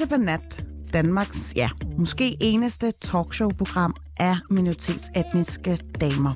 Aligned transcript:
Til 0.00 0.08
Banat, 0.08 0.64
Danmarks, 0.92 1.52
ja, 1.56 1.68
måske 1.98 2.36
eneste 2.40 2.92
talkshow-program 3.00 3.94
af 4.16 4.36
minoritetsetniske 4.50 5.78
damer. 6.00 6.34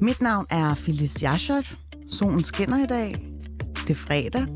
Mit 0.00 0.20
navn 0.20 0.46
er 0.50 0.74
Phyllis 0.74 1.22
Jaschert. 1.22 1.76
Solen 2.10 2.44
skinner 2.44 2.84
i 2.84 2.86
dag. 2.86 3.14
Det 3.74 3.90
er 3.90 3.94
fredag. 3.94 4.46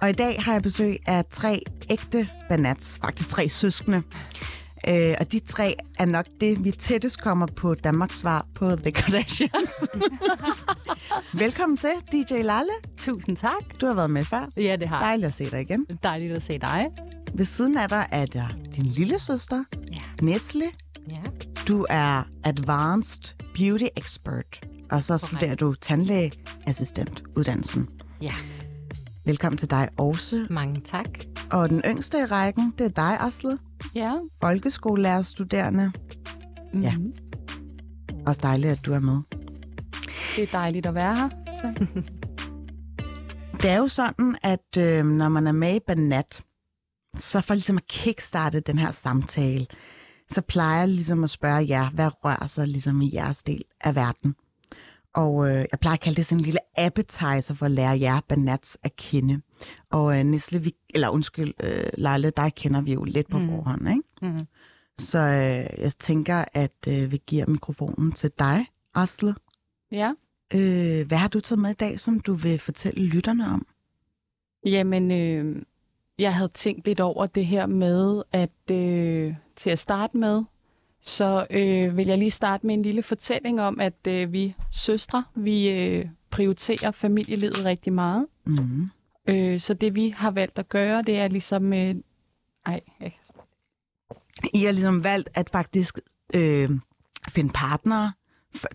Og 0.00 0.10
i 0.10 0.12
dag 0.12 0.42
har 0.42 0.52
jeg 0.52 0.62
besøg 0.62 0.96
af 1.06 1.24
tre 1.30 1.62
ægte 1.90 2.28
banats, 2.48 2.98
faktisk 3.02 3.28
tre 3.28 3.48
søskende. 3.48 4.02
Øh, 4.88 5.14
og 5.20 5.32
de 5.32 5.40
tre 5.40 5.74
er 5.98 6.06
nok 6.06 6.26
det, 6.40 6.64
vi 6.64 6.70
tættest 6.70 7.22
kommer 7.22 7.46
på 7.46 7.74
Danmarks 7.74 8.18
svar 8.18 8.46
på 8.54 8.76
The 8.76 8.92
Kardashians. 8.92 9.70
Velkommen 11.44 11.76
til, 11.76 11.90
DJ 12.12 12.32
Lalle. 12.32 12.72
Tusind 12.96 13.36
tak. 13.36 13.80
Du 13.80 13.86
har 13.86 13.94
været 13.94 14.10
med 14.10 14.24
før. 14.24 14.48
Ja, 14.56 14.76
det 14.76 14.88
har. 14.88 15.00
Dejligt 15.00 15.26
at 15.26 15.32
se 15.32 15.50
dig 15.50 15.60
igen. 15.60 15.86
Dejligt 16.02 16.36
at 16.36 16.42
se 16.42 16.58
dig. 16.58 16.86
Ved 17.34 17.44
siden 17.44 17.78
af 17.78 17.88
dig 17.88 18.06
er 18.12 18.26
der 18.26 18.48
din 18.76 18.84
lille 18.84 19.20
søster, 19.20 19.64
Ja. 19.92 20.00
Nestle. 20.22 20.64
ja. 21.12 21.20
Du 21.68 21.86
er 21.90 22.22
Advanced 22.44 23.34
Beauty 23.54 23.84
Expert, 23.96 24.66
og 24.90 25.02
så 25.02 25.18
studerer 25.18 25.54
du 25.54 25.74
tandlægeassistent 25.74 27.22
uddannelsen. 27.36 27.88
Ja, 28.22 28.34
Velkommen 29.24 29.56
til 29.58 29.70
dig 29.70 29.88
også. 29.98 30.46
mange 30.50 30.80
tak. 30.84 31.08
Og 31.50 31.70
den 31.70 31.82
yngste 31.86 32.18
i 32.18 32.24
rækken, 32.24 32.74
det 32.78 32.84
er 32.86 32.88
dig, 32.90 33.20
Asle. 33.20 33.58
Ja. 33.94 34.14
Folkeskolelærerstuderende. 34.42 35.92
Mm-hmm. 36.72 36.82
Ja. 36.82 36.94
Også 38.26 38.40
dejligt, 38.42 38.70
at 38.72 38.86
du 38.86 38.92
er 38.92 39.00
med. 39.00 39.18
Det 40.36 40.42
er 40.44 40.48
dejligt 40.52 40.86
at 40.86 40.94
være 40.94 41.16
her. 41.16 41.28
Så. 41.60 41.86
Det 43.62 43.70
er 43.70 43.78
jo 43.78 43.88
sådan, 43.88 44.36
at 44.42 44.76
øh, 44.78 45.04
når 45.06 45.28
man 45.28 45.46
er 45.46 45.52
med 45.52 45.76
i 45.76 45.78
Banat, 45.86 46.42
så 47.16 47.40
for 47.40 47.54
ligesom 47.54 47.76
at 47.76 47.86
kickstarte 47.86 48.60
den 48.60 48.78
her 48.78 48.90
samtale, 48.90 49.66
så 50.30 50.40
plejer 50.42 50.78
jeg 50.78 50.88
ligesom 50.88 51.24
at 51.24 51.30
spørge 51.30 51.68
jer, 51.68 51.90
hvad 51.90 52.24
rører 52.24 52.46
sig 52.46 52.68
ligesom 52.68 53.02
i 53.02 53.10
jeres 53.14 53.42
del 53.42 53.64
af 53.80 53.94
verden? 53.94 54.34
Og 55.14 55.48
øh, 55.48 55.64
jeg 55.72 55.80
plejer 55.80 55.94
at 55.94 56.00
kalde 56.00 56.16
det 56.16 56.26
sådan 56.26 56.38
en 56.38 56.44
lille 56.44 56.60
appetizer 56.76 57.54
for 57.54 57.66
at 57.66 57.72
lære 57.72 58.00
jer 58.00 58.20
Banats 58.28 58.78
at 58.82 58.96
kende. 58.96 59.40
Og 59.90 60.18
øh, 60.18 60.24
Nisle, 60.24 60.62
vi, 60.62 60.74
eller 60.94 61.08
undskyld, 61.08 61.54
øh, 61.62 61.90
Leila, 61.98 62.30
dig 62.30 62.54
kender 62.54 62.80
vi 62.80 62.92
jo 62.92 63.04
lidt 63.04 63.28
på 63.28 63.38
mm. 63.38 63.48
forhånd, 63.48 63.88
ikke? 63.88 64.02
Mm-hmm. 64.22 64.46
Så 64.98 65.18
øh, 65.18 65.82
jeg 65.82 65.92
tænker, 65.98 66.44
at 66.52 66.88
øh, 66.88 67.12
vi 67.12 67.20
giver 67.26 67.46
mikrofonen 67.46 68.12
til 68.12 68.30
dig, 68.38 68.66
Asle. 68.94 69.34
Ja. 69.92 70.12
Øh, 70.54 71.06
hvad 71.06 71.18
har 71.18 71.28
du 71.28 71.40
taget 71.40 71.60
med 71.60 71.70
i 71.70 71.74
dag, 71.74 72.00
som 72.00 72.20
du 72.20 72.34
vil 72.34 72.58
fortælle 72.58 73.04
lytterne 73.04 73.46
om? 73.46 73.66
Jamen, 74.64 75.10
øh, 75.10 75.62
jeg 76.20 76.34
havde 76.34 76.50
tænkt 76.54 76.86
lidt 76.86 77.00
over 77.00 77.26
det 77.26 77.46
her 77.46 77.66
med, 77.66 78.22
at 78.32 78.70
øh, 78.70 79.34
til 79.56 79.70
at 79.70 79.78
starte 79.78 80.16
med, 80.16 80.44
så 81.00 81.46
øh, 81.50 81.96
vil 81.96 82.06
jeg 82.06 82.18
lige 82.18 82.30
starte 82.30 82.66
med 82.66 82.74
en 82.74 82.82
lille 82.82 83.02
fortælling 83.02 83.60
om, 83.60 83.80
at 83.80 84.06
øh, 84.08 84.32
vi 84.32 84.54
søstre, 84.70 85.24
vi 85.34 85.70
øh, 85.70 86.06
prioriterer 86.30 86.90
familielivet 86.90 87.64
rigtig 87.64 87.92
meget. 87.92 88.26
Mm. 88.46 88.90
Øh, 89.28 89.60
så 89.60 89.74
det 89.74 89.94
vi 89.94 90.08
har 90.08 90.30
valgt 90.30 90.58
at 90.58 90.68
gøre, 90.68 91.02
det 91.02 91.18
er 91.18 91.28
ligesom... 91.28 91.72
Øh, 91.72 91.94
ej, 92.66 92.80
jeg 93.00 93.12
I 94.54 94.64
har 94.64 94.72
ligesom 94.72 95.04
valgt 95.04 95.28
at 95.34 95.50
faktisk 95.50 95.98
øh, 96.34 96.70
finde 97.28 97.50
partnere 97.54 98.12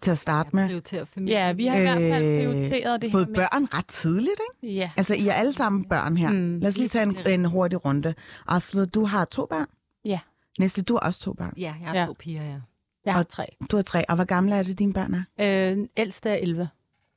til 0.02 0.12
at 0.12 0.18
starte 0.18 0.50
med. 0.54 0.68
prioritere 0.68 1.06
familie. 1.06 1.38
Ja, 1.38 1.54
vi 1.54 1.66
har 1.66 1.76
i 1.78 1.82
hvert 1.82 1.98
fald 1.98 2.40
prioriteret 2.42 3.02
det 3.02 3.10
her 3.12 3.18
Fået 3.18 3.28
med... 3.30 3.36
børn 3.36 3.68
ret 3.74 3.86
tidligt, 3.88 4.42
ikke? 4.64 4.76
Ja, 4.76 4.92
Altså, 4.98 5.16
I 5.16 5.28
er 5.28 5.34
alle 5.34 5.54
sammen 5.54 5.86
børn 5.86 6.18
her. 6.18 6.30
Mm, 6.30 6.60
Lad 6.60 6.68
os 6.68 6.78
lige 6.78 6.88
tage 6.90 7.04
en, 7.04 7.18
en 7.28 7.46
hurtig 7.46 7.86
runde. 7.86 8.14
Asle, 8.48 8.86
du 8.86 9.06
har 9.06 9.26
to 9.26 9.46
børn. 9.46 9.68
ja. 10.06 10.20
Næste, 10.60 10.82
du 10.82 10.94
har 10.94 11.00
også 11.00 11.20
to 11.20 11.34
børn. 11.34 11.54
Ja, 11.58 11.74
jeg 11.82 11.90
har 11.90 11.96
Ja. 12.00 12.06
to 12.06 12.14
piger, 12.20 12.44
ja. 12.44 12.58
Jeg 13.06 13.14
har 13.14 13.20
Og- 13.20 13.30
tre. 13.30 13.46
Du 13.72 13.76
har 13.76 13.84
tre. 13.84 14.10
Og 14.10 14.16
hvor 14.16 14.24
gamle 14.26 14.56
er 14.56 14.64
det, 14.64 14.80
dine 14.80 14.94
børn 14.94 15.26
er? 15.38 15.72
Øh, 15.78 15.88
ældste 15.98 16.30
er 16.30 16.36
11. 16.36 16.70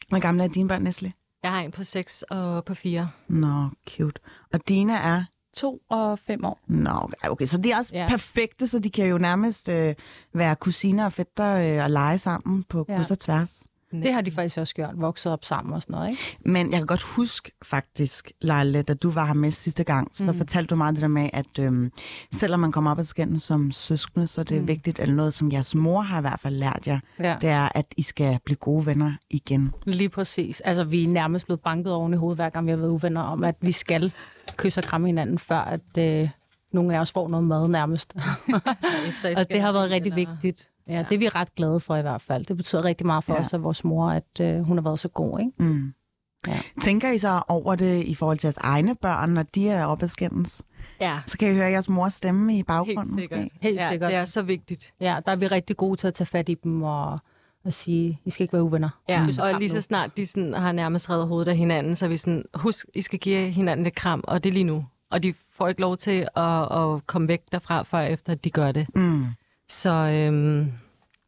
Hvor 0.08 0.18
gamle 0.20 0.44
er 0.44 0.48
dine 0.48 0.68
børn, 0.68 0.82
Nestle? 0.82 1.12
Jeg 1.42 1.50
har 1.50 1.60
en 1.60 1.70
på 1.72 1.84
6 1.84 2.22
og 2.22 2.64
på 2.64 2.74
4. 2.74 3.08
Nå, 3.28 3.68
cute. 3.90 4.20
Og 4.52 4.68
dine 4.68 4.92
er? 4.96 5.24
To 5.60 5.78
og 5.90 6.18
fem 6.18 6.44
år. 6.44 6.58
Nå, 6.66 7.10
okay. 7.30 7.46
Så 7.46 7.58
de 7.58 7.70
er 7.72 7.78
også 7.78 7.90
ja. 7.94 8.02
Ja. 8.02 8.08
perfekte, 8.08 8.66
så 8.68 8.78
de 8.78 8.90
kan 8.90 9.06
jo 9.06 9.18
nærmest 9.18 9.68
øh, 9.68 9.94
være 10.34 10.56
kusiner 10.56 11.04
og 11.04 11.12
fætter 11.12 11.78
øh, 11.78 11.84
og 11.84 11.90
lege 11.90 12.18
sammen 12.18 12.64
på 12.68 12.84
Ja. 12.88 12.96
kryds 12.96 13.10
og 13.10 13.18
tværs. 13.18 13.62
Det 13.92 14.12
har 14.12 14.20
de 14.20 14.30
faktisk 14.30 14.58
også 14.58 14.74
gjort, 14.74 14.90
vokset 14.94 15.32
op 15.32 15.44
sammen 15.44 15.74
og 15.74 15.82
sådan 15.82 15.94
noget, 15.94 16.10
ikke? 16.10 16.22
Men 16.40 16.70
jeg 16.70 16.78
kan 16.78 16.86
godt 16.86 17.02
huske 17.02 17.52
faktisk, 17.62 18.32
Leila, 18.40 18.82
da 18.82 18.94
du 18.94 19.10
var 19.10 19.26
her 19.26 19.34
med 19.34 19.50
sidste 19.50 19.84
gang, 19.84 20.10
så 20.16 20.32
mm. 20.32 20.38
fortalte 20.38 20.66
du 20.70 20.76
meget 20.76 20.94
det 20.94 21.02
der 21.02 21.08
med, 21.08 21.30
at 21.32 21.58
øhm, 21.58 21.92
selvom 22.32 22.60
man 22.60 22.72
kommer 22.72 22.90
op 22.90 22.98
ad 22.98 23.04
skænden 23.04 23.38
som 23.38 23.70
søskende, 23.70 24.26
så 24.26 24.40
er 24.40 24.44
det 24.44 24.60
mm. 24.60 24.68
vigtigt, 24.68 24.98
eller 24.98 25.14
noget, 25.14 25.34
som 25.34 25.52
jeres 25.52 25.74
mor 25.74 26.00
har 26.00 26.18
i 26.18 26.20
hvert 26.20 26.40
fald 26.42 26.54
lært 26.56 26.82
jer, 26.86 26.98
Ja. 27.18 27.36
det 27.40 27.48
er, 27.50 27.68
at 27.74 27.86
I 27.96 28.02
skal 28.02 28.38
blive 28.44 28.56
gode 28.56 28.86
venner 28.86 29.12
igen. 29.30 29.74
Lige 29.86 30.08
præcis. 30.08 30.60
Altså, 30.60 30.84
vi 30.84 31.04
er 31.04 31.08
nærmest 31.08 31.46
blevet 31.46 31.60
banket 31.60 31.92
oven 31.92 32.12
i 32.14 32.16
hovedet, 32.16 32.38
hver 32.38 32.48
gang 32.50 32.66
vi 32.66 32.70
har 32.70 32.78
været 32.78 32.90
uvenner 32.90 33.20
om, 33.22 33.44
at 33.44 33.56
vi 33.60 33.72
skal 33.72 34.12
kysse 34.56 34.80
og 34.80 34.84
kramme 34.84 35.06
hinanden, 35.06 35.38
før 35.38 35.58
at 35.58 35.80
øh, 35.98 36.28
nogle 36.72 36.96
af 36.96 37.00
os 37.00 37.12
får 37.12 37.28
noget 37.28 37.46
mad 37.46 37.68
nærmest. 37.68 38.14
Og 39.36 39.48
det 39.50 39.60
har 39.60 39.72
været 39.72 39.90
rigtig 39.90 40.12
eller- 40.12 40.30
vigtigt. 40.42 40.68
Ja, 40.88 41.04
det 41.08 41.14
er 41.14 41.18
vi 41.18 41.28
ret 41.28 41.54
glade 41.54 41.80
for 41.80 41.96
i 41.96 42.02
hvert 42.02 42.22
fald. 42.22 42.44
Det 42.46 42.56
betyder 42.56 42.84
rigtig 42.84 43.06
meget 43.06 43.24
for 43.24 43.32
Ja. 43.34 43.40
os 43.40 43.52
og 43.52 43.62
vores 43.62 43.84
mor, 43.84 44.10
at 44.10 44.40
øh, 44.40 44.60
hun 44.60 44.76
har 44.76 44.82
været 44.82 44.98
så 44.98 45.08
god, 45.08 45.40
ikke? 45.40 45.52
Mm. 45.58 45.92
Ja. 46.46 46.60
Tænker 46.82 47.10
I 47.10 47.18
så 47.18 47.42
over 47.48 47.74
det 47.74 48.04
i 48.04 48.14
forhold 48.14 48.38
til 48.38 48.46
jeres 48.46 48.56
egne 48.56 48.94
børn, 49.02 49.30
når 49.30 49.42
de 49.42 49.68
er 49.68 49.84
op 49.84 50.02
ad 50.02 50.08
skændes? 50.08 50.62
Ja, 51.00 51.18
Så 51.26 51.38
kan 51.38 51.50
I 51.50 51.54
høre 51.54 51.66
jeres 51.70 51.88
mors 51.88 52.12
stemme 52.12 52.58
i 52.58 52.62
baggrunden 52.62 53.04
helt 53.14 53.20
sikkert. 53.20 53.40
måske? 53.42 53.58
Helt 53.62 53.76
ja, 53.76 53.90
sikkert. 53.90 54.10
Det 54.10 54.16
er 54.18 54.24
så 54.24 54.42
vigtigt. 54.42 54.92
Ja, 55.00 55.18
der 55.26 55.32
er 55.32 55.36
vi 55.36 55.46
rigtig 55.46 55.76
gode 55.76 55.96
til 55.96 56.06
at 56.06 56.14
tage 56.14 56.26
fat 56.26 56.48
i 56.48 56.54
dem 56.54 56.82
og, 56.82 57.18
og 57.64 57.72
sige, 57.72 58.20
I 58.24 58.30
skal 58.30 58.44
ikke 58.44 58.52
være 58.52 58.62
uvenner. 58.62 58.88
Ja, 59.08 59.24
Kys 59.26 59.38
og 59.38 59.54
lige 59.58 59.68
så 59.68 59.80
snart 59.80 60.16
de 60.16 60.26
sådan, 60.26 60.54
har 60.54 60.72
nærmest 60.72 61.10
reddet 61.10 61.28
hovedet 61.28 61.48
af 61.48 61.56
hinanden, 61.56 61.96
så 61.96 62.08
vi 62.08 62.16
sådan, 62.16 62.44
husk, 62.54 62.86
I 62.94 63.02
skal 63.02 63.18
give 63.18 63.50
hinanden 63.50 63.86
et 63.86 63.94
kram, 63.94 64.24
og 64.28 64.44
det 64.44 64.50
er 64.50 64.54
lige 64.54 64.64
nu. 64.64 64.86
Og 65.10 65.22
de 65.22 65.34
får 65.54 65.68
ikke 65.68 65.80
lov 65.80 65.96
til 65.96 66.28
at, 66.36 66.72
at 66.78 67.06
komme 67.06 67.28
væk 67.28 67.40
derfra, 67.52 67.82
før 67.82 68.00
efter 68.00 68.34
de 68.34 68.50
gør 68.50 68.72
det. 68.72 68.86
Mm. 68.96 69.22
Så 69.68 69.90
øhm, 69.90 70.72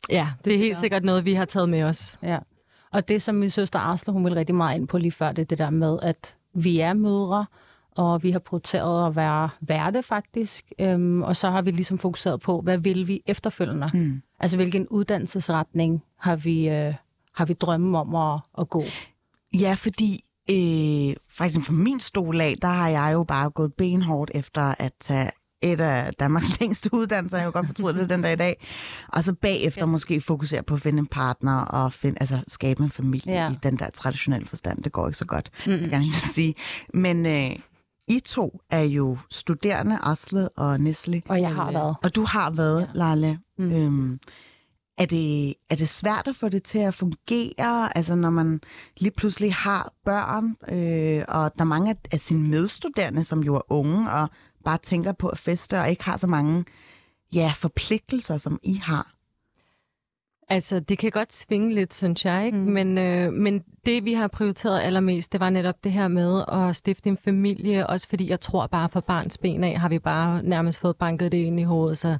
ja, 0.08 0.28
det 0.44 0.54
er 0.54 0.58
helt 0.58 0.76
sikkert 0.76 1.04
noget, 1.04 1.24
vi 1.24 1.34
har 1.34 1.44
taget 1.44 1.68
med 1.68 1.82
os. 1.82 2.18
Ja. 2.22 2.38
Og 2.92 3.08
det, 3.08 3.22
som 3.22 3.34
min 3.34 3.50
søster 3.50 3.78
Arsler, 3.78 4.12
hun 4.12 4.24
vil 4.24 4.34
rigtig 4.34 4.54
meget 4.54 4.78
ind 4.78 4.88
på 4.88 4.98
lige 4.98 5.12
før, 5.12 5.32
det 5.32 5.42
er 5.42 5.46
det 5.46 5.58
der 5.58 5.70
med, 5.70 5.98
at 6.02 6.36
vi 6.54 6.80
er 6.80 6.92
mødre, 6.92 7.46
og 7.96 8.22
vi 8.22 8.30
har 8.30 8.38
prioriteret 8.38 9.06
at 9.06 9.16
være 9.16 9.48
værte 9.60 10.02
faktisk. 10.02 10.72
Øhm, 10.78 11.22
og 11.22 11.36
så 11.36 11.50
har 11.50 11.62
vi 11.62 11.70
ligesom 11.70 11.98
fokuseret 11.98 12.40
på, 12.40 12.60
hvad 12.60 12.78
vil 12.78 13.08
vi 13.08 13.22
efterfølgende? 13.26 13.90
Mm. 13.94 14.22
Altså, 14.40 14.56
hvilken 14.56 14.88
uddannelsesretning 14.88 16.02
har 16.18 16.36
vi, 16.36 16.68
øh, 16.68 16.94
har 17.34 17.44
vi 17.44 17.52
drømme 17.52 17.98
om 17.98 18.14
at, 18.14 18.40
at 18.58 18.70
gå? 18.70 18.84
Ja, 19.54 19.74
fordi 19.74 20.24
øh, 20.50 21.16
for 21.28 21.44
eksempel 21.44 21.66
på 21.66 21.72
min 21.72 22.00
stol 22.00 22.40
af, 22.40 22.54
der 22.62 22.68
har 22.68 22.88
jeg 22.88 23.10
jo 23.12 23.24
bare 23.24 23.50
gået 23.50 23.74
benhårdt 23.74 24.30
efter 24.34 24.74
at 24.78 24.92
tage 25.00 25.30
et 25.62 25.80
af 25.80 26.14
Danmarks 26.14 26.46
længste 26.60 26.90
uddannelser, 26.94 27.36
jeg 27.36 27.42
har 27.42 27.46
jo 27.48 27.52
godt 27.52 27.66
fortrudt 27.66 27.96
det 27.96 28.10
den 28.10 28.22
dag 28.22 28.32
i 28.32 28.36
dag, 28.36 28.66
og 29.08 29.24
så 29.24 29.34
bagefter 29.34 29.80
ja. 29.82 29.86
måske 29.86 30.20
fokusere 30.20 30.62
på 30.62 30.74
at 30.74 30.80
finde 30.80 30.98
en 30.98 31.06
partner 31.06 31.60
og 31.60 31.92
finde, 31.92 32.16
altså, 32.20 32.42
skabe 32.48 32.82
en 32.82 32.90
familie 32.90 33.32
ja. 33.44 33.50
I 33.52 33.54
den 33.62 33.76
der 33.78 33.90
traditionelle 33.90 34.46
forstand. 34.46 34.82
Det 34.82 34.92
går 34.92 35.06
ikke 35.08 35.18
så 35.18 35.26
godt, 35.26 35.50
mm. 35.66 35.72
jeg 35.72 35.90
kan 35.90 36.00
lige 36.00 36.12
sige. 36.12 36.54
Men 36.94 37.26
øh, 37.26 37.50
I 38.08 38.20
to 38.20 38.60
er 38.70 38.82
jo 38.82 39.18
studerende, 39.30 39.98
Asle 40.02 40.48
og 40.48 40.80
Nestle, 40.80 41.22
Og 41.28 41.40
jeg 41.40 41.54
har 41.54 41.72
været. 41.72 41.96
og 42.04 42.16
du 42.16 42.24
har 42.24 42.50
været, 42.50 42.80
ja. 42.80 42.86
Lalle. 42.94 43.38
Mm. 43.58 43.64
Mm. 43.64 43.72
Øhm, 43.72 44.18
er 44.98 45.06
det, 45.06 45.54
er 45.70 45.74
det 45.76 45.88
svært 45.88 46.28
at 46.28 46.36
få 46.36 46.48
det 46.48 46.62
til 46.62 46.78
at 46.78 46.94
fungere, 46.94 47.96
altså 47.96 48.14
når 48.14 48.30
man 48.30 48.60
lige 48.96 49.12
pludselig 49.16 49.54
har 49.54 49.92
børn, 50.04 50.44
øh, 50.78 51.24
og 51.28 51.52
der 51.56 51.60
er 51.60 51.64
mange 51.64 51.90
af- 51.90 52.08
af 52.12 52.20
sine 52.20 52.48
medstuderende, 52.48 53.24
som 53.24 53.40
jo 53.42 53.54
er 53.54 53.72
unge, 53.72 54.10
og 54.10 54.28
bare 54.64 54.78
tænker 54.78 55.12
på 55.12 55.28
at 55.28 55.38
feste, 55.38 55.80
og 55.80 55.90
ikke 55.90 56.04
har 56.04 56.16
så 56.16 56.26
mange 56.26 56.64
ja, 57.34 57.52
forpligtelser, 57.56 58.36
som 58.36 58.58
I 58.62 58.74
har? 58.74 59.14
Altså, 60.48 60.80
det 60.80 60.98
kan 60.98 61.10
godt 61.10 61.34
svinge 61.34 61.74
lidt, 61.74 61.94
synes 61.94 62.24
jeg, 62.24 62.46
ikke? 62.46 62.58
Mm. 62.58 62.64
Men, 62.64 62.98
øh, 62.98 63.32
men 63.32 63.62
det, 63.86 64.04
vi 64.04 64.12
har 64.12 64.28
prioriteret 64.28 64.80
allermest, 64.80 65.32
det 65.32 65.40
var 65.40 65.50
netop 65.50 65.84
det 65.84 65.92
her 65.92 66.08
med 66.08 66.44
at 66.52 66.76
stifte 66.76 67.08
en 67.08 67.16
familie, 67.16 67.86
også 67.86 68.08
fordi 68.08 68.28
jeg 68.30 68.40
tror 68.40 68.66
bare 68.66 68.88
for 68.88 69.00
barns 69.00 69.38
ben 69.38 69.64
af, 69.64 69.78
har 69.80 69.88
vi 69.88 69.98
bare 69.98 70.42
nærmest 70.42 70.78
fået 70.80 70.96
banket 70.96 71.32
det 71.32 71.38
ind 71.38 71.60
i 71.60 71.62
hovedet, 71.62 71.98
så 71.98 72.18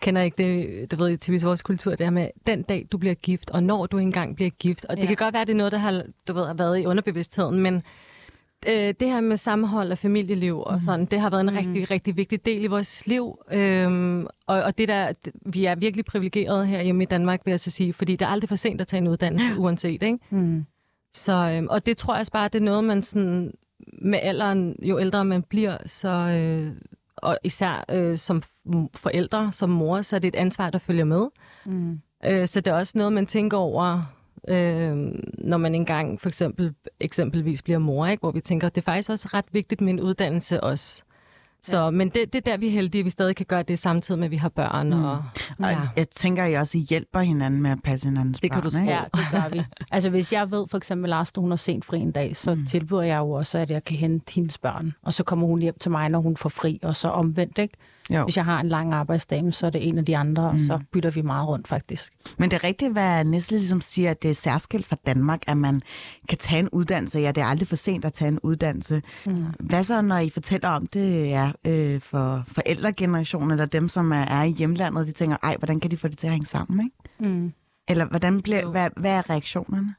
kender 0.00 0.22
ikke 0.22 0.36
det, 0.44 0.90
det 0.90 0.98
ved 0.98 1.08
jeg 1.08 1.20
typisk 1.20 1.44
vores 1.44 1.62
kultur, 1.62 1.90
det 1.90 2.06
her 2.06 2.10
med, 2.10 2.28
den 2.46 2.62
dag 2.62 2.86
du 2.92 2.98
bliver 2.98 3.14
gift, 3.14 3.50
og 3.50 3.62
når 3.62 3.86
du 3.86 3.98
engang 3.98 4.36
bliver 4.36 4.50
gift, 4.50 4.84
og 4.84 4.96
det 4.96 5.02
Ja. 5.02 5.06
kan 5.08 5.16
godt 5.16 5.34
være, 5.34 5.44
det 5.44 5.52
er 5.52 5.56
noget, 5.56 5.72
der 5.72 5.78
har, 5.78 6.02
du 6.28 6.32
ved, 6.32 6.46
har 6.46 6.54
været 6.54 6.78
i 6.80 6.86
underbevidstheden, 6.86 7.60
men 7.60 7.82
øh, 8.68 8.94
det 9.00 9.08
her 9.08 9.20
med 9.20 9.36
sammenhold 9.36 9.92
og 9.92 9.98
familieliv 9.98 10.60
og 10.60 10.82
sådan, 10.82 11.06
det 11.06 11.20
har 11.20 11.30
været 11.30 11.40
en 11.40 11.50
mm. 11.50 11.56
rigtig, 11.56 11.90
rigtig 11.90 12.16
vigtig 12.16 12.46
del 12.46 12.64
i 12.64 12.66
vores 12.66 13.06
liv. 13.06 13.38
Øhm, 13.52 14.26
og, 14.46 14.62
og 14.62 14.78
det 14.78 14.88
der, 14.88 15.12
vi 15.46 15.64
er 15.64 15.74
virkelig 15.74 16.04
privilegerede 16.04 16.66
her 16.66 16.82
hjemme 16.82 17.02
i 17.02 17.06
Danmark, 17.06 17.40
vil 17.44 17.52
jeg 17.52 17.60
så 17.60 17.70
sige, 17.70 17.92
fordi 17.92 18.16
det 18.16 18.24
er 18.24 18.30
aldrig 18.30 18.48
for 18.48 18.56
sent 18.56 18.80
at 18.80 18.86
tage 18.86 19.00
en 19.00 19.08
uddannelse, 19.08 19.58
uanset, 19.58 20.02
ikke? 20.02 20.18
Mm. 20.30 20.66
Så, 21.12 21.52
øhm, 21.56 21.66
og 21.70 21.86
det 21.86 21.96
tror 21.96 22.14
jeg 22.14 22.20
også 22.20 22.32
bare, 22.32 22.48
det 22.48 22.54
er 22.54 22.64
noget, 22.64 22.84
man 22.84 23.02
sådan, 23.02 23.52
med 24.02 24.18
alderen, 24.22 24.76
jo 24.82 24.98
ældre 24.98 25.24
man 25.24 25.42
bliver, 25.42 25.76
så, 25.86 26.08
øh, 26.08 26.72
og 27.16 27.38
især 27.44 27.84
øh, 27.90 28.18
som 28.18 28.42
forældre, 28.94 29.52
som 29.52 29.70
mor, 29.70 30.02
så 30.02 30.16
er 30.16 30.20
det 30.20 30.28
et 30.28 30.34
ansvar, 30.34 30.70
der 30.70 30.78
følger 30.78 31.04
med. 31.04 31.26
Mm. 31.66 32.00
Øh, 32.24 32.46
så 32.46 32.60
det 32.60 32.70
er 32.70 32.74
også 32.74 32.92
noget, 32.96 33.12
man 33.12 33.26
tænker 33.26 33.56
over, 33.56 34.02
øh, 34.48 34.96
når 35.38 35.56
man 35.56 35.74
engang 35.74 36.20
for 36.20 36.28
eksempel 36.28 36.74
eksempelvis 37.00 37.62
bliver 37.62 37.78
mor, 37.78 38.06
ikke? 38.06 38.20
hvor 38.20 38.30
vi 38.30 38.40
tænker, 38.40 38.68
det 38.68 38.80
er 38.80 38.84
faktisk 38.84 39.10
også 39.10 39.28
ret 39.34 39.44
vigtigt 39.52 39.80
med 39.80 39.92
en 39.92 40.00
uddannelse 40.00 40.60
også. 40.60 41.02
Så, 41.62 41.80
ja. 41.80 41.90
Men 41.90 42.08
det, 42.08 42.32
det 42.32 42.34
er 42.34 42.50
der, 42.50 42.56
vi 42.56 42.66
er 42.66 42.70
heldige, 42.70 43.00
at 43.00 43.04
vi 43.04 43.10
stadig 43.10 43.36
kan 43.36 43.46
gøre 43.46 43.62
det 43.62 43.78
samtidig 43.78 44.18
med, 44.18 44.24
at 44.24 44.30
vi 44.30 44.36
har 44.36 44.48
børn. 44.48 44.86
Mm. 44.86 45.04
Og, 45.04 45.22
ja. 45.60 45.76
og 45.76 45.88
jeg 45.96 46.08
tænker, 46.08 46.44
at 46.44 46.52
I 46.52 46.54
også 46.54 46.78
hjælper 46.78 47.20
hinanden 47.20 47.62
med 47.62 47.70
at 47.70 47.78
passe 47.84 48.08
hinandens 48.08 48.40
det 48.40 48.50
børn. 48.50 48.62
Det 48.62 48.72
kan 48.72 48.84
du 48.84 48.90
Ja, 48.90 49.04
det 49.14 49.26
gør 49.32 49.48
vi. 49.48 49.62
altså 49.90 50.10
hvis 50.10 50.32
jeg 50.32 50.50
ved 50.50 50.66
for 50.68 50.76
eksempel, 50.76 51.04
at 51.04 51.10
Lars, 51.10 51.32
hun 51.36 51.50
har 51.50 51.56
sent 51.56 51.84
fri 51.84 51.98
en 51.98 52.12
dag, 52.12 52.36
så 52.36 52.54
mm. 52.54 52.66
tilbyder 52.66 53.02
jeg 53.02 53.18
jo 53.18 53.30
også, 53.30 53.58
at 53.58 53.70
jeg 53.70 53.84
kan 53.84 53.96
hente 53.96 54.32
hendes 54.34 54.58
børn. 54.58 54.94
Og 55.02 55.14
så 55.14 55.24
kommer 55.24 55.46
hun 55.46 55.60
hjem 55.60 55.78
til 55.80 55.90
mig, 55.90 56.08
når 56.08 56.20
hun 56.20 56.36
får 56.36 56.48
fri, 56.48 56.78
og 56.82 56.96
så 56.96 57.08
omvendt, 57.08 57.58
ikke? 57.58 57.74
Jo. 58.10 58.24
Hvis 58.24 58.36
jeg 58.36 58.44
har 58.44 58.60
en 58.60 58.68
lang 58.68 58.94
arbejdsdag, 58.94 59.54
så 59.54 59.66
er 59.66 59.70
det 59.70 59.88
en 59.88 59.98
af 59.98 60.04
de 60.04 60.16
andre, 60.16 60.42
mm. 60.50 60.54
og 60.54 60.60
så 60.60 60.80
bytter 60.92 61.10
vi 61.10 61.22
meget 61.22 61.48
rundt 61.48 61.68
faktisk. 61.68 62.12
Men 62.38 62.50
det 62.50 62.56
er 62.56 62.64
rigtigt, 62.64 62.92
hvad 62.92 63.24
Nestle 63.24 63.58
ligesom 63.58 63.80
siger, 63.80 64.10
at 64.10 64.22
det 64.22 64.30
er 64.30 64.34
særskilt 64.34 64.86
for 64.86 64.96
Danmark, 65.06 65.42
at 65.46 65.56
man 65.56 65.82
kan 66.28 66.38
tage 66.38 66.60
en 66.60 66.68
uddannelse. 66.72 67.20
Ja, 67.20 67.32
det 67.32 67.40
er 67.40 67.46
aldrig 67.46 67.68
for 67.68 67.76
sent 67.76 68.04
at 68.04 68.12
tage 68.12 68.28
en 68.28 68.40
uddannelse. 68.42 69.02
Mm. 69.26 69.46
Hvad 69.60 69.84
så, 69.84 70.00
når 70.00 70.18
I 70.18 70.30
fortæller 70.30 70.68
om 70.68 70.86
det 70.86 71.28
ja, 71.28 71.50
øh, 71.66 72.00
for 72.00 72.44
forældregenerationen, 72.46 73.50
eller 73.50 73.66
dem, 73.66 73.88
som 73.88 74.12
er, 74.12 74.24
er 74.24 74.42
i 74.42 74.50
hjemlandet, 74.50 75.06
de 75.06 75.12
tænker, 75.12 75.36
ej, 75.42 75.56
hvordan 75.58 75.80
kan 75.80 75.90
de 75.90 75.96
få 75.96 76.08
det 76.08 76.18
til 76.18 76.26
at 76.26 76.32
hænge 76.32 76.46
sammen, 76.46 76.84
ikke? 76.84 77.30
Mm. 77.34 77.52
Eller 77.88 78.06
hvordan 78.06 78.40
bliver, 78.40 78.70
hvad, 78.70 78.90
hvad 78.96 79.10
er 79.10 79.30
reaktionerne? 79.30 79.94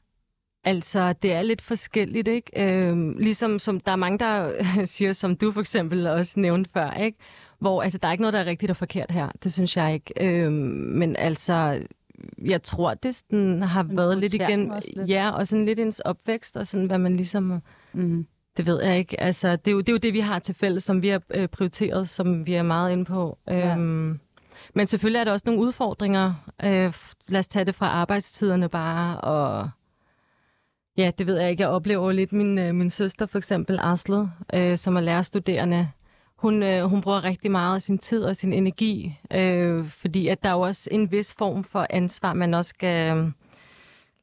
Altså, 0.64 1.12
det 1.12 1.32
er 1.32 1.42
lidt 1.42 1.62
forskelligt, 1.62 2.28
ikke? 2.28 2.50
Øhm, 2.56 3.16
ligesom 3.18 3.58
som 3.58 3.80
der 3.80 3.92
er 3.92 3.96
mange, 3.96 4.18
der 4.18 4.62
siger, 4.84 5.12
som 5.12 5.36
du 5.36 5.52
for 5.52 5.60
eksempel 5.60 6.06
også 6.06 6.40
nævnte 6.40 6.70
før, 6.74 6.90
ikke? 6.90 7.18
Hvor 7.62 7.82
altså, 7.82 7.98
der 7.98 8.08
er 8.08 8.12
ikke 8.12 8.22
noget, 8.22 8.32
der 8.32 8.40
er 8.40 8.44
rigtigt 8.44 8.70
og 8.70 8.76
forkert 8.76 9.10
her. 9.10 9.28
Det 9.42 9.52
synes 9.52 9.76
jeg 9.76 9.94
ikke. 9.94 10.14
Øhm, 10.20 10.52
men 10.98 11.16
altså, 11.16 11.82
jeg 12.44 12.62
tror, 12.62 12.94
det 12.94 13.14
sådan, 13.14 13.62
har 13.62 13.82
en 13.82 13.96
været 13.96 14.18
lidt 14.18 14.34
igen. 14.34 14.72
Lidt. 14.96 15.08
Ja, 15.08 15.30
og 15.30 15.46
sådan 15.46 15.64
lidt 15.64 15.78
ens 15.78 16.00
opvækst, 16.00 16.56
og 16.56 16.66
sådan, 16.66 16.86
hvad 16.86 16.98
man 16.98 17.16
ligesom... 17.16 17.62
Mm. 17.92 18.26
Det 18.56 18.66
ved 18.66 18.82
jeg 18.82 18.98
ikke. 18.98 19.20
Altså, 19.20 19.56
det, 19.56 19.68
er 19.68 19.72
jo, 19.72 19.80
det 19.80 19.88
er 19.88 19.92
jo 19.92 19.98
det, 19.98 20.12
vi 20.14 20.20
har 20.20 20.38
til 20.38 20.54
fælles, 20.54 20.82
som 20.82 21.02
vi 21.02 21.08
har 21.08 21.22
øh, 21.30 21.48
prioriteret, 21.48 22.08
som 22.08 22.46
vi 22.46 22.54
er 22.54 22.62
meget 22.62 22.92
inde 22.92 23.04
på. 23.04 23.38
Ja. 23.48 23.76
Øhm, 23.76 24.20
men 24.74 24.86
selvfølgelig 24.86 25.20
er 25.20 25.24
der 25.24 25.32
også 25.32 25.42
nogle 25.46 25.60
udfordringer. 25.60 26.34
Øh, 26.64 26.94
lad 27.28 27.38
os 27.38 27.46
tage 27.46 27.64
det 27.64 27.74
fra 27.74 27.86
arbejdstiderne 27.86 28.68
bare, 28.68 29.20
og 29.20 29.70
ja, 30.96 31.10
det 31.18 31.26
ved 31.26 31.38
jeg 31.38 31.50
ikke. 31.50 31.62
Jeg 31.62 31.70
oplever 31.70 32.12
lidt 32.12 32.32
min, 32.32 32.58
øh, 32.58 32.74
min 32.74 32.90
søster, 32.90 33.26
for 33.26 33.38
eksempel 33.38 33.78
Arslet, 33.78 34.30
øh, 34.54 34.76
som 34.76 34.96
er 34.96 35.00
lærerstuderende, 35.00 35.88
hun, 36.42 36.62
øh, 36.62 36.84
hun 36.84 37.00
bruger 37.00 37.24
rigtig 37.24 37.50
meget 37.50 37.74
af 37.74 37.82
sin 37.82 37.98
tid 37.98 38.24
og 38.24 38.36
sin 38.36 38.52
energi, 38.52 39.18
øh, 39.30 39.88
fordi 39.88 40.28
at 40.28 40.44
der 40.44 40.50
er 40.50 40.54
jo 40.54 40.60
også 40.60 40.88
en 40.92 41.12
vis 41.12 41.34
form 41.38 41.64
for 41.64 41.86
ansvar, 41.90 42.32
man 42.32 42.54
også 42.54 42.68
skal 42.68 43.16
øh, 43.16 43.30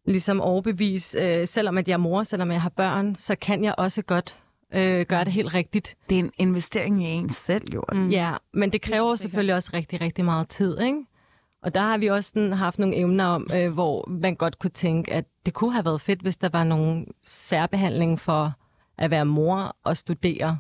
ligesom 0.06 0.42
overbevise. 0.42 1.20
Øh, 1.20 1.48
selvom 1.48 1.78
at 1.78 1.88
jeg 1.88 1.94
er 1.94 1.98
mor, 1.98 2.24
selvom 2.24 2.52
jeg 2.52 2.62
har 2.62 2.70
børn, 2.70 3.16
så 3.16 3.36
kan 3.36 3.64
jeg 3.64 3.76
også 3.78 4.02
godt 4.02 4.38
øh, 4.74 5.06
gøre 5.06 5.24
det 5.24 5.34
helt 5.34 5.54
rigtigt. 5.54 5.96
Det 6.10 6.20
er 6.20 6.24
en 6.24 6.32
investering 6.38 7.04
i 7.04 7.06
ens 7.06 7.36
selv, 7.36 7.74
jo. 7.74 7.84
Mm. 7.92 8.10
Ja, 8.10 8.34
men 8.54 8.74
det 8.74 8.82
kræver 8.82 9.10
det 9.10 9.20
selvfølgelig 9.20 9.56
også 9.56 9.70
rigtig, 9.74 10.02
rigtig 10.02 10.26
meget 10.26 10.50
tid, 10.50 10.80
ikke? 10.80 11.00
Og 11.64 11.76
der 11.76 11.82
har 11.82 11.98
vi 11.98 12.08
også 12.08 12.30
sådan, 12.34 12.54
haft 12.54 12.80
nogle 12.80 12.98
emner 12.98 13.26
om, 13.26 13.48
øh, 13.56 13.74
hvor 13.74 14.10
man 14.10 14.36
godt 14.36 14.60
kunne 14.60 14.72
tænke, 14.72 15.14
at 15.14 15.26
det 15.46 15.54
kunne 15.54 15.74
have 15.74 15.86
været 15.86 16.02
fedt, 16.02 16.22
hvis 16.22 16.38
der 16.38 16.50
var 16.50 16.64
nogle 16.64 17.06
særbehandling 17.24 18.20
for 18.20 18.54
at 18.98 19.12
være 19.12 19.26
mor 19.26 19.76
og 19.84 19.98
studere. 19.98 20.58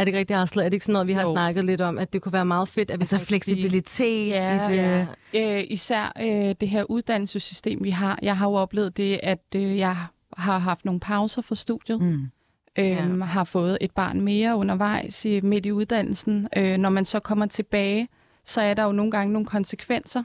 Er 0.00 0.04
det 0.04 0.08
ikke 0.08 0.18
rigtigt, 0.18 0.38
Arslet? 0.38 0.64
Er 0.64 0.68
det 0.68 0.74
ikke 0.74 0.84
sådan 0.84 0.92
noget, 0.92 1.08
vi 1.08 1.12
har 1.12 1.22
jo. 1.22 1.32
snakket 1.32 1.64
lidt 1.64 1.80
om, 1.80 1.98
at 1.98 2.12
det 2.12 2.22
kunne 2.22 2.32
være 2.32 2.44
meget 2.44 2.68
fedt? 2.68 2.90
At 2.90 2.98
vi 2.98 3.02
altså 3.02 3.18
fleksibilitet 3.18 4.28
ja, 4.28 4.68
i 4.68 4.72
det. 4.72 5.08
Ja. 5.34 5.58
Øh, 5.58 5.64
især 5.68 6.12
øh, 6.20 6.54
det 6.60 6.68
her 6.68 6.84
uddannelsessystem, 6.90 7.84
vi 7.84 7.90
har. 7.90 8.18
Jeg 8.22 8.36
har 8.36 8.48
jo 8.48 8.54
oplevet 8.54 8.96
det, 8.96 9.20
at 9.22 9.44
øh, 9.56 9.76
jeg 9.76 9.96
har 10.36 10.58
haft 10.58 10.84
nogle 10.84 11.00
pauser 11.00 11.42
for 11.42 11.54
studiet. 11.54 12.00
Mm. 12.00 12.30
Øhm, 12.78 13.18
ja. 13.18 13.24
Har 13.24 13.44
fået 13.44 13.78
et 13.80 13.90
barn 13.90 14.20
mere 14.20 14.56
undervejs 14.56 15.24
i, 15.24 15.40
midt 15.40 15.66
i 15.66 15.72
uddannelsen. 15.72 16.48
Øh, 16.56 16.76
når 16.76 16.90
man 16.90 17.04
så 17.04 17.20
kommer 17.20 17.46
tilbage, 17.46 18.08
så 18.44 18.60
er 18.60 18.74
der 18.74 18.84
jo 18.84 18.92
nogle 18.92 19.10
gange 19.10 19.32
nogle 19.32 19.46
konsekvenser. 19.46 20.22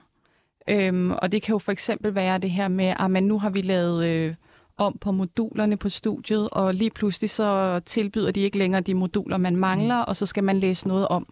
Øhm, 0.69 1.11
og 1.11 1.31
det 1.31 1.41
kan 1.41 1.53
jo 1.53 1.59
for 1.59 1.71
eksempel 1.71 2.15
være 2.15 2.37
det 2.37 2.51
her 2.51 2.67
med, 2.67 2.93
at 2.99 3.11
man 3.11 3.23
nu 3.23 3.39
har 3.39 3.49
vi 3.49 3.61
lavet... 3.61 4.07
Øh, 4.07 4.35
om 4.77 4.97
på 5.01 5.11
modulerne 5.11 5.77
på 5.77 5.89
studiet, 5.89 6.49
og 6.49 6.73
lige 6.73 6.89
pludselig 6.89 7.29
så 7.29 7.79
tilbyder 7.85 8.31
de 8.31 8.39
ikke 8.39 8.57
længere 8.57 8.81
de 8.81 8.93
moduler, 8.93 9.37
man 9.37 9.55
mangler, 9.55 9.97
mm. 9.97 10.05
og 10.07 10.15
så 10.15 10.25
skal 10.25 10.43
man 10.43 10.59
læse 10.59 10.87
noget 10.87 11.07
om, 11.07 11.27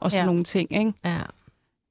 og 0.00 0.10
sådan 0.10 0.22
ja. 0.22 0.26
nogle 0.26 0.44
ting. 0.44 0.72
Ikke? 0.72 0.92
Ja. 1.04 1.20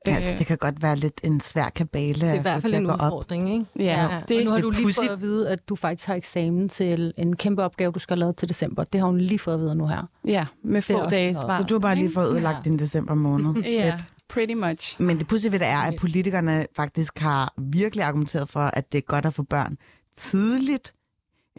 Ja, 0.07 0.15
altså, 0.15 0.35
det 0.37 0.47
kan 0.47 0.57
godt 0.57 0.81
være 0.81 0.95
lidt 0.95 1.21
en 1.23 1.39
svær 1.39 1.69
kabale 1.69 2.21
Det 2.21 2.29
er 2.29 2.33
i 2.33 2.39
hvert 2.39 2.61
fald 2.61 2.73
en 2.73 2.85
udfordring, 2.85 3.53
ikke? 3.53 3.65
Ja. 3.75 3.83
ja. 3.83 4.21
Det, 4.27 4.37
og 4.37 4.43
nu 4.43 4.51
har 4.51 4.61
du 4.61 4.69
lige 4.69 4.93
fået 4.93 5.09
at 5.09 5.21
vide, 5.21 5.49
at 5.49 5.69
du 5.69 5.75
faktisk 5.75 6.07
har 6.07 6.15
eksamen 6.15 6.69
til 6.69 7.13
en 7.17 7.35
kæmpe 7.35 7.63
opgave, 7.63 7.91
du 7.91 7.99
skal 7.99 8.17
lave 8.17 8.33
til 8.33 8.49
december. 8.49 8.83
Det 8.83 9.01
har 9.01 9.07
hun 9.07 9.17
lige 9.17 9.39
fået 9.39 9.53
at 9.53 9.61
vide 9.61 9.75
nu 9.75 9.87
her. 9.87 10.09
Ja, 10.25 10.45
med 10.63 10.81
få 10.81 11.09
dage 11.09 11.35
svar. 11.35 11.57
Så 11.57 11.63
du 11.63 11.73
har 11.73 11.79
bare 11.79 11.95
lige 11.95 12.11
fået 12.13 12.27
udlagt 12.27 12.57
ja. 12.65 12.69
din 12.69 12.79
december 12.79 13.13
måned. 13.13 13.53
ja, 13.63 13.99
pretty 14.29 14.53
much. 14.53 15.01
Men 15.01 15.17
det 15.17 15.27
positive 15.27 15.51
ved 15.51 15.59
det 15.59 15.67
er, 15.67 15.79
at 15.79 15.95
politikerne 15.99 16.65
faktisk 16.75 17.19
har 17.19 17.53
virkelig 17.57 18.05
argumenteret 18.05 18.49
for, 18.49 18.59
at 18.59 18.91
det 18.91 18.97
er 18.97 19.01
godt 19.01 19.25
at 19.25 19.33
få 19.33 19.43
børn 19.43 19.77
tidligt, 20.17 20.93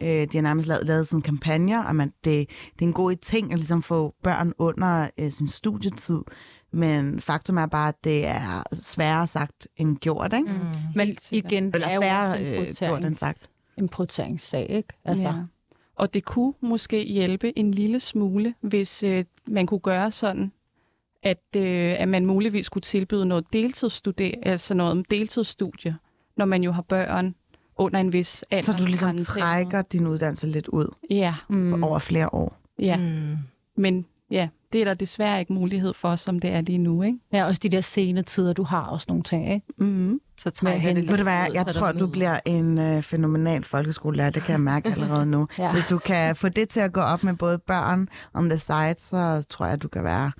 Øh, 0.01 0.07
de 0.07 0.37
har 0.37 0.41
nærmest 0.41 0.67
lavet, 0.67 0.85
lavet 0.85 1.07
sådan 1.07 1.21
kampagner, 1.21 1.83
og 1.83 1.95
man, 1.95 2.07
det, 2.07 2.49
det 2.73 2.81
er 2.81 2.85
en 2.85 2.93
god 2.93 3.15
ting 3.15 3.53
at 3.53 3.59
ligesom 3.59 3.81
få 3.81 4.13
børn 4.23 4.53
under 4.57 5.09
øh, 5.17 5.31
sin 5.31 5.47
studietid. 5.47 6.21
Men 6.71 7.21
faktum 7.21 7.57
er 7.57 7.65
bare, 7.65 7.87
at 7.87 7.95
det 8.03 8.27
er 8.27 8.63
sværere 8.73 9.27
sagt 9.27 9.67
end 9.77 9.97
gjort, 9.97 10.33
ikke? 10.33 10.51
Mm. 10.51 10.59
Men 10.95 11.17
igen, 11.31 11.73
det 11.73 11.83
er 11.83 11.89
sværere 11.89 12.25
jo 12.25 12.31
også 12.31 12.43
en, 12.43 12.67
øh, 12.67 12.73
gjort 12.73 13.03
end 13.03 13.15
sagt. 13.15 13.49
en 13.77 13.89
prioriteringssag, 13.89 14.69
ikke? 14.69 14.89
Altså. 15.05 15.27
Ja. 15.27 15.33
Og 15.95 16.13
det 16.13 16.25
kunne 16.25 16.53
måske 16.61 17.03
hjælpe 17.03 17.59
en 17.59 17.71
lille 17.71 17.99
smule, 17.99 18.53
hvis 18.61 19.03
øh, 19.03 19.25
man 19.47 19.65
kunne 19.67 19.79
gøre 19.79 20.11
sådan, 20.11 20.51
at, 21.23 21.43
øh, 21.55 21.95
at 21.99 22.07
man 22.07 22.25
muligvis 22.25 22.69
kunne 22.69 22.81
tilbyde 22.81 23.25
noget 23.25 23.53
deltidsstudie, 23.53 24.47
altså 24.47 24.73
noget 24.73 25.11
deltidsstudie, 25.11 25.97
når 26.37 26.45
man 26.45 26.63
jo 26.63 26.71
har 26.71 26.81
børn 26.81 27.35
under 27.77 27.99
en 27.99 28.13
vis 28.13 28.43
alder. 28.51 28.63
Så 28.63 28.77
du 28.79 28.85
ligesom 28.85 29.17
trækker 29.17 29.81
din 29.81 30.07
uddannelse 30.07 30.47
lidt 30.47 30.67
ud 30.67 30.87
ja. 31.09 31.35
Mm. 31.49 31.83
over 31.83 31.99
flere 31.99 32.33
år. 32.33 32.57
Ja, 32.79 32.97
mm. 32.97 33.37
men 33.77 34.05
ja, 34.31 34.47
det 34.73 34.81
er 34.81 34.85
der 34.85 34.93
desværre 34.93 35.39
ikke 35.39 35.53
mulighed 35.53 35.93
for, 35.93 36.15
som 36.15 36.39
det 36.39 36.49
er 36.49 36.61
lige 36.61 36.77
nu. 36.77 37.01
Ikke? 37.03 37.19
Ja, 37.33 37.45
også 37.45 37.59
de 37.63 37.69
der 37.69 37.81
sene 37.81 38.21
tider, 38.23 38.53
du 38.53 38.63
har 38.63 38.81
også 38.81 39.05
nogle 39.09 39.23
ting, 39.23 39.53
ikke? 39.53 39.65
Mm-hmm. 39.77 40.19
Så 40.37 40.49
trækker 40.49 40.93
det 40.93 41.03
lidt 41.03 41.21
hvad, 41.21 41.45
jeg 41.53 41.67
tror, 41.67 41.91
du 41.91 42.07
bliver 42.07 42.39
en 42.45 42.79
øh, 42.79 43.01
fænomenal 43.01 43.63
folkeskolelærer, 43.63 44.29
det 44.29 44.43
kan 44.43 44.51
jeg 44.51 44.59
mærke 44.59 44.89
allerede 44.93 45.25
nu. 45.25 45.47
ja. 45.59 45.73
Hvis 45.73 45.85
du 45.85 45.97
kan 45.97 46.35
få 46.35 46.49
det 46.49 46.69
til 46.69 46.79
at 46.79 46.93
gå 46.93 47.01
op 47.01 47.23
med 47.23 47.33
både 47.33 47.57
børn 47.57 48.07
om 48.33 48.49
det 48.49 48.61
side, 48.61 48.95
så 48.97 49.45
tror 49.49 49.65
jeg, 49.65 49.81
du 49.81 49.87
kan 49.87 50.03
være 50.03 50.31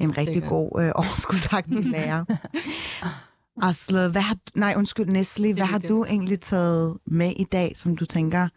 en 0.00 0.18
rigtig 0.18 0.34
Sikkert. 0.34 0.48
god 0.48 0.82
øh, 0.82 0.92
overskudsagtig 1.00 1.84
lærer. 1.84 2.24
Asle, 3.62 4.08
hvad 4.08 4.22
har, 4.22 4.36
nej, 4.54 4.74
undskyld, 4.76 5.06
Nestle, 5.06 5.54
hvad 5.54 5.64
har 5.64 5.78
du 5.78 6.04
egentlig 6.04 6.40
taget 6.40 6.96
med 7.06 7.32
i 7.36 7.44
dag, 7.44 7.72
som 7.76 7.96
du 7.96 8.04
tænker, 8.04 8.48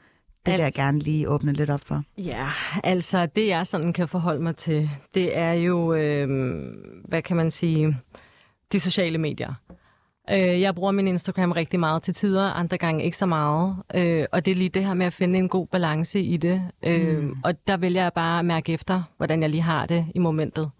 det 0.46 0.54
vil 0.54 0.62
jeg 0.62 0.74
gerne 0.74 1.00
lige 1.00 1.30
åbne 1.30 1.54
lidt 1.54 1.70
op 1.70 1.82
for? 1.86 2.04
Ja, 2.18 2.50
altså 2.84 3.26
det 3.26 3.48
jeg 3.48 3.68
sådan 3.68 3.94
kan 3.94 4.08
forholde 4.08 4.44
mig 4.44 4.56
til, 4.56 4.90
det 5.14 5.38
er 5.38 5.54
jo, 5.54 5.94
øh, 5.94 6.28
hvad 7.06 7.22
kan 7.22 7.38
man 7.38 7.52
sige, 7.52 7.98
de 8.72 8.80
sociale 8.80 9.18
medier. 9.18 9.54
Øh, 10.30 10.62
jeg 10.62 10.76
bruger 10.76 10.92
min 10.92 11.08
Instagram 11.08 11.52
rigtig 11.52 11.80
meget 11.80 12.04
til 12.04 12.14
tider, 12.14 12.44
andre 12.44 12.78
gange 12.78 13.04
ikke 13.04 13.18
så 13.18 13.26
meget. 13.26 13.76
Øh, 13.96 14.26
og 14.32 14.46
det 14.46 14.52
er 14.52 14.56
lige 14.56 14.70
det 14.70 14.86
her 14.86 14.94
med 14.94 15.06
at 15.06 15.14
finde 15.14 15.40
en 15.40 15.50
god 15.50 15.68
balance 15.68 16.22
i 16.22 16.38
det. 16.38 16.62
Øh, 16.86 17.24
mm. 17.24 17.36
Og 17.44 17.68
der 17.68 17.78
vil 17.78 17.94
jeg 17.94 18.12
bare 18.16 18.44
mærke 18.44 18.74
efter, 18.74 19.04
hvordan 19.18 19.42
jeg 19.42 19.50
lige 19.50 19.62
har 19.62 19.86
det 19.86 20.06
i 20.16 20.20
momentet. 20.20 20.72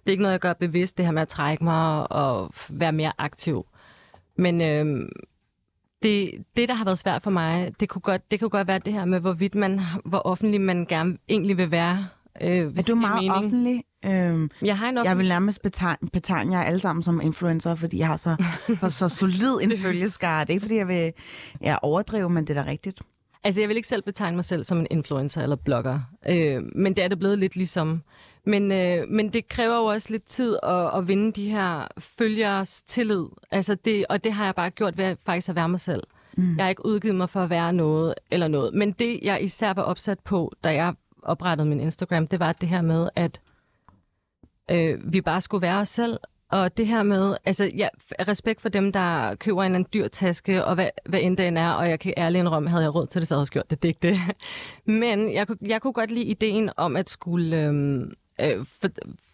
Det 0.00 0.08
er 0.08 0.10
ikke 0.10 0.22
noget, 0.22 0.32
jeg 0.32 0.40
gør 0.40 0.52
bevidst, 0.52 0.96
det 0.96 1.04
her 1.04 1.12
med 1.12 1.22
at 1.22 1.28
trække 1.28 1.64
mig 1.64 2.12
og 2.12 2.50
være 2.70 2.92
mere 2.92 3.12
aktiv. 3.18 3.66
Men 4.36 4.60
øh, 4.60 5.08
det, 6.02 6.44
det, 6.56 6.68
der 6.68 6.74
har 6.74 6.84
været 6.84 6.98
svært 6.98 7.22
for 7.22 7.30
mig, 7.30 7.72
det 7.80 7.88
kunne 7.88 8.02
godt, 8.02 8.30
det 8.30 8.40
kunne 8.40 8.50
godt 8.50 8.68
være 8.68 8.78
det 8.78 8.92
her 8.92 9.04
med, 9.04 9.20
hvorvidt 9.20 9.54
man, 9.54 9.80
hvor 10.04 10.18
offentlig 10.18 10.60
man 10.60 10.86
gerne 10.86 11.18
egentlig 11.28 11.56
vil 11.56 11.70
være. 11.70 12.06
Øh, 12.42 12.66
hvis 12.66 12.84
er 12.84 12.86
du 12.86 12.94
meget 12.94 13.14
mening. 13.14 13.32
offentlig? 13.32 13.84
Øhm, 14.04 14.50
jeg, 14.62 14.78
har 14.78 14.88
en 14.88 14.98
offentlig... 14.98 15.08
jeg 15.08 15.18
vil 15.18 15.28
nærmest 15.28 15.62
betegne, 15.62 16.08
betegne 16.12 16.56
jer 16.56 16.64
alle 16.64 16.80
sammen 16.80 17.02
som 17.02 17.20
influencer, 17.20 17.74
fordi 17.74 17.98
jeg 17.98 18.06
har 18.06 18.16
så, 18.16 18.36
for 18.80 18.88
så 18.88 19.08
solid 19.08 19.58
en 19.62 19.78
følgeskare. 19.78 20.40
Det 20.40 20.50
er 20.50 20.54
ikke, 20.54 20.62
fordi 20.62 20.76
jeg 20.76 20.88
vil 20.88 21.12
jeg 21.60 21.78
overdrive, 21.82 22.30
men 22.30 22.46
det 22.46 22.56
er 22.56 22.62
da 22.62 22.70
rigtigt. 22.70 23.00
Altså, 23.44 23.60
jeg 23.60 23.68
vil 23.68 23.76
ikke 23.76 23.88
selv 23.88 24.02
betegne 24.02 24.36
mig 24.36 24.44
selv 24.44 24.64
som 24.64 24.78
en 24.78 24.86
influencer 24.90 25.42
eller 25.42 25.56
blogger, 25.56 26.00
øh, 26.28 26.62
men 26.74 26.96
det 26.96 27.04
er 27.04 27.08
det 27.08 27.18
blevet 27.18 27.38
lidt 27.38 27.56
ligesom. 27.56 28.02
Men, 28.44 28.72
øh, 28.72 29.08
men 29.08 29.32
det 29.32 29.48
kræver 29.48 29.76
jo 29.76 29.84
også 29.84 30.08
lidt 30.10 30.26
tid 30.26 30.56
at, 30.62 30.98
at 30.98 31.08
vinde 31.08 31.32
de 31.32 31.50
her 31.50 31.88
følgers 31.98 32.82
tillid. 32.82 33.24
Altså 33.50 33.74
det, 33.74 34.04
og 34.08 34.24
det 34.24 34.32
har 34.32 34.44
jeg 34.44 34.54
bare 34.54 34.70
gjort 34.70 34.98
ved 34.98 35.16
faktisk 35.26 35.48
at 35.48 35.56
være 35.56 35.68
mig 35.68 35.80
selv. 35.80 36.02
Mm. 36.36 36.56
Jeg 36.56 36.64
har 36.64 36.70
ikke 36.70 36.86
udgivet 36.86 37.16
mig 37.16 37.30
for 37.30 37.40
at 37.40 37.50
være 37.50 37.72
noget 37.72 38.14
eller 38.30 38.48
noget. 38.48 38.74
Men 38.74 38.92
det, 38.92 39.20
jeg 39.22 39.42
især 39.42 39.72
var 39.72 39.82
opsat 39.82 40.18
på, 40.20 40.52
da 40.64 40.74
jeg 40.74 40.94
oprettede 41.22 41.68
min 41.68 41.80
Instagram, 41.80 42.26
det 42.26 42.40
var 42.40 42.52
det 42.52 42.68
her 42.68 42.82
med, 42.82 43.08
at 43.16 43.40
øh, 44.70 45.12
vi 45.12 45.20
bare 45.20 45.40
skulle 45.40 45.62
være 45.62 45.78
os 45.78 45.88
selv, 45.88 46.18
og 46.52 46.76
det 46.76 46.86
her 46.86 47.02
med, 47.02 47.36
altså 47.44 47.70
ja, 47.76 47.88
respekt 48.28 48.60
for 48.60 48.68
dem, 48.68 48.92
der 48.92 49.34
køber 49.34 49.62
en 49.62 49.64
eller 49.64 49.78
anden 49.78 49.90
dyr 49.94 50.08
taske, 50.08 50.64
og 50.64 50.74
hvad, 50.74 50.88
hvad 51.06 51.20
end 51.22 51.36
den 51.36 51.56
er, 51.56 51.70
og 51.70 51.88
jeg 51.88 52.00
kan 52.00 52.14
ærligt 52.16 52.40
indrømme, 52.40 52.68
havde 52.68 52.82
jeg 52.82 52.94
råd 52.94 53.06
til 53.06 53.20
det, 53.20 53.28
så 53.28 53.34
havde 53.34 53.40
jeg 53.40 53.48
gjort 53.48 53.70
det, 53.70 53.82
det 53.82 53.88
ikke 53.88 54.08
det. 54.08 54.16
Men 54.84 55.32
jeg, 55.32 55.46
jeg 55.62 55.82
kunne 55.82 55.92
godt 55.92 56.10
lide 56.10 56.24
ideen 56.24 56.70
om 56.76 56.96
at 56.96 57.10
skulle, 57.10 57.64
øhm, 57.64 58.12
øh, 58.40 58.66
for, 58.80 58.88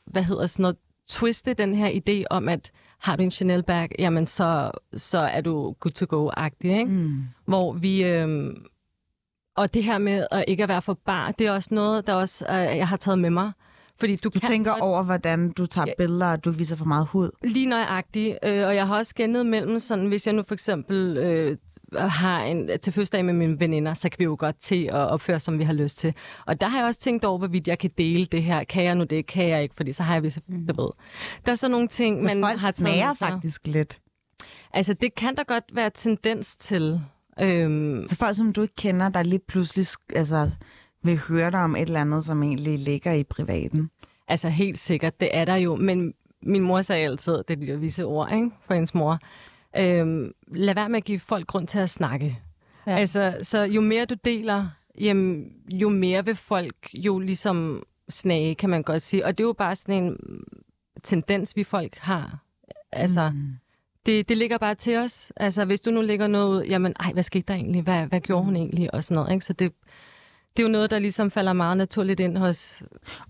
hvad 0.06 0.22
hedder 0.22 0.46
sådan 0.46 0.62
noget, 0.62 0.76
twiste 1.08 1.54
den 1.54 1.74
her 1.74 1.90
idé 1.90 2.24
om, 2.30 2.48
at 2.48 2.72
har 2.98 3.16
du 3.16 3.22
en 3.22 3.30
Chanel 3.30 3.62
bag, 3.62 3.88
jamen 3.98 4.26
så, 4.26 4.70
så 4.96 5.18
er 5.18 5.40
du 5.40 5.76
good 5.80 5.92
to 5.92 6.06
go-agtig, 6.08 6.78
ikke? 6.78 6.92
Mm. 6.92 7.24
Hvor 7.44 7.72
vi... 7.72 8.04
Øhm, 8.04 8.64
og 9.56 9.74
det 9.74 9.84
her 9.84 9.98
med 9.98 10.26
at 10.30 10.44
ikke 10.48 10.62
at 10.62 10.68
være 10.68 10.82
for 10.82 10.94
bar, 10.94 11.30
det 11.30 11.46
er 11.46 11.52
også 11.52 11.74
noget, 11.74 12.06
der 12.06 12.14
også 12.14 12.46
øh, 12.50 12.76
jeg 12.76 12.88
har 12.88 12.96
taget 12.96 13.18
med 13.18 13.30
mig. 13.30 13.52
Fordi 14.00 14.16
du, 14.16 14.28
du 14.28 14.30
kan 14.30 14.50
tænker 14.50 14.70
godt... 14.70 14.82
over, 14.82 15.02
hvordan 15.02 15.50
du 15.52 15.66
tager 15.66 15.84
ja. 15.88 15.92
billeder, 15.98 16.32
og 16.32 16.44
du 16.44 16.50
viser 16.50 16.76
for 16.76 16.84
meget 16.84 17.06
hud? 17.06 17.30
Lige 17.42 17.66
nøjagtigt. 17.66 18.38
Øh, 18.44 18.66
og 18.66 18.74
jeg 18.74 18.86
har 18.86 18.96
også 18.96 19.10
skændet 19.10 19.46
mellem 19.46 19.78
sådan, 19.78 20.06
hvis 20.06 20.26
jeg 20.26 20.34
nu 20.34 20.42
for 20.42 20.54
eksempel 20.54 21.16
øh, 21.16 21.56
har 21.94 22.42
en 22.42 22.70
til 22.82 22.92
fødselsdag 22.92 23.24
med 23.24 23.34
mine 23.34 23.60
veninder, 23.60 23.94
så 23.94 24.08
kan 24.08 24.18
vi 24.18 24.24
jo 24.24 24.36
godt 24.38 24.56
til 24.60 24.84
at 24.84 24.94
opføre, 24.94 25.40
som 25.40 25.58
vi 25.58 25.64
har 25.64 25.72
lyst 25.72 25.98
til. 25.98 26.14
Og 26.46 26.60
der 26.60 26.68
har 26.68 26.78
jeg 26.78 26.86
også 26.86 27.00
tænkt 27.00 27.24
over, 27.24 27.38
hvorvidt 27.38 27.68
jeg 27.68 27.78
kan 27.78 27.90
dele 27.98 28.24
det 28.24 28.42
her. 28.42 28.64
Kan 28.64 28.84
jeg 28.84 28.94
nu 28.94 29.04
det? 29.04 29.26
Kan 29.26 29.48
jeg 29.48 29.62
ikke? 29.62 29.74
Fordi 29.74 29.92
så 29.92 30.02
har 30.02 30.14
jeg 30.14 30.22
vist, 30.22 30.38
mm. 30.48 30.68
ved. 30.68 30.90
Der 31.46 31.52
er 31.52 31.54
så 31.54 31.68
nogle 31.68 31.88
ting, 31.88 32.20
så 32.20 32.38
man 32.38 32.44
har 32.44 32.70
taget 32.70 33.18
faktisk 33.18 33.66
lidt? 33.66 33.98
Altså, 34.72 34.94
det 34.94 35.14
kan 35.14 35.36
der 35.36 35.44
godt 35.44 35.64
være 35.72 35.90
tendens 35.94 36.56
til. 36.56 37.00
Øhm... 37.40 38.06
Så 38.08 38.16
folk, 38.16 38.36
som 38.36 38.52
du 38.52 38.62
ikke 38.62 38.76
kender, 38.76 39.08
der 39.08 39.22
lige 39.22 39.40
pludselig 39.48 39.86
altså, 40.16 40.50
vil 41.02 41.18
høre 41.18 41.50
dig 41.50 41.64
om 41.64 41.76
et 41.76 41.82
eller 41.82 42.00
andet, 42.00 42.24
som 42.24 42.42
egentlig 42.42 42.78
ligger 42.78 43.12
i 43.12 43.24
privaten? 43.24 43.90
Altså 44.28 44.48
helt 44.48 44.78
sikkert, 44.78 45.20
det 45.20 45.30
er 45.32 45.44
der 45.44 45.56
jo. 45.56 45.76
Men 45.76 46.14
min 46.42 46.62
mor 46.62 46.82
sagde 46.82 47.04
altid, 47.04 47.44
det 47.48 47.50
er 47.50 47.66
de 47.66 47.80
visse 47.80 48.04
ord 48.04 48.32
ikke, 48.32 48.50
for 48.62 48.74
hendes 48.74 48.94
mor, 48.94 49.18
øhm, 49.76 50.32
lad 50.48 50.74
være 50.74 50.88
med 50.88 50.96
at 50.96 51.04
give 51.04 51.20
folk 51.20 51.46
grund 51.46 51.66
til 51.66 51.78
at 51.78 51.90
snakke. 51.90 52.38
Ja. 52.86 52.96
Altså, 52.96 53.38
så 53.42 53.58
jo 53.58 53.80
mere 53.80 54.04
du 54.04 54.14
deler, 54.24 54.68
jamen, 55.00 55.52
jo 55.72 55.88
mere 55.88 56.24
vil 56.24 56.36
folk 56.36 56.76
jo 56.94 57.18
ligesom 57.18 57.82
snage, 58.08 58.54
kan 58.54 58.70
man 58.70 58.82
godt 58.82 59.02
sige. 59.02 59.26
Og 59.26 59.38
det 59.38 59.44
er 59.44 59.48
jo 59.48 59.52
bare 59.52 59.74
sådan 59.74 60.04
en 60.04 60.16
tendens, 61.02 61.56
vi 61.56 61.64
folk 61.64 61.96
har. 61.98 62.38
Altså, 62.92 63.30
mm. 63.34 63.52
det, 64.06 64.28
det 64.28 64.36
ligger 64.36 64.58
bare 64.58 64.74
til 64.74 64.96
os. 64.96 65.32
Altså, 65.36 65.64
hvis 65.64 65.80
du 65.80 65.90
nu 65.90 66.02
lægger 66.02 66.26
noget 66.26 66.48
ud, 66.48 66.64
jamen, 66.64 66.94
ej, 67.00 67.12
hvad 67.12 67.22
skete 67.22 67.44
der 67.48 67.54
egentlig? 67.54 67.82
Hvad, 67.82 68.06
hvad 68.06 68.20
gjorde 68.20 68.44
hun 68.44 68.56
egentlig? 68.56 68.94
Og 68.94 69.04
sådan 69.04 69.14
noget, 69.14 69.32
ikke? 69.32 69.44
Så 69.44 69.52
det, 69.52 69.72
det 70.58 70.64
er 70.64 70.68
jo 70.68 70.72
noget, 70.72 70.90
der 70.90 70.98
ligesom 70.98 71.30
falder 71.30 71.52
meget 71.52 71.76
naturligt 71.76 72.20
ind 72.20 72.36
hos... 72.36 72.82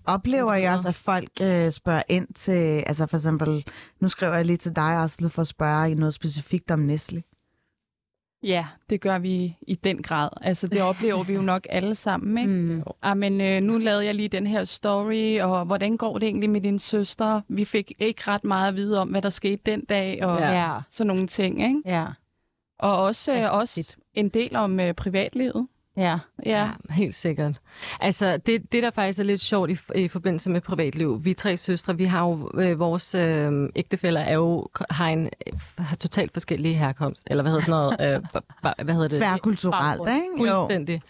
Oplever 0.05 0.53
jeg 0.53 0.73
også, 0.73 0.87
at 0.87 0.95
folk 0.95 1.29
øh, 1.41 1.71
spørger 1.71 2.03
ind 2.09 2.27
til, 2.33 2.83
altså 2.87 3.05
for 3.05 3.17
eksempel, 3.17 3.65
nu 3.99 4.09
skriver 4.09 4.35
jeg 4.35 4.45
lige 4.45 4.57
til 4.57 4.75
dig, 4.75 4.99
også 4.99 5.29
for 5.29 5.41
at 5.41 5.47
spørge 5.47 5.91
i 5.91 5.93
noget 5.93 6.13
specifikt 6.13 6.71
om 6.71 6.79
Nestle. 6.79 7.23
Ja, 8.43 8.65
det 8.89 9.01
gør 9.01 9.19
vi 9.19 9.57
i 9.61 9.75
den 9.75 10.01
grad. 10.01 10.29
Altså, 10.41 10.67
det 10.67 10.81
oplever 10.81 11.23
vi 11.23 11.33
jo 11.33 11.41
nok 11.41 11.67
alle 11.69 11.95
sammen, 11.95 12.37
ikke? 12.37 12.77
Mm. 12.77 12.83
Ah, 13.01 13.17
men 13.17 13.41
øh, 13.41 13.61
nu 13.61 13.77
lavede 13.77 14.05
jeg 14.05 14.15
lige 14.15 14.29
den 14.29 14.47
her 14.47 14.63
story, 14.63 15.39
og 15.41 15.65
hvordan 15.65 15.97
går 15.97 16.17
det 16.17 16.27
egentlig 16.27 16.49
med 16.49 16.61
din 16.61 16.79
søster? 16.79 17.41
Vi 17.47 17.65
fik 17.65 17.91
ikke 17.99 18.21
ret 18.27 18.43
meget 18.43 18.67
at 18.67 18.75
vide 18.75 19.01
om, 19.01 19.09
hvad 19.09 19.21
der 19.21 19.29
skete 19.29 19.61
den 19.65 19.85
dag, 19.85 20.23
og 20.25 20.39
ja. 20.39 20.79
sådan 20.91 21.07
nogle 21.07 21.27
ting, 21.27 21.61
ikke? 21.61 21.81
Ja. 21.85 22.05
Og 22.79 23.03
også, 23.03 23.33
øh, 23.33 23.53
også 23.53 23.95
en 24.13 24.29
del 24.29 24.55
om 24.55 24.79
øh, 24.79 24.93
privatlivet. 24.93 25.67
Ja. 25.99 26.17
ja, 26.45 26.69
helt 26.89 27.15
sikkert. 27.15 27.59
Altså, 27.99 28.37
det, 28.37 28.71
det 28.71 28.83
der 28.83 28.91
faktisk 28.91 29.19
er 29.19 29.23
lidt 29.23 29.41
sjovt 29.41 29.71
i, 29.71 29.77
i 29.95 30.07
forbindelse 30.07 30.49
med 30.49 30.61
privatliv, 30.61 31.25
vi 31.25 31.33
tre 31.33 31.57
søstre, 31.57 31.97
vi 31.97 32.05
har 32.05 32.27
jo, 32.27 32.51
øh, 32.53 32.79
vores 32.79 33.15
øh, 33.15 33.69
ægtefælder 33.75 34.21
er 34.21 34.33
jo, 34.33 34.67
har 34.89 35.07
en 35.07 35.29
har 35.77 35.95
totalt 35.95 36.33
forskellige 36.33 36.75
herkomst, 36.75 37.27
eller 37.27 37.43
hvad 37.43 37.51
hedder 37.51 37.65
sådan 37.65 37.97
noget, 37.99 38.15
øh, 38.15 38.21
ba, 38.33 38.39
ba, 38.63 38.83
hvad 38.83 38.93
hedder 38.93 39.07
det? 39.07 39.17
Sværkulturelt, 39.17 40.01
ikke? 40.09 40.21
Fuldstændig. 40.37 41.01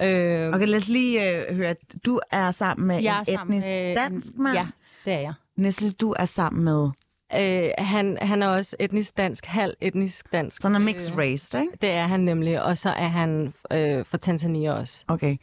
Øh, 0.00 0.48
okay, 0.48 0.66
lad 0.66 0.78
os 0.78 0.88
lige 0.88 1.48
øh, 1.50 1.56
høre, 1.56 1.74
du 2.06 2.20
er 2.32 2.50
sammen 2.50 2.88
med 2.88 3.02
jeg 3.02 3.24
en 3.28 3.34
etnisk 3.34 3.66
med, 3.66 3.96
dansk 3.96 4.26
mand. 4.36 4.56
Ja, 4.56 4.66
det 5.04 5.12
er 5.12 5.20
jeg. 5.20 5.32
Nestle, 5.56 5.90
du 5.90 6.14
er 6.18 6.24
sammen 6.24 6.64
med 6.64 6.90
Øh, 7.34 7.70
han, 7.78 8.18
han 8.20 8.42
er 8.42 8.48
også 8.48 8.76
etnisk 8.80 9.16
dansk, 9.16 9.44
halv 9.46 9.74
etnisk 9.80 10.32
dansk. 10.32 10.62
Så 10.62 10.68
han 10.68 10.74
er 10.74 10.84
mixed 10.84 11.12
øh, 11.12 11.18
race, 11.18 11.58
ikke? 11.58 11.72
Det 11.80 11.90
er 11.90 12.06
han 12.06 12.20
nemlig, 12.20 12.62
og 12.62 12.76
så 12.76 12.90
er 12.90 13.08
han 13.08 13.54
øh, 13.72 14.06
fra 14.06 14.18
Tanzania 14.18 14.72
også. 14.72 15.04
Okay. 15.08 15.36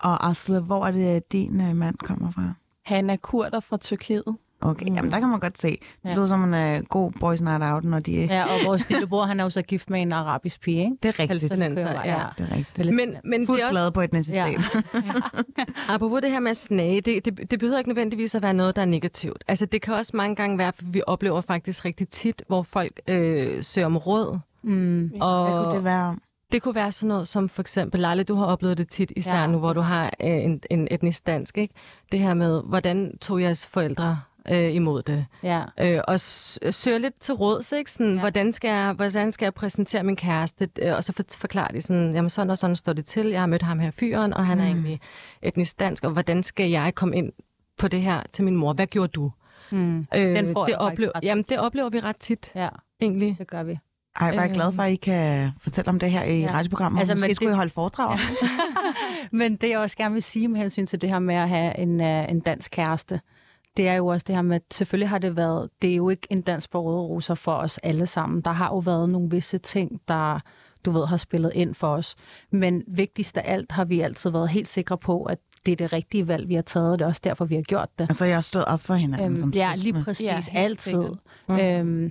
Og 0.00 0.30
Asle, 0.30 0.60
hvor 0.60 0.86
er 0.86 0.90
det, 0.90 1.32
din 1.32 1.60
øh, 1.60 1.76
mand 1.76 1.96
kommer 1.98 2.32
fra? 2.32 2.54
Han 2.84 3.10
er 3.10 3.16
kurder 3.16 3.60
fra 3.60 3.76
Tyrkiet. 3.76 4.36
Okay, 4.64 4.86
mm. 4.88 4.94
jamen 4.94 5.10
der 5.10 5.20
kan 5.20 5.28
man 5.28 5.40
godt 5.40 5.58
se. 5.58 5.68
Det 5.68 5.80
ja. 6.04 6.14
lyder 6.14 6.26
som 6.26 6.54
en 6.54 6.78
uh, 6.78 6.84
god 6.84 7.10
boys 7.20 7.42
night 7.42 7.62
out, 7.62 7.84
når 7.84 7.98
de... 7.98 8.12
Ja, 8.12 8.44
og 8.44 8.66
vores 8.66 8.88
lillebror, 8.90 9.22
han 9.24 9.40
er 9.40 9.44
jo 9.44 9.50
så 9.50 9.62
gift 9.62 9.90
med 9.90 10.02
en 10.02 10.12
arabisk 10.12 10.60
pige, 10.60 10.80
ikke? 10.80 10.96
Det 11.02 11.08
er 11.08 11.18
rigtigt. 11.18 11.52
ja. 11.52 11.56
ja. 11.58 12.24
Det 12.38 12.48
er 12.50 12.56
rigtigt. 12.56 12.94
Men, 12.94 13.16
men 13.24 13.46
Fuldt 13.46 13.58
det 13.58 13.64
er 13.64 13.84
også... 13.84 13.94
på 13.94 14.00
etnicitet. 14.00 14.36
Ja. 14.36 14.46
ja. 15.58 15.64
Apropos 15.88 16.20
det 16.22 16.30
her 16.30 16.40
med 16.40 16.50
at 16.50 16.56
snage, 16.56 17.00
det, 17.00 17.24
det, 17.24 17.50
det 17.50 17.58
behøver 17.58 17.78
ikke 17.78 17.90
nødvendigvis 17.90 18.34
at 18.34 18.42
være 18.42 18.54
noget, 18.54 18.76
der 18.76 18.82
er 18.82 18.86
negativt. 18.86 19.44
Altså 19.48 19.66
det 19.66 19.82
kan 19.82 19.94
også 19.94 20.12
mange 20.14 20.36
gange 20.36 20.58
være, 20.58 20.72
for 20.76 20.84
vi 20.86 21.02
oplever 21.06 21.40
faktisk 21.40 21.84
rigtig 21.84 22.08
tit, 22.08 22.42
hvor 22.46 22.62
folk 22.62 23.00
øh, 23.08 23.62
søger 23.62 23.86
om 23.86 23.96
råd. 23.96 24.38
Mm. 24.62 25.12
Og 25.20 25.50
Hvad 25.50 25.64
kunne 25.64 25.74
det 25.74 25.84
være? 25.84 26.16
Det 26.52 26.62
kunne 26.62 26.74
være 26.74 26.92
sådan 26.92 27.08
noget 27.08 27.28
som 27.28 27.48
for 27.48 27.62
eksempel, 27.62 28.00
Leila, 28.00 28.22
du 28.22 28.34
har 28.34 28.46
oplevet 28.46 28.78
det 28.78 28.88
tit, 28.88 29.12
især 29.16 29.40
ja. 29.40 29.46
nu, 29.46 29.58
hvor 29.58 29.72
du 29.72 29.80
har 29.80 30.04
øh, 30.04 30.44
en, 30.44 30.60
en 30.70 30.88
etnisk 30.90 31.26
dansk, 31.26 31.58
ikke? 31.58 31.74
Det 32.12 32.20
her 32.20 32.34
med, 32.34 32.62
hvordan 32.62 33.18
tog 33.20 33.42
jeres 33.42 33.66
forældre 33.66 34.20
øh, 34.50 34.74
imod 34.74 35.02
det. 35.02 35.26
Ja. 35.42 35.62
Øh, 35.80 36.00
og 36.08 36.20
søger 36.20 36.98
lidt 36.98 37.20
til 37.20 37.34
råds, 37.34 37.72
ikke? 37.72 37.90
Sådan, 37.90 38.14
ja. 38.14 38.20
hvordan, 38.20 38.52
skal 38.52 38.68
jeg, 38.68 38.92
hvordan 38.92 39.32
skal 39.32 39.46
jeg 39.46 39.54
præsentere 39.54 40.02
min 40.02 40.16
kæreste? 40.16 40.68
Øh, 40.78 40.96
og 40.96 41.04
så 41.04 41.12
for, 41.12 41.22
forklare 41.36 41.68
de 41.72 41.80
sådan, 41.80 42.14
jamen 42.14 42.30
sådan 42.30 42.50
og 42.50 42.58
sådan 42.58 42.76
står 42.76 42.92
det 42.92 43.04
til. 43.04 43.26
Jeg 43.26 43.40
har 43.40 43.46
mødt 43.46 43.62
ham 43.62 43.78
her 43.78 43.90
fyren, 43.90 44.34
og 44.34 44.46
han 44.46 44.58
mm. 44.58 44.64
er 44.64 44.66
egentlig 44.68 45.00
etnisk 45.42 45.78
dansk. 45.78 46.04
Og 46.04 46.10
hvordan 46.10 46.42
skal 46.42 46.70
jeg 46.70 46.94
komme 46.94 47.16
ind 47.16 47.32
på 47.78 47.88
det 47.88 48.02
her 48.02 48.22
til 48.32 48.44
min 48.44 48.56
mor? 48.56 48.72
Hvad 48.72 48.86
gjorde 48.86 49.12
du? 49.12 49.32
Mm. 49.70 50.06
Øh, 50.14 50.36
Den 50.36 50.52
får 50.52 50.66
det, 50.66 50.76
oplever, 50.76 51.12
jamen, 51.22 51.44
det 51.48 51.58
oplever 51.58 51.90
vi 51.90 52.00
ret 52.00 52.16
tit, 52.16 52.52
ja. 52.54 52.68
egentlig. 53.00 53.36
det 53.38 53.46
gør 53.46 53.62
vi. 53.62 53.78
Ej, 54.20 54.26
jeg 54.26 54.48
er 54.48 54.52
glad 54.52 54.72
for, 54.72 54.82
at 54.82 54.92
I 54.92 54.96
kan 54.96 55.50
fortælle 55.60 55.88
om 55.88 55.98
det 55.98 56.10
her 56.10 56.22
i 56.22 56.40
ja. 56.40 56.54
radioprogrammet. 56.54 56.98
Altså, 56.98 57.14
Måske 57.14 57.34
skulle 57.34 57.50
det... 57.50 57.54
I 57.54 57.56
holde 57.56 57.70
foredrag. 57.70 58.18
Ja. 58.18 58.48
men 59.38 59.56
det, 59.56 59.68
jeg 59.68 59.78
også 59.78 59.96
gerne 59.96 60.12
vil 60.12 60.22
sige 60.22 60.48
med 60.48 60.60
hensyn 60.60 60.86
til 60.86 61.00
det 61.00 61.10
her 61.10 61.18
med 61.18 61.34
at 61.34 61.48
have 61.48 61.78
en, 61.78 62.00
uh, 62.00 62.30
en 62.30 62.40
dansk 62.40 62.70
kæreste, 62.70 63.20
det 63.76 63.88
er 63.88 63.94
jo 63.94 64.06
også 64.06 64.24
det 64.26 64.34
her 64.34 64.42
med, 64.42 64.56
at 64.56 64.62
selvfølgelig 64.72 65.08
har 65.08 65.18
det 65.18 65.36
været, 65.36 65.70
det 65.82 65.90
er 65.90 65.94
jo 65.96 66.08
ikke 66.08 66.26
en 66.30 66.42
dans 66.42 66.68
på 66.68 66.82
røde 66.82 67.00
roser 67.00 67.34
for 67.34 67.52
os 67.52 67.78
alle 67.78 68.06
sammen. 68.06 68.40
Der 68.40 68.50
har 68.50 68.68
jo 68.68 68.78
været 68.78 69.08
nogle 69.08 69.30
visse 69.30 69.58
ting, 69.58 70.00
der 70.08 70.40
du 70.84 70.90
ved, 70.90 71.06
har 71.06 71.16
spillet 71.16 71.52
ind 71.54 71.74
for 71.74 71.88
os. 71.88 72.14
Men 72.50 72.82
vigtigst 72.88 73.36
af 73.36 73.42
alt 73.46 73.72
har 73.72 73.84
vi 73.84 74.00
altid 74.00 74.30
været 74.30 74.48
helt 74.48 74.68
sikre 74.68 74.98
på, 74.98 75.22
at 75.22 75.38
det 75.66 75.72
er 75.72 75.76
det 75.76 75.92
rigtige 75.92 76.28
valg, 76.28 76.48
vi 76.48 76.54
har 76.54 76.62
taget, 76.62 76.92
og 76.92 76.98
det 76.98 77.04
er 77.04 77.08
også 77.08 77.20
derfor, 77.24 77.44
vi 77.44 77.54
har 77.54 77.62
gjort 77.62 77.88
det. 77.98 78.04
Altså, 78.04 78.24
jeg 78.24 78.36
har 78.36 78.40
stået 78.40 78.64
op 78.64 78.80
for 78.80 78.94
hinanden 78.94 79.26
øhm, 79.26 79.36
som 79.36 79.50
Ja, 79.50 79.72
lige 79.76 80.04
præcis. 80.04 80.26
Ja, 80.26 80.40
altid. 80.52 81.02
Mm. 81.48 81.58
Øhm, 81.58 82.10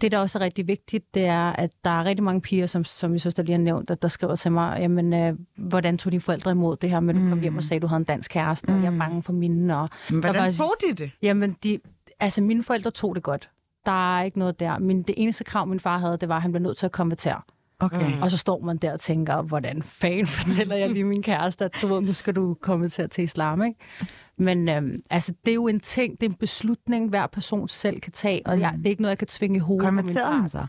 det, 0.00 0.12
der 0.12 0.18
også 0.18 0.38
er 0.38 0.42
rigtig 0.42 0.66
vigtigt, 0.66 1.14
det 1.14 1.24
er, 1.24 1.52
at 1.52 1.70
der 1.84 1.90
er 1.90 2.04
rigtig 2.04 2.24
mange 2.24 2.40
piger, 2.40 2.66
som, 2.66 2.84
som 2.84 3.12
jeg 3.12 3.20
synes, 3.20 3.34
der 3.34 3.42
lige 3.42 3.56
har 3.56 3.62
nævnt, 3.62 3.90
at 3.90 4.02
der 4.02 4.08
skriver 4.08 4.36
til 4.36 4.52
mig, 4.52 4.78
jamen, 4.80 5.14
øh, 5.14 5.34
hvordan 5.56 5.98
tog 5.98 6.12
dine 6.12 6.20
forældre 6.20 6.50
imod 6.50 6.76
det 6.76 6.90
her 6.90 7.00
med, 7.00 7.14
at 7.14 7.20
du 7.20 7.28
kom 7.28 7.40
hjem 7.40 7.52
og 7.52 7.54
mm. 7.54 7.60
sagde, 7.60 7.76
at 7.76 7.82
du 7.82 7.86
havde 7.86 8.00
en 8.00 8.04
dansk 8.04 8.30
kæreste, 8.30 8.66
mm. 8.66 8.74
og 8.74 8.80
jeg 8.80 8.86
er 8.86 8.90
mm. 8.90 8.98
bange 8.98 9.22
for 9.22 9.32
mine. 9.32 9.78
Og 9.78 9.88
Men 10.10 10.20
hvordan 10.20 10.42
var, 10.42 10.50
tog 10.50 10.72
de 10.88 10.94
det? 10.94 11.10
Jamen, 11.22 11.56
de, 11.62 11.78
altså, 12.20 12.42
mine 12.42 12.62
forældre 12.62 12.90
tog 12.90 13.14
det 13.14 13.22
godt. 13.22 13.50
Der 13.86 14.18
er 14.18 14.22
ikke 14.24 14.38
noget 14.38 14.60
der. 14.60 14.78
Men 14.78 15.02
det 15.02 15.14
eneste 15.18 15.44
krav, 15.44 15.66
min 15.66 15.80
far 15.80 15.98
havde, 15.98 16.16
det 16.16 16.28
var, 16.28 16.36
at 16.36 16.42
han 16.42 16.52
blev 16.52 16.62
nødt 16.62 16.76
til 16.76 16.86
at 16.86 16.92
konvertere. 16.92 17.40
Okay. 17.80 18.16
Mm. 18.16 18.22
Og 18.22 18.30
så 18.30 18.36
står 18.36 18.60
man 18.60 18.76
der 18.76 18.92
og 18.92 19.00
tænker, 19.00 19.42
hvordan 19.42 19.82
fanden 19.82 20.26
fortæller 20.26 20.76
jeg 20.76 20.90
lige 20.90 21.04
min 21.04 21.22
kæreste, 21.22 21.64
at 21.64 21.78
du 21.82 21.86
ved, 21.86 22.00
nu 22.00 22.12
skal 22.12 22.36
du 22.36 22.54
komme 22.54 22.88
til 22.88 23.02
at 23.02 23.10
til 23.10 23.24
islam, 23.24 23.62
ikke? 23.62 23.78
Men 24.38 24.68
øhm, 24.68 25.02
altså, 25.10 25.32
det 25.44 25.50
er 25.50 25.54
jo 25.54 25.68
en 25.68 25.80
ting, 25.80 26.20
det 26.20 26.26
er 26.26 26.30
en 26.30 26.36
beslutning, 26.36 27.08
hver 27.08 27.26
person 27.26 27.68
selv 27.68 28.00
kan 28.00 28.12
tage, 28.12 28.46
og 28.46 28.60
jeg, 28.60 28.74
det 28.78 28.86
er 28.86 28.90
ikke 28.90 29.02
noget, 29.02 29.10
jeg 29.10 29.18
kan 29.18 29.28
tvinge 29.28 29.56
i 29.56 29.58
hovedet 29.58 29.84
Konverterede 29.84 30.40
han 30.40 30.48
så? 30.48 30.66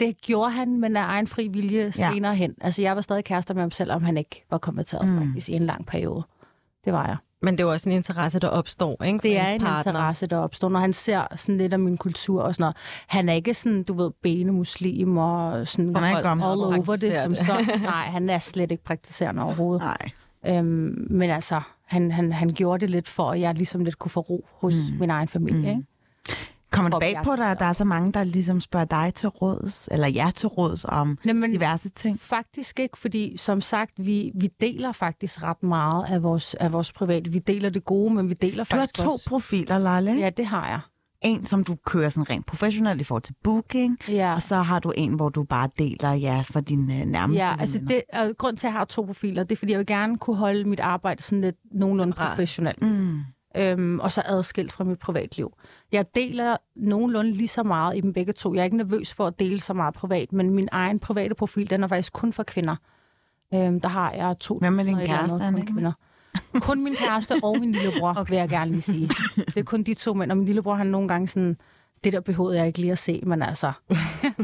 Det 0.00 0.20
gjorde 0.20 0.50
han, 0.50 0.80
men 0.80 0.96
af 0.96 1.04
egen 1.04 1.26
fri 1.26 1.48
vilje 1.48 1.92
senere 1.92 2.32
ja. 2.32 2.36
hen. 2.36 2.54
Altså, 2.60 2.82
jeg 2.82 2.96
var 2.96 3.02
stadig 3.02 3.24
kærester 3.24 3.54
med 3.54 3.62
ham 3.62 3.70
selv, 3.70 3.92
om 3.92 4.02
han 4.02 4.16
ikke 4.16 4.44
var 4.50 4.58
konverteret 4.58 5.08
mm. 5.08 5.18
faktisk 5.18 5.48
i 5.48 5.52
en 5.52 5.66
lang 5.66 5.86
periode. 5.86 6.22
Det 6.84 6.92
var 6.92 7.06
jeg. 7.06 7.16
Men 7.42 7.54
det 7.54 7.60
er 7.60 7.64
jo 7.64 7.72
også 7.72 7.88
en 7.88 7.96
interesse, 7.96 8.38
der 8.38 8.48
opstår, 8.48 9.02
ikke? 9.02 9.18
Det 9.18 9.38
er 9.38 9.46
en 9.46 9.60
partner. 9.60 9.78
interesse, 9.78 10.26
der 10.26 10.36
opstår, 10.36 10.68
når 10.68 10.80
han 10.80 10.92
ser 10.92 11.26
sådan 11.36 11.56
lidt 11.56 11.72
af 11.72 11.78
min 11.78 11.96
kultur 11.96 12.42
og 12.42 12.54
sådan 12.54 12.62
noget. 12.62 12.76
Han 13.06 13.28
er 13.28 13.32
ikke 13.32 13.54
sådan, 13.54 13.82
du 13.82 13.94
ved, 13.94 14.10
bene 14.22 14.52
muslim 14.52 15.16
og 15.16 15.68
sådan 15.68 15.96
han 15.96 16.04
er 16.04 16.18
ikke 16.18 16.28
all 16.28 16.60
over 16.60 16.96
det 17.00 17.16
som 17.16 17.34
så. 17.34 17.78
Nej, 17.82 18.04
han 18.04 18.30
er 18.30 18.38
slet 18.38 18.70
ikke 18.70 18.84
praktiserende 18.84 19.42
overhovedet. 19.42 19.82
Nej. 19.82 20.10
Øhm, 20.46 21.06
men 21.10 21.30
altså, 21.30 21.60
han, 21.90 22.10
han, 22.10 22.32
han 22.32 22.48
gjorde 22.48 22.80
det 22.80 22.90
lidt 22.90 23.08
for, 23.08 23.30
at 23.30 23.40
jeg 23.40 23.54
ligesom 23.54 23.84
lidt 23.84 23.98
kunne 23.98 24.10
få 24.10 24.20
ro 24.20 24.46
hos 24.60 24.74
mm. 24.74 24.98
min 24.98 25.10
egen 25.10 25.28
familie, 25.28 25.60
mm. 25.60 25.68
ikke? 25.68 25.86
Kommer 26.70 26.90
det 26.90 27.00
bag 27.00 27.24
på 27.24 27.36
dig, 27.36 27.50
at 27.50 27.58
der 27.58 27.64
er 27.64 27.72
så 27.72 27.84
mange, 27.84 28.12
der 28.12 28.24
ligesom 28.24 28.60
spørger 28.60 28.86
dig 28.86 29.12
til 29.14 29.28
råds, 29.28 29.88
eller 29.92 30.06
jer 30.06 30.30
til 30.30 30.48
råds 30.48 30.84
om 30.84 31.18
Jamen, 31.24 31.50
diverse 31.50 31.88
ting? 31.90 32.20
Faktisk 32.20 32.80
ikke, 32.80 32.98
fordi 32.98 33.36
som 33.36 33.60
sagt, 33.60 33.92
vi, 33.96 34.32
vi 34.34 34.46
deler 34.60 34.92
faktisk 34.92 35.42
ret 35.42 35.62
meget 35.62 36.04
af 36.08 36.22
vores, 36.22 36.54
af 36.54 36.72
vores 36.72 36.92
private. 36.92 37.32
Vi 37.32 37.38
deler 37.38 37.70
det 37.70 37.84
gode, 37.84 38.14
men 38.14 38.28
vi 38.28 38.34
deler 38.34 38.64
du 38.64 38.68
faktisk 38.68 38.96
Du 38.96 39.02
har 39.02 39.08
to 39.08 39.12
også... 39.12 39.28
profiler, 39.28 39.78
Leila. 39.78 40.12
Ja, 40.20 40.30
det 40.30 40.46
har 40.46 40.68
jeg. 40.68 40.80
En, 41.22 41.44
som 41.44 41.64
du 41.64 41.76
kører 41.86 42.08
sådan 42.08 42.30
rent 42.30 42.46
professionelt 42.46 43.00
i 43.00 43.04
forhold 43.04 43.22
til 43.22 43.34
booking, 43.44 43.98
ja. 44.08 44.34
og 44.34 44.42
så 44.42 44.56
har 44.56 44.78
du 44.78 44.92
en, 44.96 45.14
hvor 45.14 45.28
du 45.28 45.44
bare 45.44 45.68
deler 45.78 46.12
ja, 46.12 46.42
for 46.50 46.60
din 46.60 46.80
uh, 46.80 46.96
nærmeste 46.96 47.44
Ja, 47.44 47.56
altså 47.60 47.78
det, 47.78 48.02
og 48.12 48.36
grund 48.38 48.56
til, 48.56 48.66
at 48.66 48.70
jeg 48.70 48.78
har 48.78 48.84
to 48.84 49.02
profiler, 49.02 49.44
det 49.44 49.52
er, 49.52 49.56
fordi 49.56 49.72
jeg 49.72 49.78
vil 49.78 49.86
gerne 49.86 50.18
kunne 50.18 50.36
holde 50.36 50.64
mit 50.64 50.80
arbejde 50.80 51.22
sådan 51.22 51.40
lidt 51.40 51.56
nogenlunde 51.72 52.12
professionelt. 52.12 52.82
Mm 52.82 53.20
øhm, 53.56 54.00
og 54.00 54.12
så 54.12 54.22
adskilt 54.26 54.72
fra 54.72 54.84
mit 54.84 54.98
privatliv. 54.98 55.52
Jeg 55.92 56.06
deler 56.14 56.56
nogenlunde 56.76 57.32
lige 57.32 57.48
så 57.48 57.62
meget 57.62 57.96
i 57.96 58.00
dem 58.00 58.12
begge 58.12 58.32
to. 58.32 58.54
Jeg 58.54 58.60
er 58.60 58.64
ikke 58.64 58.76
nervøs 58.76 59.14
for 59.14 59.26
at 59.26 59.38
dele 59.38 59.60
så 59.60 59.74
meget 59.74 59.94
privat, 59.94 60.32
men 60.32 60.50
min 60.50 60.68
egen 60.72 60.98
private 60.98 61.34
profil, 61.34 61.70
den 61.70 61.82
er 61.82 61.88
faktisk 61.88 62.12
kun 62.12 62.32
for 62.32 62.42
kvinder. 62.42 62.76
Øhm, 63.54 63.80
der 63.80 63.88
har 63.88 64.12
jeg 64.12 64.36
to... 64.40 64.58
Hvem 64.58 64.78
er 64.78 64.84
din 64.84 64.96
kæreste, 64.96 65.38
kun 65.38 65.66
kvinder. 65.66 65.92
Kun 66.60 66.84
min 66.84 66.94
kæreste 66.94 67.34
og 67.42 67.60
min 67.60 67.72
lillebror, 67.72 68.14
okay. 68.16 68.30
vil 68.30 68.38
jeg 68.38 68.48
gerne 68.48 68.70
lige 68.70 68.82
sige. 68.82 69.08
Det 69.36 69.56
er 69.56 69.62
kun 69.62 69.82
de 69.82 69.94
to 69.94 70.14
mænd, 70.14 70.30
og 70.30 70.36
min 70.36 70.46
lillebror, 70.46 70.74
han 70.74 70.86
nogle 70.86 71.08
gange 71.08 71.26
sådan 71.26 71.56
det 72.04 72.12
der 72.12 72.20
behøvede 72.20 72.58
jeg 72.58 72.66
ikke 72.66 72.78
lige 72.78 72.92
at 72.92 72.98
se, 72.98 73.20
men 73.26 73.42
altså, 73.42 73.72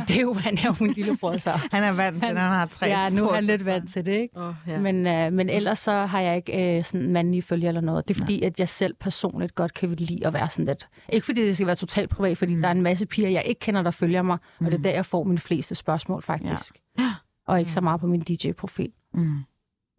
det 0.09 0.17
er 0.17 0.21
jo, 0.21 0.35
han 0.35 0.59
er 0.59 0.63
jo 0.65 0.75
min 0.81 0.93
lillebror, 0.93 1.37
så. 1.37 1.51
han 1.73 1.83
er 1.83 1.93
vant 1.93 2.17
til, 2.17 2.27
han, 2.27 2.37
han 2.37 2.51
har 2.51 2.67
tre 2.67 2.87
Ja, 2.87 3.11
nu 3.11 3.29
er 3.29 3.35
han 3.35 3.45
lidt 3.45 3.65
vant 3.65 3.91
til 3.91 4.07
det, 4.07 4.13
ikke? 4.13 4.41
Oh, 4.41 4.55
ja. 4.67 4.79
men, 4.79 5.07
øh, 5.07 5.33
men 5.33 5.51
ellers 5.51 5.79
så 5.79 5.93
har 5.93 6.21
jeg 6.21 6.37
ikke 6.37 6.79
øh, 6.79 6.85
sådan 6.85 7.13
mandlige 7.13 7.43
følge 7.43 7.69
eller 7.69 7.81
noget. 7.81 8.09
Det 8.09 8.15
er 8.15 8.19
fordi, 8.19 8.41
Nej. 8.41 8.47
at 8.47 8.61
jeg 8.61 8.69
selv 8.69 8.95
personligt 9.01 9.55
godt 9.55 9.75
kan 9.75 9.95
lide 9.95 10.27
at 10.27 10.33
være 10.33 10.51
sådan 10.51 10.65
lidt. 10.65 10.89
Ikke 11.09 11.25
fordi 11.25 11.47
det 11.47 11.57
skal 11.57 11.67
være 11.67 11.77
totalt 11.77 12.11
privat, 12.11 12.39
fordi 12.39 12.55
mm. 12.55 12.61
der 12.61 12.69
er 12.69 12.73
en 12.73 12.83
masse 12.83 13.07
piger, 13.07 13.29
jeg 13.29 13.43
ikke 13.47 13.59
kender, 13.59 13.83
der 13.83 13.91
følger 13.91 14.23
mig, 14.23 14.39
mm. 14.61 14.67
og 14.67 14.73
det 14.73 14.77
er 14.77 14.79
mm. 14.79 14.83
der, 14.83 14.91
jeg 14.91 15.07
får 15.07 15.25
mine 15.25 15.39
fleste 15.39 15.75
spørgsmål 15.75 16.23
faktisk. 16.23 16.75
Ja. 16.99 17.15
Og 17.47 17.61
ikke 17.61 17.73
så 17.73 17.81
meget 17.81 18.01
på 18.01 18.07
min 18.07 18.21
DJ-profil. 18.21 18.93
Mm. 19.15 19.39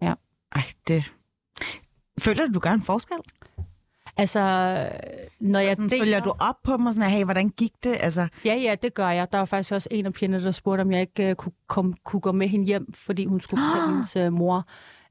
Ja. 0.02 0.14
Ej, 0.56 0.64
det... 0.88 1.04
Føler 2.28 2.48
du, 2.48 2.54
du 2.54 2.60
gør 2.60 2.70
en 2.70 2.82
forskel? 2.82 3.18
Altså, 4.18 4.40
når 5.40 5.60
jeg 5.60 5.76
sådan, 5.76 5.90
deler... 5.90 6.04
Følger 6.04 6.20
du 6.20 6.34
op 6.40 6.56
på 6.64 6.78
dem 6.78 6.86
og 6.86 6.94
sådan, 6.94 7.10
hey, 7.10 7.24
hvordan 7.24 7.50
gik 7.50 7.72
det? 7.84 7.98
Altså... 8.00 8.28
Ja, 8.46 8.56
ja, 8.56 8.76
det 8.82 8.94
gør 8.94 9.10
jeg. 9.10 9.28
Der 9.32 9.38
var 9.38 9.46
faktisk 9.46 9.72
også 9.72 9.88
en 9.92 10.06
af 10.06 10.14
pigerne, 10.14 10.44
der 10.44 10.52
spurgte, 10.52 10.82
om 10.82 10.92
jeg 10.92 11.02
ikke 11.02 11.30
uh, 11.30 11.36
kunne, 11.36 11.52
kom, 11.68 11.94
kunne 12.04 12.20
gå 12.20 12.32
med 12.32 12.48
hende 12.48 12.66
hjem, 12.66 12.94
fordi 12.94 13.26
hun 13.26 13.40
skulle 13.40 13.64
fortælle 13.64 13.90
hendes 13.94 14.18
uh, 14.18 14.34
mor, 14.34 14.58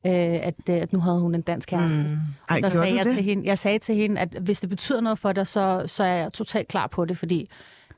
uh, 0.04 0.10
at, 0.10 0.54
uh, 0.70 0.74
at 0.74 0.92
nu 0.92 1.00
havde 1.00 1.20
hun 1.20 1.34
en 1.34 1.42
dansk 1.42 1.68
kæreste. 1.68 1.98
Mm. 1.98 2.16
Ej, 2.48 2.60
der 2.60 2.68
sagde 2.68 2.96
jeg, 2.96 3.04
det? 3.04 3.14
til 3.14 3.24
hende, 3.24 3.46
jeg 3.46 3.58
sagde 3.58 3.78
til 3.78 3.94
hende, 3.94 4.20
at 4.20 4.28
hvis 4.40 4.60
det 4.60 4.68
betyder 4.68 5.00
noget 5.00 5.18
for 5.18 5.32
dig, 5.32 5.46
så, 5.46 5.82
så 5.86 6.04
er 6.04 6.14
jeg 6.14 6.32
totalt 6.32 6.68
klar 6.68 6.86
på 6.86 7.04
det, 7.04 7.18
fordi 7.18 7.50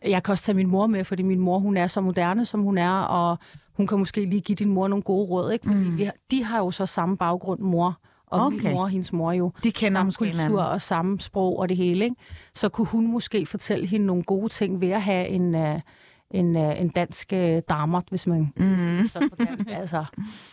jeg 0.05 0.23
kan 0.23 0.33
også 0.33 0.45
tage 0.45 0.57
min 0.57 0.69
mor 0.69 0.87
med, 0.87 1.05
fordi 1.05 1.23
min 1.23 1.41
mor, 1.41 1.59
hun 1.59 1.77
er 1.77 1.87
så 1.87 2.01
moderne, 2.01 2.45
som 2.45 2.61
hun 2.61 2.79
er, 2.79 2.93
og 2.93 3.39
hun 3.73 3.87
kan 3.87 3.99
måske 3.99 4.25
lige 4.25 4.41
give 4.41 4.57
din 4.57 4.69
mor 4.69 4.89
nogle 4.89 5.03
gode 5.03 5.27
råd, 5.29 5.53
ikke? 5.53 5.67
Fordi 5.67 5.89
mm. 5.89 5.99
vi, 5.99 6.11
de 6.31 6.45
har 6.45 6.59
jo 6.59 6.71
så 6.71 6.87
samme 6.87 7.17
baggrund, 7.17 7.61
mor 7.61 7.99
og 8.31 8.47
okay. 8.47 8.57
min 8.57 8.73
mor 8.73 8.83
og 8.83 8.89
hendes 8.89 9.13
mor 9.13 9.33
jo. 9.33 9.53
De 9.63 9.73
kender 9.73 9.99
samme 9.99 10.07
måske 10.07 10.19
kultur 10.19 10.33
hinanden. 10.33 10.59
og 10.59 10.83
samme 10.83 11.21
sprog 11.21 11.59
og 11.59 11.69
det 11.69 11.77
hele. 11.77 12.05
Ikke? 12.05 12.17
Så 12.55 12.69
kunne 12.69 12.87
hun 12.87 13.07
måske 13.07 13.47
fortælle 13.47 13.87
hende 13.87 14.07
nogle 14.07 14.23
gode 14.23 14.49
ting 14.49 14.81
ved 14.81 14.91
at 14.91 15.03
have 15.03 15.29
en, 15.29 15.55
uh, 15.55 15.81
en, 16.31 16.57
uh, 16.57 16.81
en 16.81 16.89
dansk 16.89 17.33
uh, 17.33 17.59
damer, 17.69 18.01
hvis 18.09 18.27
man 18.27 18.53
mm. 18.57 18.79
siger 18.79 19.09
så 19.09 19.29
på 19.31 19.45
dansk. 19.45 19.69
altså, 19.81 20.05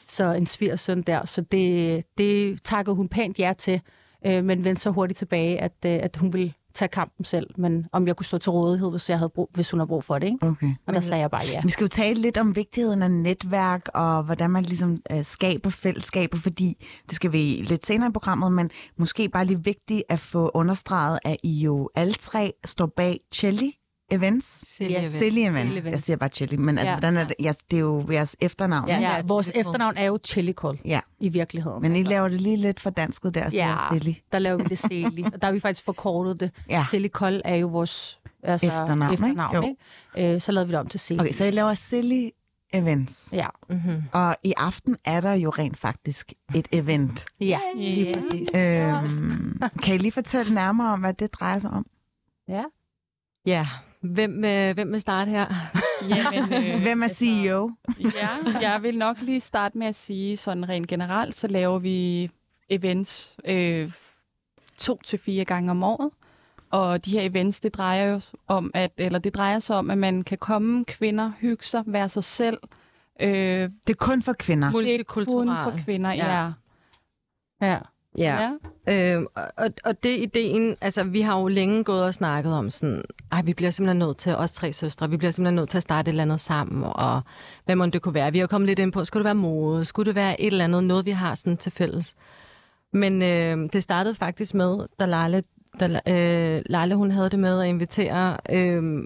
så 0.07 0.33
en 0.33 0.45
svigersøn 0.45 1.01
der. 1.01 1.25
Så 1.25 1.41
det, 1.41 2.03
det 2.17 2.63
takkede 2.63 2.95
hun 2.95 3.07
pænt 3.07 3.39
ja 3.39 3.53
til, 3.57 3.81
uh, 4.27 4.43
men 4.43 4.63
vendte 4.63 4.81
så 4.81 4.89
hurtigt 4.89 5.17
tilbage, 5.17 5.61
at, 5.61 5.73
uh, 5.85 5.91
at 5.91 6.15
hun 6.15 6.33
ville 6.33 6.53
tage 6.75 6.89
kampen 6.89 7.25
selv, 7.25 7.47
men 7.57 7.85
om 7.91 8.07
jeg 8.07 8.15
kunne 8.15 8.25
stå 8.25 8.37
til 8.37 8.51
rådighed, 8.51 8.89
hvis, 8.89 9.09
jeg 9.09 9.17
havde 9.17 9.29
brug, 9.29 9.49
hvis 9.53 9.71
hun 9.71 9.79
havde 9.79 9.87
brug 9.87 10.03
for 10.03 10.19
det. 10.19 10.27
Ikke? 10.27 10.47
Okay. 10.47 10.73
Og 10.87 10.93
der 10.93 11.01
sagde 11.01 11.21
jeg 11.21 11.31
bare 11.31 11.45
ja. 11.45 11.61
Vi 11.63 11.69
skal 11.69 11.83
jo 11.83 11.87
tale 11.87 12.21
lidt 12.21 12.37
om 12.37 12.55
vigtigheden 12.55 13.01
af 13.01 13.11
netværk, 13.11 13.89
og 13.93 14.23
hvordan 14.23 14.49
man 14.49 14.63
ligesom 14.63 15.01
uh, 15.13 15.23
skaber 15.23 15.69
fællesskaber, 15.69 16.37
fordi 16.37 16.85
det 17.09 17.15
skal 17.15 17.31
vi 17.31 17.65
lidt 17.67 17.85
senere 17.85 18.09
i 18.09 18.11
programmet, 18.11 18.51
men 18.51 18.69
måske 18.97 19.29
bare 19.29 19.45
lige 19.45 19.63
vigtigt 19.63 20.03
at 20.09 20.19
få 20.19 20.51
understreget, 20.53 21.19
at 21.25 21.37
I 21.43 21.59
jo 21.59 21.89
alle 21.95 22.13
tre 22.13 22.53
står 22.65 22.85
bag 22.97 23.19
Chelly 23.33 23.71
Events. 24.11 24.45
Silly 24.45 24.91
yes. 24.91 24.97
Events. 24.97 25.19
Silly 25.19 25.41
events. 25.41 25.71
events. 25.71 25.91
Jeg 25.91 25.99
siger 25.99 26.17
bare 26.17 26.29
Chili, 26.29 26.57
men 26.57 26.77
altså, 26.77 26.91
ja. 26.91 26.99
hvordan 26.99 27.17
er 27.17 27.23
det? 27.23 27.35
Yes, 27.47 27.57
det 27.71 27.77
er 27.77 27.81
jo 27.81 28.05
jeres 28.11 28.35
efternavn. 28.39 28.87
Ja, 28.87 28.99
ja, 28.99 29.21
vores 29.27 29.51
efternavn 29.55 29.97
er 29.97 30.05
jo 30.05 30.19
Chili 30.23 30.53
Col 30.53 30.79
ja. 30.85 30.99
i 31.19 31.29
virkeligheden. 31.29 31.81
Men 31.81 31.95
I 31.95 31.99
altså. 31.99 32.09
laver 32.09 32.27
det 32.27 32.41
lige 32.41 32.57
lidt 32.57 32.79
for 32.79 32.89
dansket 32.89 33.35
der, 33.35 33.49
så 33.49 33.57
ja, 33.57 33.77
Silly. 33.91 34.13
der 34.31 34.39
laver 34.39 34.57
vi 34.57 34.63
det 34.63 34.77
Silly. 34.77 35.23
Og 35.25 35.31
der 35.41 35.45
har 35.45 35.51
vi 35.51 35.59
faktisk 35.59 35.85
forkortet 35.85 36.39
det. 36.39 36.51
Ja. 36.69 36.85
Silly 36.89 37.07
Col 37.07 37.41
er 37.45 37.55
jo 37.55 37.67
vores 37.67 38.19
altså, 38.43 38.67
efternavn, 38.67 39.13
efternavn 39.13 39.55
ikke? 39.55 39.77
ikke? 40.15 40.33
Øh, 40.35 40.41
så 40.41 40.51
lavede 40.51 40.67
vi 40.67 40.71
det 40.71 40.79
om 40.79 40.87
til 40.87 40.99
Silly. 40.99 41.19
Okay, 41.19 41.31
så 41.31 41.45
I 41.45 41.51
laver 41.51 41.73
Silly 41.73 42.29
events. 42.73 43.29
Ja. 43.33 43.47
Mm-hmm. 43.69 44.03
Og 44.11 44.37
i 44.43 44.53
aften 44.57 44.97
er 45.05 45.21
der 45.21 45.33
jo 45.33 45.49
rent 45.49 45.77
faktisk 45.77 46.33
et 46.55 46.67
event. 46.71 47.25
ja, 47.39 47.59
lige 47.75 48.13
præcis. 48.13 48.49
Øhm, 48.55 49.59
kan 49.83 49.95
I 49.95 49.97
lige 49.97 50.11
fortælle 50.11 50.53
nærmere 50.53 50.93
om, 50.93 50.99
hvad 50.99 51.13
det 51.13 51.33
drejer 51.33 51.59
sig 51.59 51.69
om? 51.69 51.85
Ja. 52.47 52.63
Ja, 53.45 53.67
Hvem, 54.13 54.43
øh, 54.43 54.73
hvem 54.73 54.91
vil 54.91 55.01
starte 55.01 55.31
her? 55.31 55.45
Jamen, 56.15 56.53
øh, 56.53 56.81
hvem 56.81 57.03
er 57.03 57.07
CEO? 57.07 57.71
ja, 57.99 58.59
jeg 58.61 58.83
vil 58.83 58.97
nok 58.97 59.21
lige 59.21 59.41
starte 59.41 59.77
med 59.77 59.87
at 59.87 59.95
sige, 59.95 60.37
sådan 60.37 60.69
rent 60.69 60.87
generelt, 60.87 61.35
så 61.35 61.47
laver 61.47 61.79
vi 61.79 62.29
events 62.69 63.37
øh, 63.45 63.91
to 64.77 64.99
til 65.03 65.19
fire 65.19 65.45
gange 65.45 65.71
om 65.71 65.83
året. 65.83 66.09
Og 66.71 67.05
de 67.05 67.11
her 67.11 67.21
events, 67.21 67.59
det 67.59 67.73
drejer 67.73 68.05
jo 68.11 68.21
om, 68.47 68.71
at, 68.73 68.91
eller 68.97 69.19
det 69.19 69.35
drejer 69.35 69.59
sig 69.59 69.75
om, 69.75 69.89
at 69.89 69.97
man 69.97 70.23
kan 70.23 70.37
komme, 70.37 70.85
kvinder, 70.85 71.31
hygge 71.39 71.65
sig, 71.65 71.83
være 71.85 72.09
sig 72.09 72.23
selv. 72.23 72.57
Øh, 73.19 73.29
det 73.87 73.89
er 73.89 73.97
kun 73.97 74.23
for 74.23 74.33
kvinder? 74.33 74.71
Det 74.71 74.99
er 74.99 75.03
kun 75.03 75.25
for 75.25 75.73
kvinder, 75.85 76.11
ja. 76.13 76.41
ja. 76.41 76.51
Ja. 77.61 77.79
Ja. 78.17 78.49
ja. 78.87 79.15
Øh, 79.17 79.25
og, 79.35 79.69
og 79.83 80.03
det 80.03 80.19
ideen, 80.19 80.75
altså 80.81 81.03
vi 81.03 81.21
har 81.21 81.39
jo 81.39 81.47
længe 81.47 81.83
gået 81.83 82.03
og 82.03 82.13
snakket 82.13 82.53
om 82.53 82.69
sådan, 82.69 83.03
ej, 83.31 83.41
vi 83.41 83.53
bliver 83.53 83.71
simpelthen 83.71 83.99
nødt 83.99 84.17
til, 84.17 84.35
os 84.35 84.51
tre 84.51 84.73
søstre, 84.73 85.09
vi 85.09 85.17
bliver 85.17 85.31
simpelthen 85.31 85.55
nødt 85.55 85.69
til 85.69 85.77
at 85.77 85.81
starte 85.81 86.09
et 86.09 86.11
eller 86.11 86.23
andet 86.23 86.39
sammen, 86.39 86.83
og 86.83 87.21
hvad 87.65 87.75
må 87.75 87.85
det 87.85 88.01
kunne 88.01 88.13
være? 88.13 88.31
Vi 88.31 88.39
har 88.39 88.47
kommet 88.47 88.67
lidt 88.67 88.79
ind 88.79 88.91
på, 88.91 89.05
skulle 89.05 89.21
det 89.21 89.25
være 89.25 89.35
mode? 89.35 89.85
Skulle 89.85 90.05
det 90.05 90.15
være 90.15 90.41
et 90.41 90.47
eller 90.47 90.63
andet, 90.63 90.83
noget 90.83 91.05
vi 91.05 91.11
har 91.11 91.35
sådan 91.35 91.57
til 91.57 91.71
fælles? 91.71 92.15
Men 92.93 93.21
øh, 93.21 93.69
det 93.73 93.83
startede 93.83 94.15
faktisk 94.15 94.53
med, 94.53 94.87
da 94.99 95.05
Leila, 95.05 95.41
da, 95.79 95.99
øh, 96.07 96.61
Leila 96.65 96.95
hun 96.95 97.11
havde 97.11 97.29
det 97.29 97.39
med 97.39 97.61
at 97.61 97.67
invitere 97.67 98.37
øh, 98.51 99.03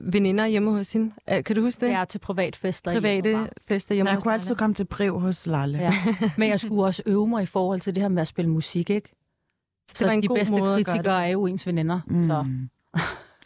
veninder 0.00 0.46
hjemme 0.46 0.70
hos 0.70 0.92
hende. 0.92 1.42
Kan 1.42 1.56
du 1.56 1.62
huske 1.62 1.86
det? 1.86 1.92
Ja, 1.92 2.04
til 2.08 2.18
privatfester. 2.18 2.92
Private 2.92 3.28
hjemme 3.28 3.48
fester 3.68 3.94
hjemme 3.94 4.08
Men 4.08 4.14
jeg 4.14 4.22
kunne 4.22 4.34
altid 4.34 4.54
komme 4.54 4.74
til 4.74 4.84
priv 4.84 5.20
hos 5.20 5.46
Lalle. 5.46 5.78
Ja. 5.78 5.92
Men 6.38 6.48
jeg 6.48 6.60
skulle 6.60 6.84
også 6.84 7.02
øve 7.06 7.28
mig 7.28 7.42
i 7.42 7.46
forhold 7.46 7.80
til 7.80 7.94
det 7.94 8.02
her 8.02 8.08
med 8.08 8.22
at 8.22 8.28
spille 8.28 8.50
musik, 8.50 8.90
ikke? 8.90 9.16
Så, 9.88 9.94
så 9.96 10.20
de 10.22 10.28
bedste 10.34 10.58
kritikere 10.58 11.26
er 11.26 11.30
jo 11.30 11.46
ens 11.46 11.66
veninder. 11.66 12.00
Mm. 12.06 12.28
Så. 12.28 12.46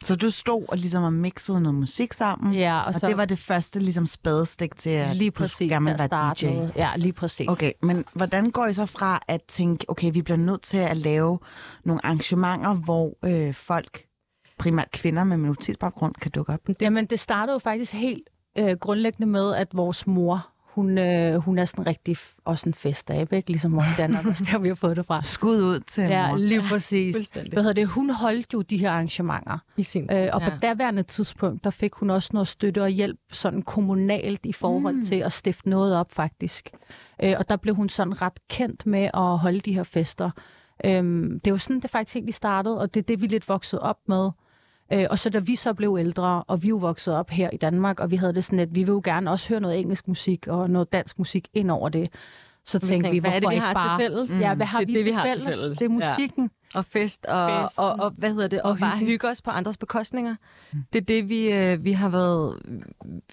Så 0.05 0.17
du 0.17 0.31
stod 0.31 0.65
og 0.69 0.79
ligesom 0.79 1.05
og 1.05 1.13
mixede 1.13 1.61
noget 1.61 1.79
musik 1.79 2.13
sammen, 2.13 2.55
ja, 2.55 2.81
og, 2.81 2.87
og 2.87 2.95
så, 2.95 3.09
det 3.09 3.17
var 3.17 3.25
det 3.25 3.39
første 3.39 3.81
ligesom 3.81 4.07
spadestik 4.07 4.77
til, 4.77 4.91
at 4.91 5.17
lige 5.17 5.31
præcis, 5.31 5.69
du 5.69 5.75
gerne 5.75 5.99
starte 5.99 6.47
DJ. 6.47 6.51
Noget. 6.51 6.73
Ja, 6.77 6.91
lige 6.97 7.13
præcis. 7.13 7.49
Okay, 7.49 7.73
men 7.83 8.05
hvordan 8.13 8.51
går 8.51 8.67
I 8.67 8.73
så 8.73 8.87
fra 8.87 9.21
at 9.29 9.43
tænke, 9.43 9.85
okay, 9.89 10.13
vi 10.13 10.23
bliver 10.23 10.39
nødt 10.39 10.63
til 10.63 10.77
at 10.77 10.97
lave 10.97 11.39
nogle 11.85 12.07
arrangementer, 12.07 12.75
hvor 12.75 13.17
øh, 13.25 13.55
folk 13.55 14.05
primært 14.59 14.91
kvinder 14.91 15.25
med 15.25 15.37
minoritetsbaggrund 15.37 16.15
kan 16.15 16.31
dukke 16.31 16.53
op? 16.53 16.61
Jamen, 16.81 17.07
det 17.07 17.21
startede 17.21 17.55
jo 17.55 17.59
faktisk 17.59 17.93
helt 17.93 18.29
øh, 18.59 18.77
grundlæggende 18.81 19.27
med, 19.33 19.55
at 19.55 19.69
vores 19.73 20.07
mor, 20.07 20.49
hun, 20.75 20.99
øh, 20.99 21.37
hun 21.37 21.59
er 21.59 21.65
sådan 21.65 21.87
rigtig 21.87 22.17
også 22.45 22.69
en 22.69 22.75
festabe, 22.75 23.37
ikke? 23.37 23.51
Ligesom 23.51 23.73
vores 23.73 23.97
Danmark, 23.99 24.27
også 24.27 24.45
der 24.53 24.59
vi 24.59 24.69
har 24.69 24.75
fået 24.75 24.97
det 24.97 25.07
fra. 25.07 25.23
Skud 25.23 25.57
ud 25.63 25.81
til 25.81 26.03
Ja, 26.03 26.29
mor. 26.29 26.37
lige 26.37 26.63
præcis. 26.63 27.31
Hvad 27.53 27.63
hedder 27.63 27.73
det? 27.73 27.87
Hun 27.87 28.11
holdt 28.11 28.55
jo 28.55 28.63
de 28.63 28.77
her 28.77 28.91
arrangementer. 28.91 29.59
I 29.77 29.83
sin 29.83 30.09
tid, 30.09 30.19
øh, 30.19 30.29
Og 30.33 30.41
på 30.41 30.51
ja. 30.51 30.57
daværende 30.63 31.03
tidspunkt, 31.03 31.65
der 31.65 31.71
fik 31.71 31.95
hun 31.95 32.11
også 32.11 32.31
noget 32.33 32.49
støtte 32.49 32.83
og 32.83 32.89
hjælp 32.89 33.19
sådan 33.33 33.63
kommunalt 33.63 34.47
i 34.47 34.53
forhold 34.53 34.95
mm. 34.95 35.05
til 35.05 35.15
at 35.15 35.33
stifte 35.33 35.69
noget 35.69 35.97
op, 35.97 36.13
faktisk. 36.13 36.71
Øh, 37.23 37.35
og 37.39 37.49
der 37.49 37.57
blev 37.57 37.75
hun 37.75 37.89
sådan 37.89 38.23
ret 38.23 38.49
kendt 38.51 38.87
med 38.87 39.11
at 39.15 39.39
holde 39.39 39.61
de 39.61 39.73
her 39.75 39.83
fester. 39.83 40.31
Øhm, 40.85 41.41
det 41.41 41.53
var 41.53 41.57
sådan, 41.59 41.81
det 41.81 41.91
faktisk 41.91 42.17
egentlig 42.17 42.35
startede, 42.35 42.81
og 42.81 42.95
det 42.95 43.01
er 43.01 43.05
det, 43.05 43.23
vi 43.23 43.27
lidt 43.27 43.49
voksede 43.49 43.83
op 43.83 43.99
med. 44.09 44.31
Øh, 44.93 45.07
og 45.11 45.19
så 45.19 45.31
da 45.31 45.39
vi 45.39 45.57
så 45.57 45.75
blev 45.75 45.97
ældre, 46.01 46.43
og 46.43 46.63
vi 46.63 46.69
jo 46.69 46.77
voksede 46.77 47.19
op 47.19 47.31
her 47.31 47.51
i 47.53 47.57
Danmark, 47.57 48.01
og 48.01 48.11
vi 48.11 48.17
havde 48.17 48.35
det 48.35 48.45
sådan, 48.45 48.59
at 48.59 48.75
vi 48.75 48.83
vil 48.83 48.93
jo 48.93 49.01
gerne 49.05 49.31
også 49.31 49.49
høre 49.49 49.61
noget 49.61 49.81
engelsk 49.81 50.09
musik 50.09 50.47
og 50.47 50.71
noget 50.71 50.93
dansk 50.93 51.19
musik 51.19 51.49
ind 51.55 51.71
over 51.71 51.89
det. 51.89 52.09
Så 52.67 52.79
tænkte 52.79 52.93
tænkte 52.93 53.11
vi, 53.11 53.19
hvorfor 53.19 53.31
hvad 53.31 53.37
er 53.37 53.41
det, 53.41 53.49
vi 53.49 53.55
ikke 53.55 53.67
har 53.67 53.75
bare... 53.75 53.99
til 53.99 54.05
fælles? 54.05 54.41
Ja, 54.41 54.55
hvad 54.55 54.67
har 54.67 54.79
det, 54.79 54.89
vi, 54.89 54.95
det, 54.95 55.05
til, 55.05 55.13
vi 55.13 55.15
har 55.15 55.25
fælles? 55.25 55.55
til 55.55 55.63
fælles? 55.63 55.79
Det 55.79 55.85
er 55.85 55.89
musikken. 55.89 56.43
Ja. 56.45 56.79
Og 56.79 56.85
fest, 56.85 57.27
og, 57.27 57.71
og, 57.77 57.93
og, 57.93 58.11
hvad 58.11 58.33
hedder 58.33 58.49
det, 58.49 58.63
og, 58.63 58.71
og 58.71 58.79
bare 58.79 58.99
hygge 58.99 59.29
os 59.29 59.43
på 59.43 59.51
andres 59.51 59.77
bekostninger. 59.77 60.35
Mm. 60.73 60.79
Det 60.93 61.01
er 61.01 61.05
det, 61.05 61.29
vi, 61.29 61.53
øh, 61.53 61.85
vi 61.85 61.93
har 61.93 62.09
været... 62.09 62.59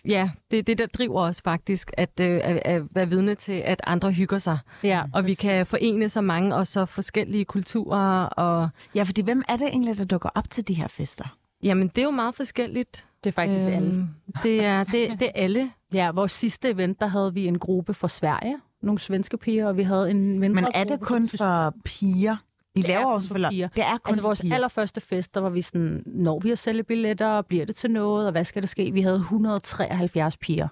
Ja, 0.05 0.29
det 0.51 0.59
er 0.59 0.63
det, 0.63 0.77
der 0.77 0.85
driver 0.85 1.21
os 1.21 1.41
faktisk, 1.41 1.91
at, 1.97 2.19
øh, 2.19 2.41
at, 2.43 2.61
at 2.65 2.83
være 2.91 3.09
vidne 3.09 3.35
til, 3.35 3.53
at 3.53 3.81
andre 3.83 4.11
hygger 4.11 4.37
sig. 4.37 4.57
Ja, 4.83 5.03
og 5.13 5.25
vi 5.25 5.33
kan 5.33 5.65
forene 5.65 6.09
så 6.09 6.21
mange 6.21 6.55
og 6.55 6.67
så 6.67 6.85
forskellige 6.85 7.45
kulturer. 7.45 8.25
Og... 8.25 8.69
Ja, 8.95 9.03
fordi 9.03 9.21
hvem 9.21 9.41
er 9.49 9.57
det 9.57 9.67
egentlig, 9.67 9.97
der 9.97 10.05
dukker 10.05 10.29
op 10.35 10.49
til 10.49 10.67
de 10.67 10.73
her 10.73 10.87
fester? 10.87 11.37
Jamen, 11.63 11.87
det 11.87 11.97
er 11.97 12.05
jo 12.05 12.11
meget 12.11 12.35
forskelligt. 12.35 13.05
Det 13.23 13.29
er 13.29 13.31
faktisk 13.33 13.67
øhm, 13.67 13.75
alle. 13.75 14.07
Det 14.43 14.63
er, 14.63 14.83
det, 14.83 15.09
det 15.19 15.27
er 15.27 15.31
alle. 15.35 15.71
Ja, 15.93 16.11
vores 16.11 16.31
sidste 16.31 16.69
event, 16.69 16.99
der 16.99 17.07
havde 17.07 17.33
vi 17.33 17.47
en 17.47 17.59
gruppe 17.59 17.93
fra 17.93 18.07
Sverige, 18.07 18.57
nogle 18.81 18.99
svenske 18.99 19.37
piger, 19.37 19.67
og 19.67 19.77
vi 19.77 19.83
havde 19.83 20.11
en 20.11 20.39
mindre 20.39 20.61
Men 20.61 20.71
er 20.73 20.83
det 20.83 20.99
kun 20.99 21.29
for 21.29 21.73
piger? 21.85 22.35
I 22.75 22.81
laver 22.81 23.05
også 23.05 23.27
selvfølgelig. 23.27 23.69
Det 23.75 23.83
er 23.83 23.97
kun 23.97 24.09
altså 24.09 24.21
vores 24.21 24.41
piger. 24.41 24.55
allerførste 24.55 25.01
fest, 25.01 25.33
der 25.33 25.41
var 25.41 25.49
vi 25.49 25.61
sådan, 25.61 26.03
når 26.05 26.39
vi 26.39 26.51
at 26.51 26.59
sælge 26.59 26.83
billetter, 26.83 27.41
bliver 27.41 27.65
det 27.65 27.75
til 27.75 27.91
noget, 27.91 28.25
og 28.25 28.31
hvad 28.31 28.43
skal 28.43 28.61
der 28.61 28.67
ske? 28.67 28.91
Vi 28.91 29.01
havde 29.01 29.15
173 29.15 30.37
piger 30.37 30.67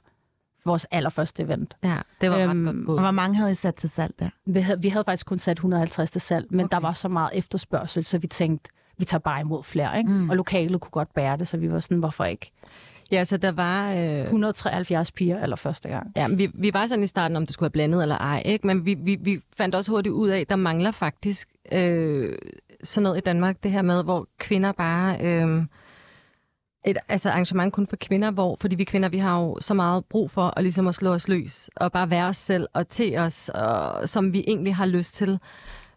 for 0.63 0.69
vores 0.69 0.85
allerførste 0.91 1.43
event. 1.43 1.75
Ja, 1.83 1.97
det 2.21 2.31
var 2.31 2.37
øhm, 2.37 2.67
ret 2.67 2.75
godt 2.75 2.85
gået. 2.85 2.97
Og 2.97 3.03
hvor 3.03 3.11
mange 3.11 3.35
havde 3.35 3.51
I 3.51 3.55
sat 3.55 3.75
til 3.75 3.89
salg 3.89 4.13
der? 4.19 4.29
Vi 4.45 4.59
havde, 4.59 4.81
vi 4.81 4.89
havde 4.89 5.03
faktisk 5.03 5.25
kun 5.25 5.37
sat 5.37 5.57
150 5.57 6.11
til 6.11 6.21
salg, 6.21 6.45
men 6.49 6.65
okay. 6.65 6.75
der 6.75 6.81
var 6.81 6.91
så 6.91 7.07
meget 7.07 7.29
efterspørgsel, 7.33 8.05
så 8.05 8.17
vi 8.17 8.27
tænkte, 8.27 8.69
vi 8.99 9.05
tager 9.05 9.19
bare 9.19 9.41
imod 9.41 9.63
flere, 9.63 9.97
ikke? 9.97 10.11
Mm. 10.11 10.29
Og 10.29 10.35
lokalet 10.35 10.81
kunne 10.81 10.91
godt 10.91 11.13
bære 11.13 11.37
det, 11.37 11.47
så 11.47 11.57
vi 11.57 11.71
var 11.71 11.79
sådan, 11.79 11.97
hvorfor 11.97 12.25
ikke? 12.25 12.51
Ja, 13.11 13.23
så 13.23 13.37
der 13.37 13.51
var... 13.51 13.91
Øh... 13.91 14.21
173 14.21 15.11
piger 15.11 15.43
eller 15.43 15.55
første 15.55 15.89
gang. 15.89 16.11
Ja, 16.15 16.27
vi, 16.27 16.51
vi 16.53 16.73
var 16.73 16.87
sådan 16.87 17.03
i 17.03 17.07
starten, 17.07 17.37
om 17.37 17.45
det 17.45 17.53
skulle 17.53 17.65
være 17.65 17.71
blandet 17.71 18.01
eller 18.01 18.17
ej, 18.17 18.41
ikke? 18.45 18.67
men 18.67 18.85
vi, 18.85 18.95
vi, 18.99 19.17
vi 19.21 19.39
fandt 19.57 19.75
også 19.75 19.91
hurtigt 19.91 20.13
ud 20.13 20.29
af, 20.29 20.39
at 20.39 20.49
der 20.49 20.55
mangler 20.55 20.91
faktisk 20.91 21.49
øh, 21.71 22.37
sådan 22.83 23.03
noget 23.03 23.17
i 23.17 23.21
Danmark, 23.21 23.63
det 23.63 23.71
her 23.71 23.81
med, 23.81 24.03
hvor 24.03 24.27
kvinder 24.39 24.71
bare... 24.71 25.17
Øh, 25.21 25.63
et 26.85 26.97
altså 27.09 27.29
arrangement 27.29 27.73
kun 27.73 27.87
for 27.87 27.95
kvinder, 27.95 28.31
hvor, 28.31 28.57
fordi 28.61 28.75
vi 28.75 28.83
kvinder, 28.83 29.09
vi 29.09 29.17
har 29.17 29.39
jo 29.39 29.57
så 29.59 29.73
meget 29.73 30.05
brug 30.05 30.31
for 30.31 30.53
at, 30.57 30.63
ligesom 30.63 30.87
at 30.87 30.95
slå 30.95 31.13
os 31.13 31.27
løs, 31.27 31.69
og 31.75 31.91
bare 31.91 32.09
være 32.09 32.25
os 32.25 32.37
selv 32.37 32.67
og 32.73 32.87
til 32.87 33.17
os, 33.17 33.49
og, 33.49 34.07
som 34.07 34.33
vi 34.33 34.43
egentlig 34.47 34.75
har 34.75 34.85
lyst 34.85 35.15
til. 35.15 35.39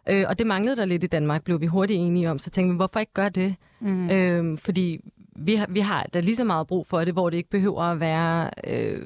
Øh, 0.09 0.25
og 0.27 0.39
det 0.39 0.47
manglede 0.47 0.75
der 0.75 0.85
lidt 0.85 1.03
i 1.03 1.07
Danmark, 1.07 1.43
blev 1.43 1.61
vi 1.61 1.65
hurtigt 1.65 1.99
enige 1.99 2.31
om. 2.31 2.39
Så 2.39 2.49
tænkte 2.49 2.71
vi, 2.71 2.75
hvorfor 2.75 2.99
ikke 2.99 3.13
gøre 3.13 3.29
det? 3.29 3.55
Mm. 3.79 4.09
Øh, 4.09 4.57
fordi 4.57 4.99
vi 5.35 5.55
har, 5.55 5.67
vi 5.69 5.79
har 5.79 6.05
da 6.13 6.19
lige 6.19 6.35
så 6.35 6.43
meget 6.43 6.67
brug 6.67 6.87
for 6.87 7.05
det, 7.05 7.13
hvor 7.13 7.29
det 7.29 7.37
ikke 7.37 7.49
behøver 7.49 7.81
at 7.81 7.99
være... 7.99 8.49
Øh, 8.67 9.01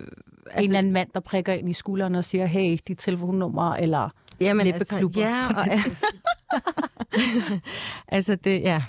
altså, 0.45 0.57
en 0.57 0.63
eller 0.63 0.77
anden 0.77 0.93
mand, 0.93 1.09
der 1.13 1.19
prikker 1.19 1.53
ind 1.53 1.69
i 1.69 1.73
skulderen 1.73 2.15
og 2.15 2.25
siger, 2.25 2.45
hey, 2.45 2.77
dit 2.87 2.97
telefonnummer, 2.97 3.73
eller 3.73 4.09
Jamen, 4.39 4.67
altså, 4.67 5.09
ja, 5.15 5.47
og, 5.57 5.67
altså 8.17 8.35
det, 8.35 8.61
ja, 8.61 8.83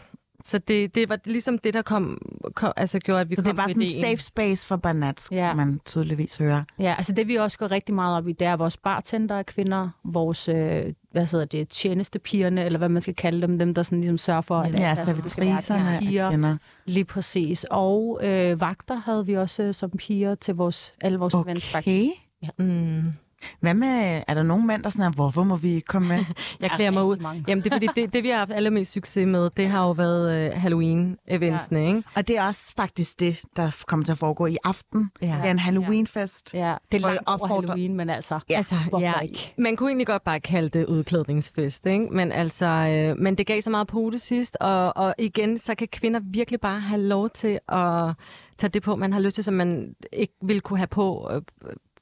så 0.45 0.59
det, 0.59 0.95
det 0.95 1.09
var 1.09 1.19
ligesom 1.25 1.59
det, 1.59 1.75
der 1.75 1.83
kom, 1.83 2.19
kom 2.55 2.73
altså 2.77 2.99
gjorde, 2.99 3.21
at 3.21 3.31
vi 3.31 3.35
så 3.35 3.43
kom 3.43 3.45
det 3.45 3.53
er 3.53 3.57
bare 3.57 3.69
sådan 3.69 3.83
en 3.83 4.01
safe 4.01 4.17
space 4.17 4.67
for 4.67 4.77
Banat, 4.77 5.29
ja. 5.31 5.55
man 5.55 5.81
tydeligvis 5.85 6.37
hører. 6.37 6.65
Ja, 6.79 6.95
altså 6.99 7.13
det 7.13 7.29
vi 7.29 7.35
også 7.35 7.59
går 7.59 7.71
rigtig 7.71 7.95
meget 7.95 8.17
op 8.17 8.29
i, 8.29 8.33
det 8.33 8.47
er 8.47 8.57
vores 8.57 8.77
bartender 8.77 9.43
kvinder, 9.43 9.91
vores, 10.05 10.49
øh, 10.49 10.85
hvad 11.11 11.27
hedder 11.27 11.45
det, 11.45 11.69
tjenestepigerne, 11.69 12.65
eller 12.65 12.79
hvad 12.79 12.89
man 12.89 13.03
skal 13.03 13.15
kalde 13.15 13.43
dem, 13.43 13.59
dem 13.59 13.75
der 13.75 13.83
sådan 13.83 14.01
ligesom 14.01 14.19
sørger 14.19 14.41
for, 14.41 14.59
at 14.59 14.81
ja, 14.81 14.95
servitriserne 14.95 15.99
piger. 16.01 16.59
Lige 16.87 17.05
præcis. 17.05 17.67
Og 17.71 18.21
øh, 18.23 18.61
vagter 18.61 18.95
havde 18.95 19.27
vi 19.27 19.37
også 19.37 19.73
som 19.73 19.91
piger 19.91 20.35
til 20.35 20.55
vores, 20.55 20.95
alle 21.01 21.19
vores 21.19 21.35
okay. 21.35 21.51
events. 21.51 21.75
Okay. 21.75 22.07
Ja. 22.43 22.49
Mm. 22.59 23.13
Hvad 23.61 23.75
med, 23.75 24.23
er 24.29 24.35
der 24.35 24.43
nogen 24.43 24.67
mænd, 24.67 24.83
der 24.83 24.91
sådan 24.91 25.05
er, 25.05 25.11
hvorfor 25.11 25.43
må 25.43 25.57
vi 25.57 25.81
komme 25.81 26.09
med? 26.09 26.25
jeg 26.63 26.71
klæder 26.71 26.91
mig 26.91 27.05
ud. 27.05 27.17
Jamen, 27.49 27.65
det 27.65 27.73
er 27.73 27.75
fordi, 27.75 27.89
det, 27.97 28.13
det 28.13 28.23
vi 28.23 28.29
har 28.29 28.39
haft 28.39 28.53
allermest 28.53 28.93
succes 28.93 29.27
med, 29.27 29.51
det 29.57 29.69
har 29.69 29.87
jo 29.87 29.91
været 29.91 30.53
uh, 30.53 30.63
Halloween-eventsene, 30.63 31.79
ja. 31.79 31.87
ikke? 31.87 32.03
Og 32.17 32.29
det 32.29 32.39
er 32.39 32.47
også 32.47 32.75
faktisk 32.77 33.21
det, 33.21 33.41
der 33.57 33.85
kommer 33.87 34.05
til 34.05 34.13
at 34.13 34.19
foregå 34.19 34.47
i 34.47 34.57
aften. 34.65 35.11
Ja. 35.23 35.27
Det 35.27 35.47
er 35.47 35.51
en 35.51 35.59
Halloween-fest. 35.59 36.55
Ja, 36.55 36.75
det 36.93 36.99
er 36.99 37.03
langt 37.03 37.23
over 37.27 37.47
Halloween, 37.47 37.95
men 37.95 38.11
altså, 38.11 38.41
ja. 38.51 38.57
altså 38.57 38.77
ja, 39.01 39.21
ikke? 39.21 39.55
Man 39.59 39.77
kunne 39.77 39.91
egentlig 39.91 40.07
godt 40.07 40.25
bare 40.25 40.41
kalde 40.41 40.69
det 40.69 40.87
udklædningsfest, 40.87 41.87
ikke? 41.87 42.07
Men 42.11 42.33
altså, 42.33 42.67
øh, 42.67 43.19
men 43.19 43.39
det 43.39 43.47
gav 43.47 43.61
så 43.61 43.71
meget 43.71 43.87
på 43.87 44.09
det 44.13 44.21
sidst, 44.21 44.57
og, 44.61 44.97
og 44.97 45.15
igen, 45.19 45.59
så 45.59 45.75
kan 45.75 45.89
kvinder 45.89 46.21
virkelig 46.25 46.61
bare 46.61 46.81
have 46.81 47.03
lov 47.03 47.31
til 47.31 47.59
at 47.69 48.15
tage 48.59 48.71
det 48.71 48.83
på, 48.83 48.97
man 48.97 49.13
har 49.13 49.21
lyst 49.21 49.35
til, 49.35 49.45
som 49.45 49.55
man 49.55 49.95
ikke 50.13 50.35
ville 50.43 50.61
kunne 50.61 50.79
have 50.79 50.87
på 50.87 51.31
øh, 51.33 51.43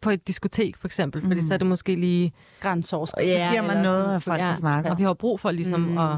på 0.00 0.10
et 0.10 0.28
diskotek, 0.28 0.76
for 0.76 0.88
eksempel, 0.88 1.22
fordi 1.22 1.34
mm. 1.34 1.40
så 1.40 1.54
er 1.54 1.58
det 1.58 1.66
måske 1.66 1.94
lige... 1.94 2.32
Grænseoverskridende. 2.60 3.34
Ja, 3.34 3.42
det 3.44 3.50
giver 3.50 3.74
man 3.74 3.82
noget 3.82 4.14
af 4.14 4.22
folk, 4.22 4.40
ja, 4.40 4.46
der 4.46 4.54
snakker. 4.54 4.90
Og 4.90 4.98
vi 4.98 5.04
har 5.04 5.14
brug 5.14 5.40
for 5.40 5.50
ligesom 5.50 5.80
mm. 5.80 5.98
at, 5.98 6.16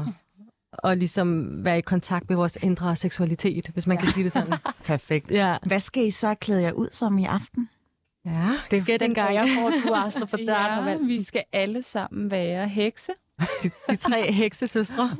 at 0.83 0.97
ligesom 0.97 1.47
være 1.65 1.77
i 1.77 1.81
kontakt 1.81 2.29
med 2.29 2.37
vores 2.37 2.57
indre 2.61 2.95
seksualitet, 2.95 3.69
hvis 3.73 3.87
man 3.87 3.97
ja. 3.97 4.03
kan 4.03 4.13
sige 4.13 4.23
det 4.23 4.31
sådan. 4.31 4.53
Perfekt. 4.85 5.31
Ja. 5.31 5.57
Hvad 5.65 5.79
skal 5.79 6.05
I 6.05 6.11
så 6.11 6.35
klæde 6.35 6.61
jer 6.61 6.71
ud 6.71 6.87
som 6.91 7.17
i 7.17 7.25
aften? 7.25 7.69
Ja, 8.25 8.49
det 8.71 8.89
er 8.89 8.97
den 8.97 9.13
gang, 9.13 9.33
jeg 9.33 9.47
får 9.59 9.69
du 9.69 9.93
Astrid, 9.93 10.27
for 10.31 10.37
der 10.37 10.43
ja, 10.43 10.73
har 10.73 10.97
vi 11.07 11.23
skal 11.23 11.43
alle 11.53 11.83
sammen 11.83 12.31
være 12.31 12.67
hekse. 12.67 13.11
De, 13.63 13.71
de 13.89 13.95
tre 13.95 14.31
heksesøstre. 14.31 15.09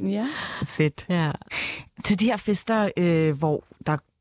Ja. 0.00 0.08
ja. 0.08 0.28
Fedt. 0.66 1.06
Ja. 1.08 1.32
Til 2.04 2.20
de 2.20 2.24
her 2.24 2.36
fester, 2.36 2.90
øh, 2.96 3.38
hvor 3.38 3.64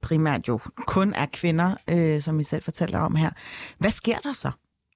primært 0.01 0.47
jo 0.47 0.59
kun 0.87 1.13
er 1.13 1.25
kvinder, 1.33 1.75
øh, 1.87 2.21
som 2.21 2.39
I 2.39 2.43
selv 2.43 2.63
fortæller 2.63 2.99
om 2.99 3.15
her. 3.15 3.29
Hvad 3.77 3.91
sker 3.91 4.17
der 4.17 4.31
så? 4.31 4.51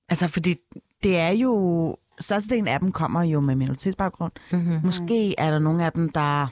Altså, 0.10 0.28
fordi 0.28 0.56
det 1.04 1.18
er 1.18 1.30
jo... 1.30 1.98
Størstedelen 2.20 2.68
af 2.68 2.80
dem 2.80 2.92
kommer 2.92 3.24
jo 3.24 3.40
med 3.40 3.56
minoritetsbaggrund. 3.56 4.32
Mm-hmm. 4.52 4.80
Måske 4.84 5.40
er 5.40 5.52
der 5.52 5.60
nogle 5.60 5.86
af 5.86 5.92
dem, 5.92 6.10
der 6.10 6.48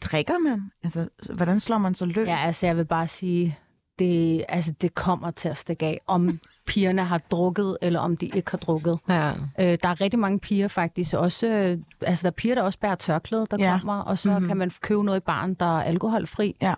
drikker 0.00 0.38
man. 0.38 0.70
Altså, 0.84 1.08
hvordan 1.34 1.60
slår 1.60 1.78
man 1.78 1.94
så 1.94 2.06
løs? 2.06 2.28
Ja, 2.28 2.36
altså, 2.36 2.66
jeg 2.66 2.76
vil 2.76 2.84
bare 2.84 3.08
sige, 3.08 3.58
det, 3.98 4.44
altså, 4.48 4.72
det 4.80 4.94
kommer 4.94 5.30
til 5.30 5.48
at 5.48 5.56
stikke 5.56 5.86
af, 5.86 6.00
om 6.06 6.38
pigerne 6.68 7.04
har 7.04 7.18
drukket, 7.18 7.78
eller 7.82 8.00
om 8.00 8.16
de 8.16 8.26
ikke 8.26 8.50
har 8.50 8.58
drukket. 8.58 8.98
Ja. 9.08 9.32
Øh, 9.60 9.78
der 9.82 9.88
er 9.88 10.00
rigtig 10.00 10.18
mange 10.18 10.38
piger 10.38 10.68
faktisk 10.68 11.14
også, 11.14 11.48
øh, 11.48 11.78
altså 12.02 12.22
der 12.22 12.30
er 12.30 12.34
piger, 12.34 12.54
der 12.54 12.62
også 12.62 12.78
bærer 12.78 12.94
tørklæde, 12.94 13.46
der 13.50 13.56
ja. 13.60 13.78
kommer, 13.78 14.00
og 14.00 14.18
så 14.18 14.30
mm-hmm. 14.30 14.48
kan 14.48 14.56
man 14.56 14.70
købe 14.80 15.04
noget 15.04 15.20
i 15.20 15.24
baren, 15.26 15.54
der 15.54 15.78
er 15.78 15.82
alkoholfri. 15.82 16.56
Ja. 16.62 16.74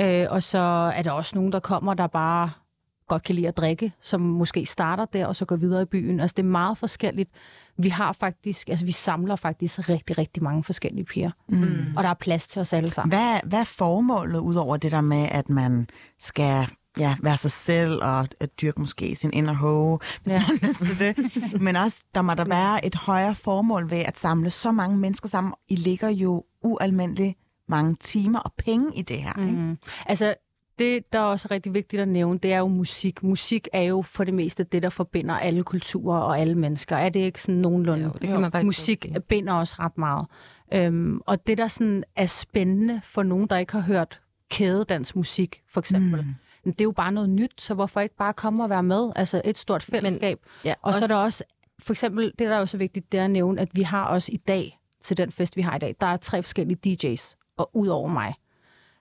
Øh, 0.00 0.26
og 0.30 0.42
så 0.42 0.58
er 0.94 1.02
der 1.02 1.10
også 1.10 1.36
nogen, 1.36 1.52
der 1.52 1.60
kommer, 1.60 1.94
der 1.94 2.06
bare 2.06 2.50
godt 3.10 3.22
kan 3.22 3.34
lide 3.34 3.48
at 3.48 3.56
drikke, 3.56 3.92
som 4.02 4.20
måske 4.20 4.66
starter 4.66 5.04
der, 5.04 5.26
og 5.26 5.36
så 5.36 5.44
går 5.44 5.56
videre 5.56 5.82
i 5.82 5.84
byen. 5.84 6.20
Altså, 6.20 6.34
det 6.36 6.42
er 6.42 6.46
meget 6.46 6.78
forskelligt. 6.78 7.30
Vi 7.78 7.88
har 7.88 8.12
faktisk, 8.12 8.68
altså 8.68 8.84
vi 8.84 8.92
samler 8.92 9.36
faktisk 9.36 9.88
rigtig, 9.88 10.18
rigtig 10.18 10.42
mange 10.42 10.64
forskellige 10.64 11.04
piger. 11.04 11.30
Mm. 11.48 11.96
Og 11.96 12.02
der 12.02 12.10
er 12.10 12.14
plads 12.14 12.46
til 12.46 12.60
os 12.60 12.72
alle 12.72 12.90
sammen. 12.90 13.18
Hvad, 13.18 13.40
hvad 13.44 13.60
er 13.60 13.64
formålet, 13.64 14.38
udover 14.38 14.76
det 14.76 14.92
der 14.92 15.00
med, 15.00 15.28
at 15.30 15.48
man 15.48 15.86
skal 16.20 16.66
ja, 16.98 17.16
være 17.22 17.36
sig 17.36 17.50
selv 17.50 18.02
og 18.02 18.28
at 18.40 18.60
dyrke 18.60 18.80
måske 18.80 19.16
sin 19.16 19.30
inner 19.32 19.54
hoe, 19.54 19.98
hvis 20.22 20.32
ja. 20.32 20.44
man 20.62 20.74
til 20.74 20.98
det. 20.98 21.16
Men 21.66 21.76
også, 21.76 22.04
der 22.14 22.22
må 22.22 22.34
der 22.34 22.44
være 22.44 22.86
et 22.86 22.94
højere 22.94 23.34
formål 23.34 23.90
ved 23.90 23.98
at 23.98 24.18
samle 24.18 24.50
så 24.50 24.72
mange 24.72 24.98
mennesker 24.98 25.28
sammen. 25.28 25.54
I 25.68 25.76
ligger 25.76 26.08
jo 26.08 26.44
ualmindeligt 26.62 27.38
mange 27.70 27.94
timer 27.94 28.38
og 28.38 28.52
penge 28.58 28.86
i 28.96 29.02
det 29.02 29.22
her. 29.22 29.46
Ikke? 29.46 29.60
Mm. 29.60 29.78
Altså, 30.06 30.34
det, 30.80 31.12
der 31.12 31.18
er 31.18 31.22
også 31.22 31.48
rigtig 31.50 31.74
vigtigt 31.74 32.02
at 32.02 32.08
nævne, 32.08 32.38
det 32.38 32.52
er 32.52 32.58
jo 32.58 32.68
musik. 32.68 33.22
Musik 33.22 33.68
er 33.72 33.82
jo 33.82 34.02
for 34.02 34.24
det 34.24 34.34
meste 34.34 34.64
det, 34.64 34.82
der 34.82 34.88
forbinder 34.88 35.34
alle 35.34 35.62
kulturer 35.62 36.18
og 36.18 36.38
alle 36.38 36.54
mennesker. 36.54 36.96
Er 36.96 37.08
det 37.08 37.20
ikke 37.20 37.42
sådan 37.42 37.60
nogenlunde? 37.60 38.04
Jo, 38.04 38.10
det 38.20 38.28
kan 38.28 38.40
man 38.40 38.66
musik 38.66 39.02
sige. 39.02 39.20
binder 39.20 39.52
også 39.52 39.76
ret 39.78 39.98
meget. 39.98 40.26
Øhm, 40.74 41.20
og 41.26 41.46
det, 41.46 41.58
der 41.58 41.68
sådan 41.68 42.04
er 42.16 42.26
spændende 42.26 43.00
for 43.04 43.22
nogen, 43.22 43.46
der 43.46 43.56
ikke 43.56 43.72
har 43.72 43.80
hørt 43.80 44.20
kædedans 44.50 45.16
musik, 45.16 45.62
for 45.68 45.80
eksempel, 45.80 46.20
mm. 46.64 46.72
det 46.72 46.80
er 46.80 46.84
jo 46.84 46.92
bare 46.92 47.12
noget 47.12 47.30
nyt, 47.30 47.62
så 47.62 47.74
hvorfor 47.74 48.00
ikke 48.00 48.16
bare 48.16 48.32
komme 48.32 48.62
og 48.64 48.70
være 48.70 48.82
med? 48.82 49.10
Altså 49.16 49.42
et 49.44 49.58
stort 49.58 49.82
fællesskab. 49.82 50.38
Men, 50.42 50.50
ja, 50.64 50.74
og 50.82 50.88
også... 50.88 50.98
så 50.98 51.04
er 51.04 51.08
der 51.08 51.16
også, 51.16 51.44
for 51.78 51.92
eksempel, 51.92 52.24
det 52.24 52.38
der 52.38 52.54
er 52.56 52.60
også 52.60 52.76
vigtigt, 52.76 53.12
det 53.12 53.20
er 53.20 53.24
at 53.24 53.30
nævne, 53.30 53.60
at 53.60 53.68
vi 53.72 53.82
har 53.82 54.04
også 54.04 54.32
i 54.32 54.36
dag, 54.36 54.80
til 55.02 55.16
den 55.16 55.32
fest, 55.32 55.56
vi 55.56 55.62
har 55.62 55.76
i 55.76 55.78
dag, 55.78 55.96
der 56.00 56.06
er 56.06 56.16
tre 56.16 56.42
forskellige 56.42 56.78
DJ's 56.86 57.39
og 57.60 57.70
ud 57.72 57.88
over 57.88 58.08
mig. 58.08 58.34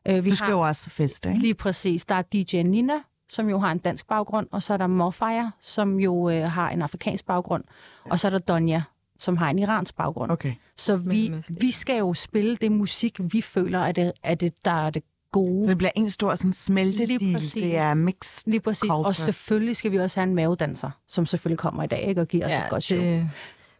Øh, 0.07 0.25
vi 0.25 0.29
du 0.29 0.35
skal 0.35 0.45
har, 0.45 0.53
jo 0.53 0.59
også 0.59 0.89
fest, 0.89 1.25
ikke? 1.25 1.39
Lige 1.39 1.53
præcis. 1.53 2.05
Der 2.05 2.15
er 2.15 2.21
DJ 2.21 2.61
Nina, 2.61 2.93
som 3.29 3.49
jo 3.49 3.59
har 3.59 3.71
en 3.71 3.77
dansk 3.77 4.07
baggrund, 4.07 4.47
og 4.51 4.63
så 4.63 4.73
er 4.73 4.77
der 4.77 4.87
Morfire, 4.87 5.51
som 5.59 5.99
jo 5.99 6.29
øh, 6.29 6.43
har 6.43 6.69
en 6.69 6.81
afrikansk 6.81 7.25
baggrund, 7.25 7.63
og 8.05 8.19
så 8.19 8.27
er 8.27 8.31
der 8.31 8.39
Donja, 8.39 8.81
som 9.19 9.37
har 9.37 9.49
en 9.49 9.59
iransk 9.59 9.95
baggrund. 9.95 10.31
Okay. 10.31 10.53
Så 10.75 10.95
vi, 10.95 11.33
vi 11.59 11.71
skal 11.71 11.97
jo 11.97 12.13
spille 12.13 12.55
det 12.55 12.71
musik, 12.71 13.19
vi 13.33 13.41
føler, 13.41 13.79
at 13.79 13.95
det, 13.95 14.11
at 14.23 14.41
det, 14.41 14.53
der 14.65 14.85
er 14.85 14.89
det 14.89 15.03
gode. 15.31 15.63
Så 15.63 15.69
det 15.69 15.77
bliver 15.77 15.91
en 15.95 16.09
stor 16.09 16.35
sådan 16.35 16.53
smeltedil. 16.53 17.19
Det 17.55 17.77
er 17.77 17.93
mix. 17.93 18.43
Lige 18.45 18.59
præcis. 18.59 18.81
Culture. 18.89 19.05
Og 19.05 19.15
selvfølgelig 19.15 19.75
skal 19.75 19.91
vi 19.91 19.97
også 19.97 20.19
have 20.19 20.29
en 20.29 20.35
mavedanser, 20.35 20.91
som 21.07 21.25
selvfølgelig 21.25 21.59
kommer 21.59 21.83
i 21.83 21.87
dag 21.87 22.01
ikke, 22.07 22.21
og 22.21 22.27
giver 22.27 22.45
os 22.45 22.51
ja, 22.51 22.63
et 22.63 22.69
godt 22.69 22.83
show. 22.83 22.99
Det, 22.99 23.29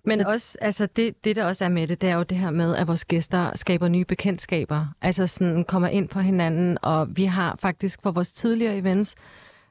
men 0.09 0.19
så... 0.19 0.29
også, 0.29 0.57
altså 0.61 0.87
det, 0.95 1.23
det, 1.23 1.35
der 1.35 1.45
også 1.45 1.65
er 1.65 1.69
med 1.69 1.87
det, 1.87 2.01
det 2.01 2.09
er 2.09 2.15
jo 2.15 2.23
det 2.23 2.37
her 2.37 2.51
med, 2.51 2.75
at 2.75 2.87
vores 2.87 3.05
gæster 3.05 3.55
skaber 3.55 3.87
nye 3.87 4.05
bekendtskaber. 4.05 4.85
Altså 5.01 5.27
sådan 5.27 5.63
kommer 5.63 5.87
ind 5.87 6.09
på 6.09 6.19
hinanden, 6.19 6.77
og 6.81 7.17
vi 7.17 7.25
har 7.25 7.55
faktisk 7.59 8.01
for 8.03 8.11
vores 8.11 8.31
tidligere 8.31 8.77
events, 8.77 9.15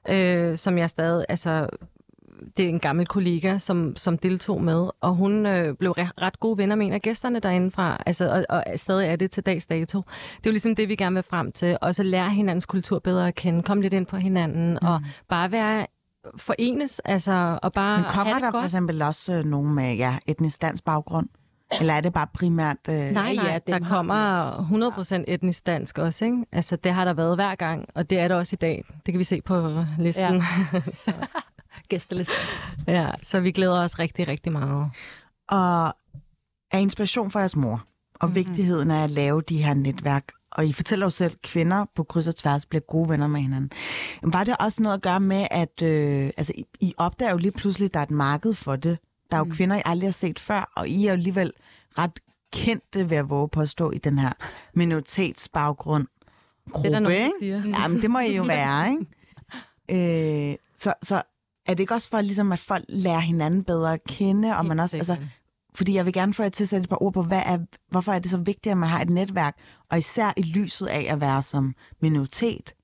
øh, 0.08 0.56
som 0.56 0.78
jeg 0.78 0.90
stadig, 0.90 1.26
altså 1.28 1.68
det 2.56 2.64
er 2.64 2.68
en 2.68 2.80
gammel 2.80 3.06
kollega, 3.06 3.58
som, 3.58 3.96
som 3.96 4.18
deltog 4.18 4.62
med, 4.62 4.90
og 5.00 5.14
hun 5.14 5.46
øh, 5.46 5.74
blev 5.76 5.90
ret 5.92 6.40
gode 6.40 6.58
venner 6.58 6.76
med 6.76 6.86
en 6.86 6.92
af 6.92 7.02
gæsterne 7.02 7.40
derindefra, 7.40 8.02
altså, 8.06 8.44
og, 8.48 8.56
og 8.56 8.64
stadig 8.76 9.08
er 9.08 9.16
det 9.16 9.30
til 9.30 9.42
dags 9.42 9.66
dato. 9.66 9.98
Det 10.36 10.46
er 10.46 10.50
jo 10.50 10.50
ligesom 10.50 10.74
det, 10.74 10.88
vi 10.88 10.96
gerne 10.96 11.14
vil 11.14 11.22
frem 11.22 11.52
til, 11.52 11.78
og 11.80 11.94
så 11.94 12.02
lære 12.02 12.30
hinandens 12.30 12.66
kultur 12.66 12.98
bedre 12.98 13.28
at 13.28 13.34
kende, 13.34 13.62
komme 13.62 13.82
lidt 13.82 13.92
ind 13.92 14.06
på 14.06 14.16
hinanden, 14.16 14.78
mm. 14.82 14.88
og 14.88 15.02
bare 15.28 15.52
være 15.52 15.86
forenes, 16.36 17.00
altså, 17.04 17.58
og 17.62 17.72
bare 17.72 17.98
Men 17.98 18.04
kommer 18.04 18.32
have 18.32 18.44
der 18.44 18.50
godt. 18.50 18.62
for 18.62 18.64
eksempel 18.64 19.02
også 19.02 19.32
øh, 19.32 19.44
nogen 19.44 19.74
med 19.74 19.96
ja, 19.96 20.16
etnisk 20.26 20.62
dansk 20.62 20.84
baggrund? 20.84 21.28
Eller 21.80 21.94
er 21.94 22.00
det 22.00 22.12
bare 22.12 22.26
primært... 22.34 22.76
Øh... 22.88 22.94
Nej, 22.94 23.34
nej, 23.34 23.44
ja, 23.44 23.58
der 23.66 23.78
kommer 23.78 24.50
100% 25.20 25.24
etnisk 25.28 25.66
dansk 25.66 25.98
også, 25.98 26.24
ikke? 26.24 26.44
Altså, 26.52 26.76
det 26.76 26.92
har 26.92 27.04
der 27.04 27.14
været 27.14 27.36
hver 27.36 27.54
gang, 27.54 27.88
og 27.94 28.10
det 28.10 28.18
er 28.18 28.28
der 28.28 28.34
også 28.34 28.54
i 28.54 28.60
dag. 28.60 28.84
Det 29.06 29.14
kan 29.14 29.18
vi 29.18 29.24
se 29.24 29.40
på 29.42 29.84
listen. 29.98 30.34
Ja. 30.34 30.80
så. 31.04 31.12
Gæstelisten. 31.88 32.36
Ja, 32.86 33.10
så 33.22 33.40
vi 33.40 33.52
glæder 33.52 33.80
os 33.80 33.98
rigtig, 33.98 34.28
rigtig 34.28 34.52
meget. 34.52 34.90
Og 35.48 35.86
er 36.70 36.78
inspiration 36.78 37.30
for 37.30 37.38
jeres 37.38 37.56
mor, 37.56 37.84
og 38.14 38.28
mm-hmm. 38.28 38.34
vigtigheden 38.34 38.90
af 38.90 39.04
at 39.04 39.10
lave 39.10 39.42
de 39.42 39.62
her 39.62 39.74
netværk. 39.74 40.24
Og 40.50 40.66
I 40.66 40.72
fortæller 40.72 41.06
jo 41.06 41.10
selv, 41.10 41.32
at 41.32 41.42
kvinder 41.42 41.84
på 41.94 42.02
kryds 42.02 42.28
og 42.28 42.36
tværs 42.36 42.66
bliver 42.66 42.82
gode 42.82 43.08
venner 43.08 43.26
med 43.26 43.40
hinanden. 43.40 43.70
Var 44.22 44.44
det 44.44 44.56
også 44.60 44.82
noget 44.82 44.96
at 44.96 45.02
gøre 45.02 45.20
med, 45.20 45.46
at 45.50 45.82
øh, 45.82 46.30
altså, 46.36 46.52
I, 46.56 46.64
I 46.80 46.94
opdager 46.96 47.30
jo 47.30 47.36
lige 47.36 47.52
pludselig, 47.52 47.86
at 47.86 47.94
der 47.94 48.00
er 48.00 48.04
et 48.04 48.10
marked 48.10 48.54
for 48.54 48.76
det? 48.76 48.98
Der 49.30 49.36
er 49.36 49.40
jo 49.40 49.44
mm. 49.44 49.50
kvinder, 49.50 49.76
I 49.76 49.82
aldrig 49.84 50.06
har 50.06 50.12
set 50.12 50.38
før, 50.38 50.72
og 50.76 50.88
I 50.88 51.06
er 51.06 51.10
jo 51.10 51.12
alligevel 51.12 51.52
ret 51.98 52.20
kendte 52.52 53.10
ved 53.10 53.16
at 53.16 53.30
våge 53.30 53.48
på 53.48 53.60
at 53.60 53.68
stå 53.68 53.90
i 53.90 53.98
den 53.98 54.18
her 54.18 54.32
minoritetsbaggrund. 54.74 56.06
Gruppe, 56.72 56.88
det 56.88 56.94
er 56.94 57.00
der 57.00 57.08
nogen, 57.08 57.22
ikke? 57.22 57.32
siger. 57.40 57.62
Jamen, 57.66 58.02
det 58.02 58.10
må 58.10 58.18
I 58.18 58.36
jo 58.36 58.44
være, 58.56 58.90
ikke? 58.90 60.50
Øh, 60.50 60.56
så, 60.76 60.94
så 61.02 61.22
er 61.66 61.74
det 61.74 61.80
ikke 61.80 61.94
også 61.94 62.10
for, 62.10 62.20
ligesom, 62.20 62.52
at 62.52 62.58
folk 62.58 62.84
lærer 62.88 63.18
hinanden 63.18 63.64
bedre 63.64 63.92
at 63.92 64.04
kende, 64.04 64.56
og 64.56 64.66
man 64.66 64.80
også, 64.80 64.96
altså, 64.96 65.16
fordi 65.74 65.94
jeg 65.94 66.04
vil 66.04 66.12
gerne 66.12 66.34
få 66.34 66.42
jer 66.42 66.48
til 66.48 66.64
at 66.64 66.68
sætte 66.68 66.84
et 66.84 66.88
par 66.88 67.02
ord 67.02 67.12
på, 67.12 67.22
hvad 67.22 67.42
er, 67.46 67.58
hvorfor 67.90 68.12
er 68.12 68.18
det 68.18 68.30
så 68.30 68.36
vigtigt, 68.36 68.72
at 68.72 68.78
man 68.78 68.88
har 68.88 69.00
et 69.00 69.10
netværk, 69.10 69.56
og 69.90 69.98
især 69.98 70.32
i 70.36 70.42
lyset 70.42 70.86
af 70.86 71.06
at 71.10 71.20
være 71.20 71.42
som 71.42 71.74
minoritet? 72.00 72.74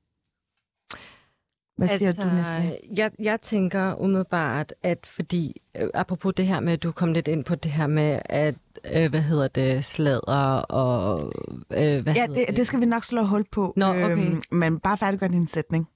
Hvad 1.77 1.89
siger 1.89 2.09
altså, 2.09 2.23
du, 2.23 2.35
Næste? 2.35 2.79
Jeg, 2.97 3.11
jeg 3.19 3.41
tænker 3.41 3.95
umiddelbart, 3.95 4.75
at 4.83 5.07
fordi, 5.07 5.63
øh, 5.77 5.89
apropos 5.95 6.35
det 6.37 6.47
her 6.47 6.61
med, 6.61 6.73
at 6.73 6.83
du 6.83 6.93
kom 6.93 7.13
lidt 7.13 7.29
ind 7.29 7.45
på 7.45 7.55
det 7.55 7.71
her 7.73 7.87
med, 7.87 8.21
at, 8.25 8.55
øh, 8.93 9.11
hvad 9.11 9.21
hedder 9.21 9.47
det, 9.47 9.85
slader 9.85 10.57
og... 10.57 11.33
Øh, 11.71 12.03
hvad 12.03 12.15
ja, 12.15 12.27
det, 12.27 12.45
det? 12.49 12.57
det 12.57 12.67
skal 12.67 12.81
vi 12.81 12.87
nok 12.87 13.05
slå 13.05 13.23
hul 13.23 13.45
på. 13.53 13.73
Nå, 13.77 13.87
okay. 13.87 14.11
øhm, 14.11 14.43
men 14.51 14.81
bare 14.81 14.97
færdiggør 14.97 15.29
din 15.29 15.47
sætning. 15.47 15.89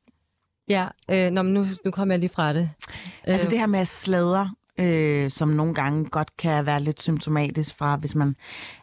Ja, 0.68 0.88
øh, 1.10 1.30
nå, 1.30 1.42
men 1.42 1.54
nu, 1.54 1.64
nu 1.84 1.90
kommer 1.90 2.14
jeg 2.14 2.20
lige 2.20 2.30
fra 2.30 2.52
det. 2.52 2.70
Altså 3.24 3.46
øh, 3.46 3.50
det 3.50 3.58
her 3.58 3.66
med 3.66 3.80
at 3.80 3.88
sladre, 3.88 4.54
øh, 4.78 5.30
som 5.30 5.48
nogle 5.48 5.74
gange 5.74 6.04
godt 6.04 6.36
kan 6.36 6.66
være 6.66 6.82
lidt 6.82 7.02
symptomatisk 7.02 7.78
fra, 7.78 7.96
hvis 7.96 8.14
man 8.14 8.36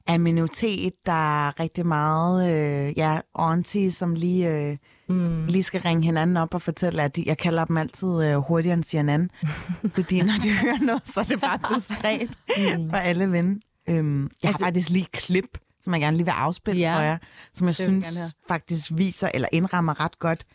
er 0.08 0.18
minoritet, 0.18 0.94
der 1.06 1.48
er 1.48 1.60
rigtig 1.60 1.86
meget 1.86 2.52
øh, 2.52 2.98
ja, 2.98 3.20
auntie, 3.36 3.92
som 3.92 4.16
lige, 4.16 4.50
øh, 4.50 4.78
mm. 5.10 5.46
lige 5.46 5.64
skal 5.64 5.82
ringe 5.82 6.04
hinanden 6.04 6.38
op 6.38 6.54
og 6.54 6.62
fortælle, 6.62 7.04
at 7.04 7.16
de, 7.16 7.24
jeg 7.26 7.38
kalder 7.38 7.66
dem 7.66 7.78
altid 7.78 8.24
øh, 8.24 8.36
hurtigere 8.36 8.74
end 8.74 8.84
CNN, 8.84 9.30
fordi 9.96 10.22
når 10.22 10.34
de 10.44 10.52
hører 10.52 10.84
noget, 10.86 11.08
så 11.08 11.20
er 11.20 11.24
det 11.24 11.42
bare 11.42 11.60
blevet 11.60 11.84
spredt 11.84 12.32
mm. 12.80 12.90
for 12.90 12.98
alle 12.98 13.32
venner. 13.32 13.56
Øhm, 13.90 14.24
jeg 14.24 14.30
altså, 14.44 14.64
har 14.64 14.68
faktisk 14.68 14.90
lige 14.90 15.08
klip, 15.14 15.58
som 15.82 15.94
jeg 15.94 16.02
gerne 16.02 16.18
lige 16.18 16.26
vil 16.26 16.32
afspille 16.32 16.82
ja, 16.82 16.98
for 16.98 17.02
jer, 17.02 17.18
som 17.54 17.68
jeg 17.68 17.76
synes 17.76 18.36
faktisk 18.48 18.92
viser 18.94 19.30
eller 19.34 19.48
indrammer 19.52 20.00
ret 20.00 20.20
godt, 20.20 20.46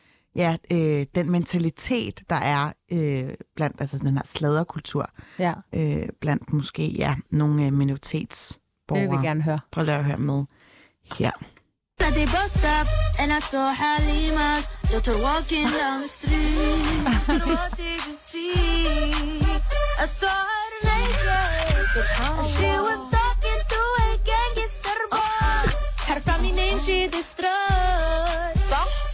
ja, 0.41 0.57
øh, 0.71 1.07
den 1.15 1.31
mentalitet, 1.31 2.23
der 2.31 2.37
er 2.37 2.73
øh, 2.93 3.35
blandt 3.57 3.81
altså 3.81 3.99
den 3.99 4.17
her 4.17 4.23
sladerkultur, 4.25 5.11
ja. 5.39 5.53
øh, 5.75 6.09
blandt 6.21 6.53
måske 6.53 6.87
ja, 6.89 7.15
nogle 7.31 7.67
øh, 7.67 7.73
minoritetsborgere. 7.73 9.03
Det 9.03 9.11
vil 9.11 9.19
vi 9.19 9.27
gerne 9.27 9.43
høre. 9.43 9.61
Prøv 9.73 9.89
at 9.89 10.05
høre 10.05 10.19
med 10.19 10.45
her. 11.19 11.31
They 12.19 12.27
bust 12.27 12.65
up 12.65 12.87
and 13.21 13.31
I 13.39 13.41
saw 13.51 13.69
Halima's 13.83 14.65
daughter 14.91 15.17
walking 15.27 15.67
down 15.79 15.99
the 16.05 16.11
street. 16.17 16.91
What 17.29 17.71
did 17.77 18.01
you 18.07 18.15
see? 18.29 18.81
I 20.05 20.07
saw 20.19 20.39
her 20.51 20.69
naked 20.89 22.07
and 22.25 22.47
she 22.55 22.71
was 22.87 23.01
talking 23.15 23.63
to 23.73 23.83
a 24.07 24.11
gangster 24.31 25.01
boy. 25.15 25.63
Her 26.09 26.21
family 26.27 26.53
name 26.53 26.79
she 26.87 27.07
destroyed. 27.07 27.60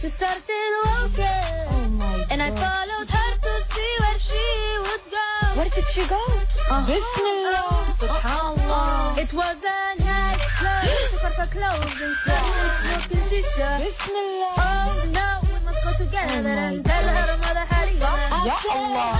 She 0.07 0.11
started 0.11 0.71
walking, 0.87 1.99
oh 1.99 2.31
and 2.31 2.39
I 2.41 2.47
followed 2.55 3.09
her 3.11 3.31
to 3.43 3.53
see 3.59 3.91
where 3.99 4.15
she 4.15 4.39
would 4.87 5.03
go. 5.11 5.27
Where 5.59 5.67
did 5.67 5.83
she 5.91 6.07
go? 6.07 6.23
Uh, 6.71 6.79
Bismillah. 6.87 7.91
Subhanallah. 7.99 9.19
It 9.19 9.35
was 9.35 9.59
a 9.67 9.79
nice 10.07 10.47
place 10.63 11.11
for 11.19 11.27
her 11.27 11.49
clothing, 11.51 12.15
smoking 12.23 13.23
shisha. 13.27 13.83
Bismillah. 13.83 14.55
Oh 14.63 15.11
no, 15.11 15.27
we 15.43 15.59
must 15.67 15.83
go 15.83 15.91
together 15.99 16.55
oh 16.55 16.67
and 16.71 16.85
tell 16.87 17.03
her 17.03 17.37
mother 17.43 17.67
Halima. 17.67 18.47
Ya 18.47 18.55
Allah. 18.79 19.11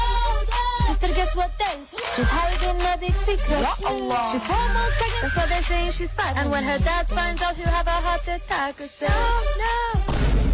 Sister, 0.88 1.12
guess 1.12 1.36
what 1.36 1.52
this? 1.60 2.00
She's 2.16 2.32
hiding 2.32 2.80
a 2.80 2.96
big 2.96 3.12
secret. 3.12 3.60
Ya 3.60 3.76
Allah. 3.92 4.24
She's 4.32 4.48
almost 4.48 4.96
pregnant. 5.04 5.20
That's 5.20 5.36
why 5.36 5.46
they're 5.52 5.68
saying 5.68 5.92
she's 5.92 6.16
fat. 6.16 6.32
And 6.40 6.48
when 6.50 6.64
her 6.64 6.80
dad 6.80 7.10
finds 7.12 7.44
out, 7.44 7.58
he'll 7.58 7.76
have 7.76 7.88
a 7.88 8.00
heart 8.08 8.24
attack. 8.24 8.80
Oh 8.80 9.44
no. 9.60 10.47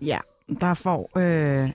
Ja, 0.00 0.18
der 0.60 0.74
får 0.74 1.18
øh, 1.18 1.70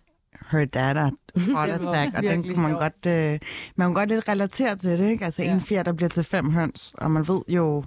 her 0.52 0.68
a 0.76 1.10
heart 1.40 1.70
attack, 1.70 2.18
og 2.18 2.24
den 2.24 2.44
kan 2.44 2.62
man 2.62 2.72
godt, 2.72 3.06
øh, 3.08 3.40
man 3.76 3.88
kan 3.88 3.94
godt 3.94 4.10
lidt 4.10 4.28
relatere 4.28 4.76
til 4.76 5.00
det, 5.00 5.10
ikke? 5.10 5.26
Altså 5.26 5.44
ja. 5.44 5.54
en 5.54 5.62
fjer, 5.62 5.84
der 5.84 5.94
bliver 5.94 6.10
til 6.10 6.24
fem 6.24 6.52
høns, 6.52 6.94
og 6.98 7.12
man 7.12 7.28
ved 7.28 7.42
jo, 7.48 7.84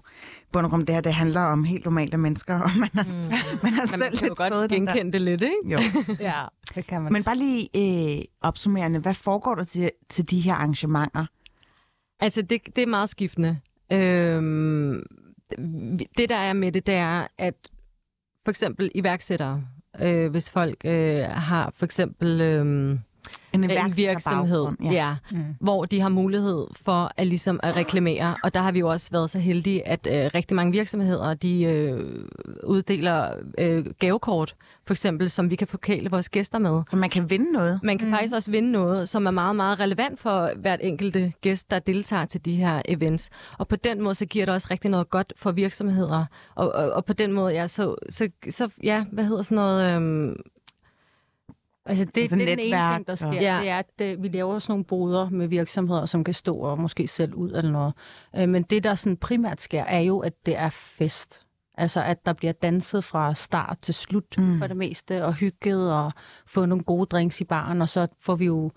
bund 0.52 0.66
og 0.66 0.80
det 0.80 0.90
her, 0.90 1.00
det 1.00 1.14
handler 1.14 1.40
om 1.40 1.64
helt 1.64 1.84
normale 1.84 2.16
mennesker, 2.16 2.60
og 2.64 2.70
man 2.78 2.90
har, 2.94 3.04
mm. 3.04 3.62
man 3.62 3.72
har 3.72 3.86
man 3.90 4.02
selv 4.02 4.22
lidt 4.22 4.36
godt 4.36 4.70
genkende 4.70 5.12
det 5.12 5.22
lidt, 5.22 5.42
ikke? 5.42 5.56
Jo. 5.64 5.80
ja, 6.20 6.44
det 6.74 6.86
kan 6.86 7.02
man. 7.02 7.12
Men 7.12 7.24
bare 7.24 7.36
lige 7.36 7.68
øh, 7.76 8.24
opsummerende, 8.40 8.98
hvad 8.98 9.14
foregår 9.14 9.54
der 9.54 9.64
til, 9.64 9.90
til 10.08 10.30
de 10.30 10.40
her 10.40 10.54
arrangementer? 10.54 11.26
Altså, 12.20 12.42
det, 12.42 12.60
det 12.76 12.82
er 12.82 12.86
meget 12.86 13.08
skiftende. 13.08 13.60
Øhm, 13.92 15.02
det, 16.18 16.28
der 16.28 16.36
er 16.36 16.52
med 16.52 16.72
det, 16.72 16.86
det 16.86 16.94
er, 16.94 17.26
at 17.38 17.54
for 18.44 18.50
eksempel 18.50 18.90
iværksættere, 18.94 19.64
øh, 20.02 20.30
hvis 20.30 20.50
folk 20.50 20.76
øh, 20.84 21.22
har 21.22 21.72
for 21.76 21.84
eksempel... 21.84 22.40
Øh, 22.40 22.98
en, 23.64 23.70
en 23.70 23.96
virksomhed, 23.96 24.66
ja. 24.82 24.92
ja 24.92 25.14
mm. 25.30 25.44
hvor 25.60 25.84
de 25.84 26.00
har 26.00 26.08
mulighed 26.08 26.66
for 26.72 27.10
at 27.16 27.26
ligesom 27.26 27.60
at 27.62 27.76
reklamere. 27.76 28.34
Og 28.42 28.54
der 28.54 28.60
har 28.60 28.72
vi 28.72 28.78
jo 28.78 28.88
også 28.88 29.10
været 29.12 29.30
så 29.30 29.38
heldige, 29.38 29.88
at 29.88 30.06
øh, 30.10 30.30
rigtig 30.34 30.54
mange 30.54 30.72
virksomheder, 30.72 31.34
de 31.34 31.62
øh, 31.62 32.24
uddeler 32.64 33.30
øh, 33.58 33.86
gavekort, 33.98 34.54
for 34.86 34.94
eksempel, 34.94 35.30
som 35.30 35.50
vi 35.50 35.56
kan 35.56 35.66
forkæle 35.66 36.10
vores 36.10 36.28
gæster 36.28 36.58
med. 36.58 36.82
Så 36.90 36.96
man 36.96 37.10
kan 37.10 37.30
vinde 37.30 37.52
noget? 37.52 37.80
Man 37.82 37.98
kan 37.98 38.08
mm. 38.08 38.14
faktisk 38.14 38.34
også 38.34 38.50
vinde 38.50 38.72
noget, 38.72 39.08
som 39.08 39.26
er 39.26 39.30
meget, 39.30 39.56
meget 39.56 39.80
relevant 39.80 40.20
for 40.20 40.50
hvert 40.56 40.80
enkelte 40.82 41.32
gæst, 41.40 41.70
der 41.70 41.78
deltager 41.78 42.24
til 42.24 42.44
de 42.44 42.54
her 42.54 42.82
events. 42.88 43.30
Og 43.58 43.68
på 43.68 43.76
den 43.76 44.02
måde, 44.02 44.14
så 44.14 44.26
giver 44.26 44.44
det 44.44 44.54
også 44.54 44.68
rigtig 44.70 44.90
noget 44.90 45.10
godt 45.10 45.32
for 45.36 45.52
virksomheder. 45.52 46.24
Og, 46.54 46.72
og, 46.72 46.92
og 46.92 47.04
på 47.04 47.12
den 47.12 47.32
måde, 47.32 47.54
ja, 47.54 47.66
så, 47.66 47.94
så, 48.08 48.28
så 48.50 48.68
ja, 48.82 49.04
hvad 49.12 49.24
hedder 49.24 49.42
sådan 49.42 49.56
noget... 49.56 50.02
Øh, 50.02 50.36
Altså 51.86 52.04
det, 52.04 52.20
altså 52.20 52.36
det 52.36 52.42
er 52.42 52.56
den 52.56 52.58
ene 52.58 52.94
ting, 52.94 53.06
der 53.06 53.14
sker, 53.14 53.32
ja. 53.32 53.58
det 53.60 53.68
er, 53.68 53.78
at 53.78 53.86
det, 53.98 54.16
øh, 54.16 54.22
vi 54.22 54.28
laver 54.28 54.58
sådan 54.58 54.72
nogle 54.72 54.84
boder 54.84 55.30
med 55.30 55.48
virksomheder, 55.48 56.06
som 56.06 56.24
kan 56.24 56.34
stå 56.34 56.56
og 56.56 56.78
måske 56.78 57.06
selv 57.06 57.34
ud 57.34 57.52
eller 57.52 57.70
noget. 57.70 57.94
Øh, 58.36 58.48
men 58.48 58.62
det, 58.62 58.84
der 58.84 58.94
sådan 58.94 59.16
primært 59.16 59.60
sker, 59.62 59.82
er 59.82 60.00
jo, 60.00 60.18
at 60.18 60.32
det 60.46 60.58
er 60.58 60.70
fest. 60.70 61.42
Altså 61.78 62.02
at 62.02 62.26
der 62.26 62.32
bliver 62.32 62.52
danset 62.52 63.04
fra 63.04 63.34
start 63.34 63.78
til 63.82 63.94
slut 63.94 64.38
mm. 64.38 64.58
for 64.58 64.66
det 64.66 64.76
meste, 64.76 65.24
og 65.24 65.34
hygget 65.34 65.94
og 65.94 66.12
få 66.46 66.66
nogle 66.66 66.84
gode 66.84 67.06
drinks 67.06 67.40
i 67.40 67.44
baren, 67.44 67.82
og 67.82 67.88
så 67.88 68.06
får 68.20 68.34
vi 68.34 68.44
jo 68.44 68.70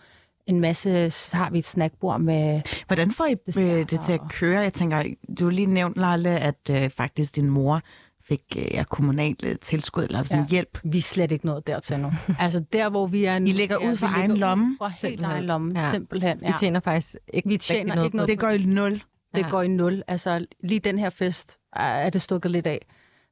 en 0.48 0.60
masse, 0.60 1.10
så 1.10 1.38
har 1.38 1.50
vi 1.50 1.60
et 1.60 1.66
snackbord 1.66 2.22
med... 2.22 2.62
Hvordan 2.88 3.12
får 3.12 3.26
I 3.26 3.36
det, 3.46 3.92
det 3.92 4.02
til 4.02 4.14
at 4.14 4.22
køre? 4.30 4.60
Jeg 4.60 4.74
tænker, 4.74 5.04
du 5.40 5.44
har 5.44 5.52
lige 5.52 5.68
nævnt, 5.68 5.98
Lalle, 5.98 6.30
at 6.30 6.70
øh, 6.70 6.90
faktisk 6.90 7.36
din 7.36 7.50
mor 7.50 7.82
fik 8.30 8.42
øh, 8.58 8.66
ja, 8.72 8.84
kommunalt 8.84 9.46
øh, 9.46 9.56
tilskud 9.62 10.04
eller 10.04 10.24
sådan 10.24 10.44
ja. 10.44 10.50
hjælp. 10.50 10.80
Vi 10.84 10.98
er 10.98 11.02
slet 11.02 11.32
ikke 11.32 11.46
noget 11.46 11.68
dertil 11.68 12.00
nu. 12.00 12.12
altså 12.40 12.64
der, 12.74 12.90
hvor 12.90 13.08
vi 13.08 13.26
er 13.26 13.40
nu... 13.40 13.46
I 13.46 13.52
ligger 13.52 13.78
ud 13.78 13.96
for 13.96 14.08
egen 14.20 14.38
lomme? 14.38 14.76
Fra 14.78 14.92
helt 15.08 15.22
egen 15.22 15.44
lomme, 15.44 15.80
ja. 15.80 15.92
simpelthen. 15.92 16.40
Ja. 16.42 16.48
Vi 16.48 16.54
tjener 16.60 16.80
faktisk 16.80 17.16
ikke, 17.34 17.50
vi 17.50 17.58
tjener 17.58 17.96
noget, 17.96 18.08
ikke 18.08 18.18
noget. 18.18 18.30
Det 18.30 18.40
går 18.40 18.50
i 18.50 18.58
nul? 18.58 18.92
Det 19.36 19.42
ja. 19.42 19.50
går 19.50 19.62
i 19.62 19.68
nul. 19.68 20.04
Altså 20.08 20.46
lige 20.64 20.80
den 20.80 21.00
her 21.00 21.10
fest 21.10 21.58
er 21.76 22.10
det 22.10 22.22
stukket 22.22 22.52
lidt 22.52 22.68
af 22.68 22.86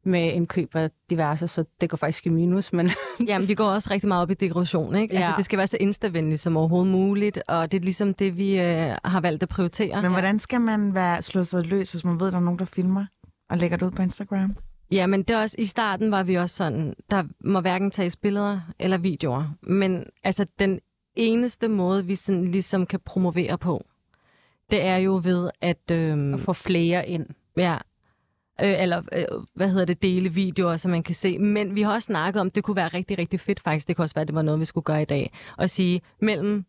med 0.05 0.35
en 0.35 0.47
køb 0.47 0.75
af 0.75 0.89
diverse, 1.09 1.47
så 1.47 1.63
det 1.81 1.89
går 1.89 1.97
faktisk 1.97 2.25
i 2.25 2.29
minus. 2.29 2.73
Men 2.73 2.89
Jamen, 3.27 3.47
vi 3.47 3.53
går 3.53 3.65
også 3.65 3.91
rigtig 3.91 4.07
meget 4.07 4.21
op 4.21 4.31
i 4.31 4.33
dekoration, 4.33 4.95
ikke? 4.95 5.13
Altså, 5.13 5.15
ja. 5.15 5.25
Altså, 5.25 5.37
det 5.37 5.45
skal 5.45 5.57
være 5.57 5.67
så 5.67 5.77
instavenligt 5.79 6.41
som 6.41 6.57
overhovedet 6.57 6.91
muligt, 6.91 7.39
og 7.47 7.71
det 7.71 7.77
er 7.79 7.83
ligesom 7.83 8.13
det, 8.13 8.37
vi 8.37 8.59
øh, 8.59 8.95
har 9.05 9.21
valgt 9.21 9.43
at 9.43 9.49
prioritere. 9.49 10.01
Men 10.01 10.11
hvordan 10.11 10.39
skal 10.39 10.61
man 10.61 10.93
være 10.93 11.21
slået 11.21 11.47
sig 11.47 11.63
løs, 11.65 11.91
hvis 11.91 12.05
man 12.05 12.19
ved, 12.19 12.27
at 12.27 12.33
der 12.33 12.39
er 12.39 12.43
nogen, 12.43 12.59
der 12.59 12.65
filmer 12.65 13.05
og 13.49 13.57
lægger 13.57 13.77
det 13.77 13.85
ud 13.85 13.91
på 13.91 14.01
Instagram? 14.01 14.55
Ja, 14.91 15.07
men 15.07 15.23
det 15.23 15.29
er 15.33 15.39
også, 15.39 15.55
i 15.59 15.65
starten 15.65 16.11
var 16.11 16.23
vi 16.23 16.35
også 16.35 16.55
sådan, 16.55 16.95
der 17.11 17.23
må 17.39 17.61
hverken 17.61 17.91
tages 17.91 18.15
billeder 18.15 18.59
eller 18.79 18.97
videoer. 18.97 19.53
Men 19.61 20.05
altså, 20.23 20.45
den 20.59 20.79
eneste 21.15 21.67
måde, 21.67 22.05
vi 22.05 22.15
sådan 22.15 22.51
ligesom 22.51 22.85
kan 22.85 22.99
promovere 22.99 23.57
på, 23.57 23.85
det 24.71 24.81
er 24.83 24.97
jo 24.97 25.21
ved 25.23 25.49
at... 25.61 25.91
Øhm, 25.91 26.33
at 26.33 26.39
få 26.39 26.53
flere 26.53 27.09
ind. 27.09 27.25
Ja, 27.57 27.77
øh, 28.61 28.81
eller 28.81 29.01
øh, 29.11 29.23
hvad 29.53 29.69
hedder 29.69 29.85
det, 29.85 30.01
dele 30.01 30.29
videoer, 30.29 30.77
så 30.77 30.89
man 30.89 31.03
kan 31.03 31.15
se. 31.15 31.39
Men 31.39 31.75
vi 31.75 31.81
har 31.81 31.93
også 31.93 32.05
snakket 32.05 32.41
om, 32.41 32.51
det 32.51 32.63
kunne 32.63 32.75
være 32.75 32.87
rigtig, 32.87 33.17
rigtig 33.17 33.39
fedt 33.39 33.59
faktisk. 33.59 33.87
Det 33.87 33.95
kunne 33.95 34.05
også 34.05 34.15
være, 34.15 34.25
det 34.25 34.35
var 34.35 34.41
noget, 34.41 34.59
vi 34.59 34.65
skulle 34.65 34.83
gøre 34.83 35.01
i 35.01 35.05
dag. 35.05 35.31
Og 35.57 35.69
sige, 35.69 36.01
mellem 36.19 36.65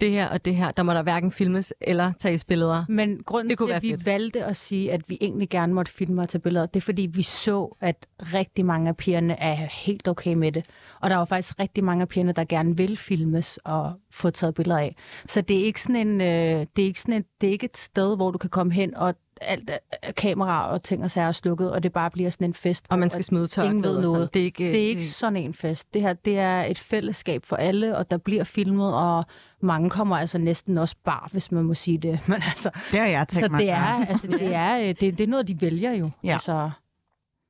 det 0.00 0.10
her 0.10 0.28
og 0.28 0.44
det 0.44 0.56
her, 0.56 0.70
der 0.70 0.82
må 0.82 0.94
der 0.94 1.02
hverken 1.02 1.30
filmes 1.30 1.74
eller 1.80 2.12
tages 2.18 2.44
billeder. 2.44 2.84
Men 2.88 3.22
grunden 3.26 3.56
til, 3.56 3.72
at 3.72 3.82
vi 3.82 3.90
fedt. 3.90 4.06
valgte 4.06 4.44
at 4.44 4.56
sige, 4.56 4.92
at 4.92 5.00
vi 5.08 5.18
egentlig 5.20 5.48
gerne 5.48 5.74
måtte 5.74 5.92
filme 5.92 6.22
og 6.22 6.28
tage 6.28 6.42
billeder, 6.42 6.66
det 6.66 6.76
er 6.76 6.84
fordi, 6.84 7.08
vi 7.12 7.22
så, 7.22 7.76
at 7.80 8.06
rigtig 8.20 8.64
mange 8.64 8.88
af 8.88 8.96
pigerne 8.96 9.40
er 9.40 9.54
helt 9.54 10.08
okay 10.08 10.34
med 10.34 10.52
det. 10.52 10.66
Og 11.00 11.10
der 11.10 11.16
er 11.16 11.20
jo 11.20 11.24
faktisk 11.24 11.60
rigtig 11.60 11.84
mange 11.84 12.02
af 12.02 12.08
pigerne, 12.08 12.32
der 12.32 12.44
gerne 12.44 12.76
vil 12.76 12.96
filmes 12.96 13.58
og 13.64 13.92
få 14.10 14.30
taget 14.30 14.54
billeder 14.54 14.78
af. 14.78 14.96
Så 15.26 15.40
det 15.40 15.60
er 15.60 15.64
ikke 15.64 15.82
sådan 15.82 16.08
en, 16.08 16.20
øh, 16.20 16.66
det 16.76 16.82
er 16.82 16.86
ikke 16.86 17.00
sådan 17.00 17.14
en, 17.14 17.24
det 17.40 17.46
er 17.46 17.50
ikke 17.52 17.64
et 17.64 17.76
sted, 17.76 18.16
hvor 18.16 18.30
du 18.30 18.38
kan 18.38 18.50
komme 18.50 18.72
hen 18.72 18.96
og 18.96 19.14
alt 19.40 19.70
er- 19.70 20.12
kamera 20.12 20.70
og 20.70 20.82
ting 20.82 21.04
og 21.04 21.10
sager 21.10 21.28
er 21.28 21.32
slukket, 21.32 21.72
og 21.72 21.82
det 21.82 21.92
bare 21.92 22.10
bliver 22.10 22.30
sådan 22.30 22.46
en 22.46 22.54
fest. 22.54 22.84
Og 22.88 22.98
man 22.98 23.10
skal 23.10 23.24
smide 23.24 23.46
tørklæder. 23.46 23.70
ingen 23.70 23.84
ved 23.84 24.02
noget. 24.02 24.34
Det 24.34 24.40
er 24.40 24.44
ikke, 24.44 24.64
Det 24.64 24.84
er 24.84 24.88
ikke 24.88 25.04
sådan 25.06 25.36
en 25.36 25.54
fest. 25.54 25.94
Det 25.94 26.02
her 26.02 26.12
det 26.12 26.38
er 26.38 26.60
et 26.64 26.78
fællesskab 26.78 27.44
for 27.44 27.56
alle, 27.56 27.96
og 27.96 28.10
der 28.10 28.16
bliver 28.18 28.44
filmet, 28.44 28.94
og 28.94 29.24
mange 29.62 29.90
kommer 29.90 30.16
altså 30.16 30.38
næsten 30.38 30.78
også 30.78 30.96
bar, 31.04 31.28
hvis 31.32 31.52
man 31.52 31.64
må 31.64 31.74
sige 31.74 31.98
det. 31.98 32.20
Men 32.28 32.34
altså, 32.34 32.70
Det 32.92 33.00
har 33.00 33.06
jeg 33.06 33.28
tænkt 33.28 33.46
så 33.46 33.50
mig. 33.50 33.60
det 33.60 33.70
er, 33.70 34.06
altså, 34.06 34.26
det, 34.26 34.54
er, 34.54 34.78
øh, 34.78 34.86
det, 34.88 35.00
det 35.00 35.20
er 35.20 35.26
noget, 35.26 35.48
de 35.48 35.60
vælger 35.60 35.92
jo. 35.92 36.10
Ja. 36.24 36.32
Altså, 36.32 36.70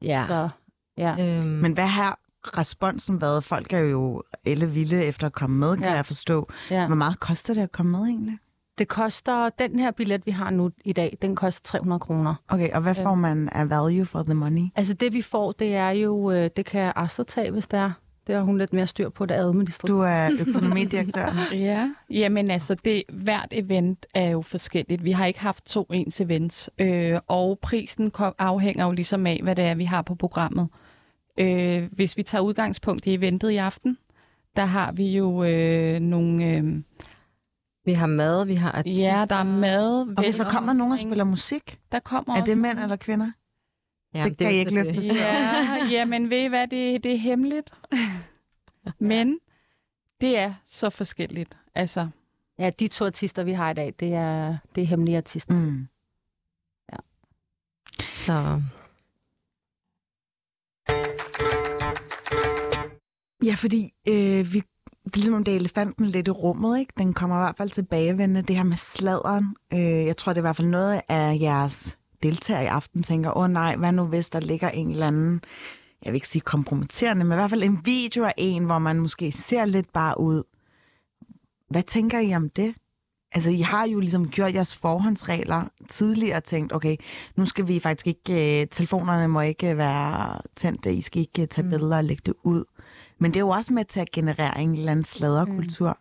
Ja. 0.02 0.24
så, 0.28 0.48
ja. 0.98 1.16
Øhm, 1.38 1.46
Men 1.46 1.72
hvad 1.72 1.86
har 1.86 2.18
responsen 2.58 3.20
været? 3.20 3.44
Folk 3.44 3.72
er 3.72 3.78
jo 3.78 4.22
elle 4.44 4.66
vilde 4.70 5.04
efter 5.04 5.26
at 5.26 5.32
komme 5.32 5.56
med, 5.58 5.76
kan 5.76 5.86
Ja. 5.86 5.92
jeg 5.92 6.06
forstå. 6.06 6.48
ja. 6.70 6.86
Hvor 6.86 6.96
meget 6.96 7.20
koster 7.20 7.54
det 7.54 7.60
at 7.60 7.72
komme 7.72 7.92
med 7.92 8.00
egentlig? 8.00 8.38
Det 8.78 8.88
koster, 8.88 9.48
den 9.58 9.78
her 9.78 9.90
billet, 9.90 10.26
vi 10.26 10.30
har 10.30 10.50
nu 10.50 10.70
i 10.84 10.92
dag, 10.92 11.18
den 11.22 11.36
koster 11.36 11.62
300 11.64 12.00
kroner. 12.00 12.34
Okay, 12.48 12.70
og 12.70 12.80
hvad 12.80 12.94
får 12.94 13.14
man 13.14 13.48
af 13.48 13.70
value 13.70 14.04
for 14.04 14.22
the 14.22 14.34
money? 14.34 14.66
Altså 14.76 14.94
det, 14.94 15.12
vi 15.12 15.22
får, 15.22 15.52
det 15.52 15.74
er 15.74 15.90
jo, 15.90 16.30
øh, 16.30 16.50
det 16.56 16.64
kan 16.64 16.92
Astrid 16.96 17.24
tage, 17.24 17.50
hvis 17.50 17.66
det 17.66 17.78
er. 17.78 17.90
Det 18.26 18.34
har 18.34 18.42
hun 18.42 18.58
lidt 18.58 18.72
mere 18.72 18.86
styr 18.86 19.08
på, 19.08 19.26
det 19.26 19.34
administrative. 19.34 19.96
Du 19.96 20.02
er 20.02 20.30
økonomidirektør. 20.40 21.32
Ja, 21.52 21.90
jamen 22.10 22.50
altså, 22.50 22.74
det, 22.74 23.02
hvert 23.12 23.48
event 23.52 24.06
er 24.14 24.30
jo 24.30 24.42
forskelligt. 24.42 25.04
Vi 25.04 25.12
har 25.12 25.26
ikke 25.26 25.40
haft 25.40 25.64
to 25.64 25.86
ens 25.92 26.20
events, 26.20 26.70
øh, 26.78 27.18
og 27.26 27.58
prisen 27.62 28.10
kom, 28.10 28.34
afhænger 28.38 28.86
jo 28.86 28.92
ligesom 28.92 29.26
af, 29.26 29.40
hvad 29.42 29.56
det 29.56 29.64
er, 29.64 29.74
vi 29.74 29.84
har 29.84 30.02
på 30.02 30.14
programmet. 30.14 30.68
Øh, 31.38 31.88
hvis 31.92 32.16
vi 32.16 32.22
tager 32.22 32.42
udgangspunkt 32.42 33.06
i 33.06 33.14
eventet 33.14 33.50
i 33.50 33.56
aften, 33.56 33.98
der 34.56 34.64
har 34.64 34.92
vi 34.92 35.16
jo 35.16 35.44
øh, 35.44 36.00
nogle... 36.00 36.44
Øh, 36.44 36.82
vi 37.84 37.92
har 37.92 38.06
mad, 38.06 38.44
vi 38.46 38.54
har 38.54 38.72
artister. 38.72 39.02
ja, 39.02 39.24
der 39.28 39.34
er 39.36 39.42
mad. 39.42 40.14
Okay, 40.18 40.32
så 40.32 40.44
kommer 40.44 40.72
nogen 40.72 40.92
og 40.92 40.98
spiller 40.98 41.24
musik. 41.24 41.80
Der 41.92 41.98
kommer 42.00 42.36
Er 42.36 42.44
det 42.44 42.58
mænd 42.58 42.78
eller 42.78 42.96
kvinder? 42.96 43.30
Ja, 44.14 44.24
det 44.24 44.38
kan 44.38 44.46
er 44.46 44.50
jo 44.50 44.56
ikke 44.56 44.74
løfte 44.74 44.92
det. 44.94 45.04
sløret. 45.04 45.18
Ja, 45.18 45.84
jamen 45.90 46.30
ved 46.30 46.38
I 46.44 46.46
hvad, 46.46 46.68
det, 46.68 47.04
det 47.04 47.12
er 47.12 47.18
hemmeligt. 47.18 47.72
Men 48.98 49.38
det 50.20 50.38
er 50.38 50.54
så 50.64 50.90
forskelligt. 50.90 51.58
Altså, 51.74 52.08
Ja, 52.58 52.70
de 52.70 52.88
to 52.88 53.04
artister, 53.04 53.44
vi 53.44 53.52
har 53.52 53.70
i 53.70 53.74
dag, 53.74 53.94
det 54.00 54.14
er, 54.14 54.56
det 54.74 54.82
er 54.82 54.86
hemmelige 54.86 55.16
artister. 55.16 55.54
Mm. 55.54 55.88
Så 58.02 58.62
Ja, 63.44 63.54
fordi 63.54 63.90
øh, 64.08 64.52
vi, 64.52 64.62
det 65.08 65.16
er 65.16 65.20
ligesom 65.20 65.34
om 65.34 65.44
det 65.44 65.52
er 65.52 65.58
elefanten 65.58 66.06
lidt 66.06 66.28
i 66.28 66.30
rummet, 66.30 66.78
ikke? 66.80 66.92
Den 66.98 67.14
kommer 67.14 67.36
i 67.36 67.42
hvert 67.42 67.56
fald 67.56 67.70
tilbagevendende, 67.70 68.42
det 68.42 68.56
her 68.56 68.62
med 68.62 68.76
sladeren. 68.76 69.56
Øh, 69.72 69.80
jeg 69.80 70.16
tror, 70.16 70.32
det 70.32 70.38
er 70.38 70.40
i 70.40 70.48
hvert 70.48 70.56
fald 70.56 70.68
noget 70.68 71.00
af 71.08 71.38
jeres 71.40 71.98
deltagere 72.22 72.64
i 72.64 72.66
aften 72.66 73.02
tænker, 73.02 73.36
åh 73.36 73.42
oh, 73.42 73.50
nej, 73.50 73.76
hvad 73.76 73.92
nu 73.92 74.04
hvis 74.04 74.30
der 74.30 74.40
ligger 74.40 74.70
en 74.70 74.90
eller 74.90 75.06
anden, 75.06 75.40
jeg 76.04 76.12
vil 76.12 76.16
ikke 76.16 76.28
sige 76.28 76.42
kompromitterende, 76.42 77.24
men 77.24 77.32
i 77.32 77.34
hvert 77.34 77.50
fald 77.50 77.62
en 77.62 77.80
video 77.84 78.24
af 78.24 78.34
en, 78.36 78.64
hvor 78.64 78.78
man 78.78 79.00
måske 79.00 79.32
ser 79.32 79.64
lidt 79.64 79.92
bare 79.92 80.20
ud. 80.20 80.42
Hvad 81.70 81.82
tænker 81.82 82.18
I 82.18 82.34
om 82.34 82.50
det? 82.50 82.74
Altså, 83.32 83.50
I 83.50 83.60
har 83.60 83.86
jo 83.86 84.00
ligesom 84.00 84.30
gjort 84.30 84.54
jeres 84.54 84.76
forhåndsregler 84.76 85.64
tidligere 85.88 86.36
og 86.36 86.44
tænkt, 86.44 86.72
okay, 86.72 86.96
nu 87.36 87.46
skal 87.46 87.68
vi 87.68 87.80
faktisk 87.80 88.06
ikke, 88.06 88.62
øh, 88.62 88.66
telefonerne 88.70 89.28
må 89.28 89.40
ikke 89.40 89.76
være 89.76 90.40
tændte, 90.56 90.92
I 90.92 91.00
skal 91.00 91.20
ikke 91.20 91.42
øh, 91.42 91.48
tage 91.48 91.68
billeder 91.68 91.96
og 91.96 92.04
lægge 92.04 92.22
det 92.26 92.34
ud. 92.42 92.64
Men 93.18 93.30
det 93.30 93.36
er 93.36 93.40
jo 93.40 93.48
også 93.48 93.72
med 93.72 93.84
til 93.84 94.00
at 94.00 94.10
generere 94.10 94.60
en 94.60 94.74
eller 94.74 94.90
anden 94.90 95.04
sladderkultur. 95.04 95.98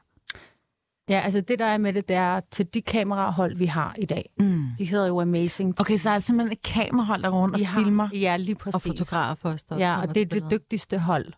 Ja, 1.10 1.19
altså 1.19 1.41
det, 1.41 1.60
der 1.60 1.65
er 1.65 1.77
med 1.77 1.93
det, 1.93 2.08
det 2.08 2.15
er 2.15 2.41
til 2.51 2.73
de 2.73 2.82
kamerahold, 2.82 3.58
vi 3.58 3.65
har 3.65 3.95
i 3.97 4.06
dag. 4.06 4.30
Mm. 4.39 4.63
De 4.77 4.86
hedder 4.86 5.08
jo 5.08 5.21
Amazing. 5.21 5.80
Okay, 5.80 5.97
så 5.97 6.10
er 6.10 6.13
det 6.13 6.23
simpelthen 6.23 6.53
et 6.53 6.62
kamerahold, 6.62 7.21
der 7.21 7.30
går 7.30 7.38
rundt 7.38 7.56
og 7.56 7.67
har, 7.67 7.84
filmer. 7.84 8.10
Ja, 8.13 8.38
lige 8.38 8.56
præcis. 8.56 8.75
og 8.75 8.82
fotografer 8.82 9.51
også. 9.51 9.65
Der 9.69 9.77
Ja, 9.77 10.01
og 10.01 10.15
det 10.15 10.21
er 10.21 10.25
det 10.25 10.51
dygtigste 10.51 10.99
hold. 10.99 11.34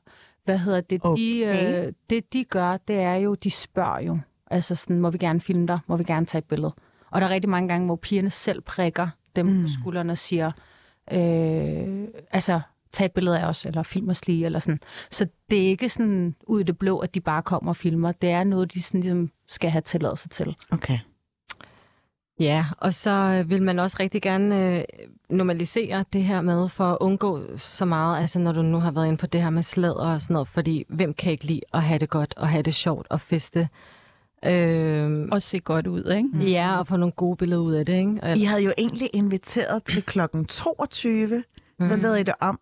Hvad 0.45 0.57
hedder 0.57 0.81
det? 0.81 1.03
De, 1.03 1.07
Okay. 1.07 1.85
øh, 1.87 1.93
det, 2.09 2.33
de 2.33 2.43
gør, 2.43 2.77
det 2.77 2.95
er 2.95 3.15
jo, 3.15 3.35
de 3.35 3.49
spørger 3.49 3.99
jo. 3.99 4.19
Altså 4.51 4.75
sådan, 4.75 4.99
må 4.99 5.09
vi 5.09 5.17
gerne 5.17 5.41
filme 5.41 5.67
dig? 5.67 5.79
Må 5.87 5.97
vi 5.97 6.03
gerne 6.03 6.25
tage 6.25 6.39
et 6.39 6.45
billede? 6.45 6.73
Og 7.11 7.21
der 7.21 7.27
er 7.27 7.31
rigtig 7.31 7.49
mange 7.49 7.69
gange, 7.69 7.85
hvor 7.85 7.95
pigerne 7.95 8.29
selv 8.29 8.61
prikker 8.61 9.07
dem 9.35 9.45
mm. 9.45 9.61
på 9.61 9.67
skuldrene 9.67 10.11
og 10.13 10.17
siger, 10.17 10.51
øh, 11.11 12.07
altså, 12.31 12.61
tag 12.91 13.05
et 13.05 13.11
billede 13.11 13.39
af 13.39 13.47
os, 13.47 13.65
eller 13.65 13.83
film 13.83 14.09
os 14.09 14.27
lige, 14.27 14.45
eller 14.45 14.59
sådan. 14.59 14.79
Så 15.09 15.27
det 15.49 15.63
er 15.63 15.67
ikke 15.67 15.89
sådan 15.89 16.35
ud 16.47 16.59
i 16.59 16.63
det 16.63 16.77
blå, 16.77 16.99
at 16.99 17.15
de 17.15 17.21
bare 17.21 17.41
kommer 17.41 17.71
og 17.71 17.75
filmer. 17.75 18.11
Det 18.11 18.29
er 18.29 18.43
noget, 18.43 18.73
de 18.73 18.81
sådan 18.81 19.01
ligesom 19.01 19.31
skal 19.47 19.69
have 19.69 19.81
tilladelse 19.81 20.29
til. 20.29 20.55
Okay. 20.71 20.99
Ja, 22.39 22.65
og 22.77 22.93
så 22.93 23.43
vil 23.47 23.61
man 23.61 23.79
også 23.79 23.97
rigtig 23.99 24.21
gerne 24.21 24.77
øh, 24.77 24.83
normalisere 25.29 26.05
det 26.13 26.23
her 26.23 26.41
med, 26.41 26.69
for 26.69 26.83
at 26.83 26.97
undgå 27.01 27.57
så 27.57 27.85
meget, 27.85 28.21
altså 28.21 28.39
når 28.39 28.51
du 28.51 28.61
nu 28.61 28.79
har 28.79 28.91
været 28.91 29.07
inde 29.07 29.17
på 29.17 29.27
det 29.27 29.41
her 29.41 29.49
med 29.49 29.63
slæder 29.63 29.93
og 29.93 30.21
sådan 30.21 30.33
noget, 30.33 30.47
fordi 30.47 30.85
hvem 30.89 31.13
kan 31.13 31.31
ikke 31.31 31.45
lide 31.45 31.61
at 31.73 31.83
have 31.83 31.99
det 31.99 32.09
godt, 32.09 32.33
og 32.37 32.49
have 32.49 32.63
det 32.63 32.73
sjovt 32.73 33.07
og 33.09 33.21
feste? 33.21 33.69
Øh, 34.45 35.27
og 35.31 35.41
se 35.41 35.59
godt 35.59 35.87
ud, 35.87 36.11
ikke? 36.11 36.51
ja, 36.51 36.79
og 36.79 36.87
få 36.87 36.97
nogle 36.97 37.11
gode 37.11 37.37
billeder 37.37 37.61
ud 37.61 37.73
af 37.73 37.85
det, 37.85 37.93
ikke? 37.93 38.19
Og, 38.23 38.37
I 38.37 38.43
havde 38.43 38.63
jo 38.63 38.73
egentlig 38.77 39.09
inviteret 39.13 39.83
til 39.83 40.03
klokken 40.03 40.45
22, 40.45 41.43
så 41.79 41.95
lavede 41.95 42.19
I 42.21 42.23
det 42.23 42.33
om 42.41 42.59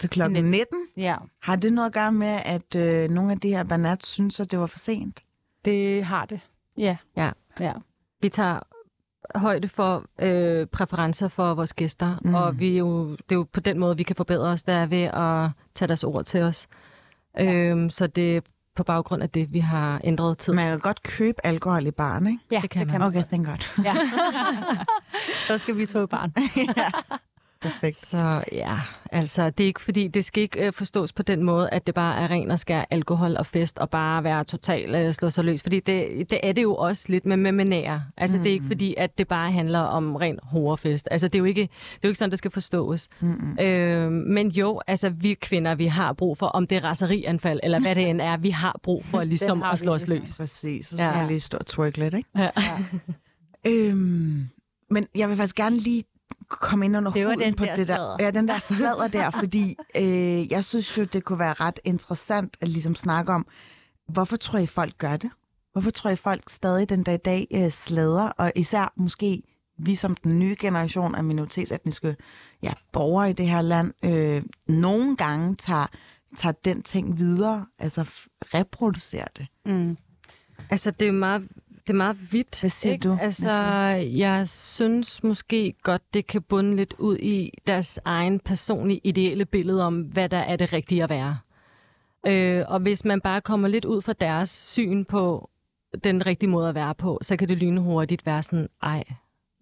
til 0.00 0.10
klokken 0.10 0.44
19. 0.44 0.66
Ja, 0.96 1.16
Har 1.42 1.56
det 1.56 1.72
noget 1.72 1.86
at 1.86 1.92
gøre 1.92 2.12
med, 2.12 2.40
at 2.44 2.74
øh, 2.76 3.10
nogle 3.10 3.32
af 3.32 3.38
de 3.38 3.48
her 3.48 3.64
banat 3.64 4.06
synes, 4.06 4.40
at 4.40 4.50
det 4.50 4.58
var 4.58 4.66
for 4.66 4.78
sent? 4.78 5.20
det 5.64 6.04
har 6.04 6.24
det. 6.26 6.40
Ja. 6.78 6.96
Ja. 7.16 7.30
Vi 8.22 8.28
tager 8.28 8.60
højde 9.34 9.68
for 9.68 10.04
øh, 10.20 10.66
præferencer 10.66 11.28
for 11.28 11.54
vores 11.54 11.74
gæster, 11.74 12.16
Mm. 12.24 12.34
og 12.34 12.60
vi 12.60 12.74
er 12.74 12.78
jo, 12.78 13.10
det 13.10 13.32
er 13.32 13.36
jo 13.36 13.46
på 13.52 13.60
den 13.60 13.78
måde, 13.78 13.96
vi 13.96 14.02
kan 14.02 14.16
forbedre 14.16 14.48
os, 14.48 14.62
der 14.62 14.72
er 14.72 14.86
ved 14.86 15.02
at 15.02 15.50
tage 15.74 15.86
deres 15.88 16.04
ord 16.04 16.24
til 16.24 16.42
os. 16.42 16.66
Ja. 17.38 17.52
Øhm, 17.52 17.90
så 17.90 18.06
det 18.06 18.36
er 18.36 18.40
på 18.76 18.82
baggrund 18.84 19.22
af 19.22 19.30
det, 19.30 19.52
vi 19.52 19.58
har 19.58 20.00
ændret 20.04 20.38
tid. 20.38 20.52
Man 20.52 20.70
kan 20.70 20.78
godt 20.78 21.02
købe 21.02 21.46
alkohol 21.46 21.86
i 21.86 21.90
baren, 21.90 22.26
ikke? 22.26 22.38
Ja, 22.50 22.58
Det 22.62 22.70
kan 22.70 22.86
man. 22.86 22.98
man. 22.98 23.06
Okay, 23.08 23.22
thank 23.24 23.46
God. 23.46 23.84
Ja. 23.84 23.94
så 25.48 25.58
skal 25.58 25.76
vi 25.76 25.86
tage 25.86 26.08
barn. 26.08 26.32
Perfekt. 27.60 27.96
Så 27.96 28.44
ja, 28.52 28.78
altså 29.12 29.50
det 29.50 29.64
er 29.64 29.66
ikke 29.66 29.80
fordi, 29.80 30.08
det 30.08 30.24
skal 30.24 30.42
ikke 30.42 30.66
øh, 30.66 30.72
forstås 30.72 31.12
på 31.12 31.22
den 31.22 31.42
måde, 31.42 31.70
at 31.70 31.86
det 31.86 31.94
bare 31.94 32.20
er 32.22 32.30
ren 32.30 32.50
og 32.50 32.58
skær 32.58 32.84
alkohol 32.90 33.36
og 33.36 33.46
fest 33.46 33.78
og 33.78 33.90
bare 33.90 34.24
være 34.24 34.44
totalt 34.44 34.96
øh, 34.96 35.12
slå 35.12 35.30
sig 35.30 35.44
løs. 35.44 35.62
Fordi 35.62 35.80
det, 35.80 36.30
det 36.30 36.40
er 36.42 36.52
det 36.52 36.62
jo 36.62 36.74
også 36.74 37.04
lidt 37.08 37.26
med 37.26 37.36
med 37.36 37.52
manære. 37.52 38.02
Altså 38.16 38.36
mm. 38.36 38.42
det 38.42 38.50
er 38.50 38.54
ikke 38.54 38.66
fordi, 38.66 38.94
at 38.98 39.18
det 39.18 39.28
bare 39.28 39.52
handler 39.52 39.78
om 39.78 40.16
ren 40.16 40.38
horefest. 40.42 41.08
Altså 41.10 41.28
det 41.28 41.34
er 41.34 41.38
jo 41.38 41.44
ikke, 41.44 41.60
det 41.62 41.68
er 41.94 41.98
jo 42.04 42.08
ikke 42.08 42.18
sådan, 42.18 42.30
det 42.30 42.38
skal 42.38 42.50
forstås. 42.50 43.08
Mm-mm. 43.20 43.58
Øh, 43.60 44.12
men 44.12 44.48
jo, 44.48 44.80
altså 44.86 45.08
vi 45.10 45.34
kvinder, 45.34 45.74
vi 45.74 45.86
har 45.86 46.12
brug 46.12 46.38
for, 46.38 46.46
om 46.46 46.66
det 46.66 46.76
er 46.76 46.84
raserianfald 46.84 47.60
eller 47.62 47.80
hvad 47.80 47.94
det 47.94 48.08
end 48.10 48.20
er, 48.20 48.36
vi 48.36 48.50
har 48.50 48.80
brug 48.82 49.04
for 49.04 49.24
ligesom 49.34 49.62
at 49.62 49.78
slå 49.78 49.92
os 49.92 50.08
løs. 50.08 50.36
Præcis, 50.38 50.86
så 50.86 50.96
skal 50.96 51.06
Ja. 51.06 51.16
man 51.16 51.26
lige 51.28 51.40
stå 51.40 51.58
og 51.58 51.66
twerk 51.66 51.96
lidt, 51.96 52.14
ikke? 52.14 52.28
Ja. 52.38 52.48
Øhm, 53.66 54.48
men 54.90 55.06
jeg 55.14 55.28
vil 55.28 55.36
faktisk 55.36 55.56
gerne 55.56 55.76
lige 55.76 56.02
komme 56.58 56.84
ind 56.84 56.96
under 56.96 57.12
Det 57.12 57.24
huden 57.24 57.40
den 57.40 57.54
på 57.54 57.64
der 57.64 57.76
det 57.76 57.88
der. 57.88 57.94
sladder. 57.94 58.16
Ja, 58.20 58.30
den 58.30 58.48
der 58.48 58.58
sladder 58.74 59.08
der, 59.08 59.30
fordi 59.30 59.76
øh, 59.96 60.52
jeg 60.52 60.64
synes 60.64 60.98
jo, 60.98 61.04
det 61.04 61.24
kunne 61.24 61.38
være 61.38 61.52
ret 61.52 61.80
interessant 61.84 62.56
at 62.60 62.68
ligesom 62.68 62.94
snakke 62.94 63.32
om, 63.32 63.46
hvorfor 64.08 64.36
tror 64.36 64.58
I 64.58 64.66
folk 64.66 64.98
gør 64.98 65.16
det? 65.16 65.30
Hvorfor 65.72 65.90
tror 65.90 66.10
I 66.10 66.16
folk 66.16 66.50
stadig 66.50 66.88
den 66.88 67.02
dag 67.02 67.14
i 67.14 67.18
dag 67.18 67.46
øh, 67.54 67.70
slader, 67.70 68.28
og 68.28 68.52
især 68.56 68.92
måske 68.96 69.42
vi 69.82 69.94
som 69.94 70.14
den 70.14 70.38
nye 70.38 70.56
generation 70.60 71.14
af 71.14 71.24
minoritetsetniske 71.24 72.16
ja, 72.62 72.72
borgere 72.92 73.30
i 73.30 73.32
det 73.32 73.46
her 73.48 73.60
land, 73.62 73.92
øh, 74.04 74.42
nogle 74.68 75.16
gange 75.16 75.54
tager, 75.54 75.86
tager 76.36 76.52
den 76.52 76.82
ting 76.82 77.18
videre, 77.18 77.66
altså 77.78 78.10
reproducerer 78.54 79.28
det. 79.36 79.46
Mm. 79.66 79.96
Altså, 80.70 80.90
det 80.90 81.08
er 81.08 81.12
meget, 81.12 81.48
det 81.90 81.94
er 81.94 81.98
meget 81.98 82.32
vidt. 82.32 82.60
Hvad 82.60 82.70
siger 82.70 82.92
ikke? 82.92 83.08
du? 83.08 83.18
Altså, 83.20 83.50
jeg 84.14 84.48
synes 84.48 85.22
måske 85.22 85.74
godt, 85.82 86.02
det 86.14 86.26
kan 86.26 86.42
bunde 86.42 86.76
lidt 86.76 86.94
ud 86.98 87.16
i 87.18 87.50
deres 87.66 88.00
egen 88.04 88.40
personlige 88.40 89.00
ideelle 89.04 89.44
billede 89.44 89.84
om, 89.86 90.00
hvad 90.00 90.28
der 90.28 90.38
er 90.38 90.56
det 90.56 90.72
rigtige 90.72 91.02
at 91.04 91.10
være. 91.10 91.38
Øh, 92.26 92.64
og 92.68 92.80
hvis 92.80 93.04
man 93.04 93.20
bare 93.20 93.40
kommer 93.40 93.68
lidt 93.68 93.84
ud 93.84 94.02
fra 94.02 94.12
deres 94.12 94.48
syn 94.48 95.04
på 95.04 95.50
den 96.04 96.26
rigtige 96.26 96.50
måde 96.50 96.68
at 96.68 96.74
være 96.74 96.94
på, 96.94 97.18
så 97.22 97.36
kan 97.36 97.48
det 97.48 97.56
lynhurtigt 97.58 98.26
være 98.26 98.42
sådan, 98.42 98.68
ej, 98.82 99.04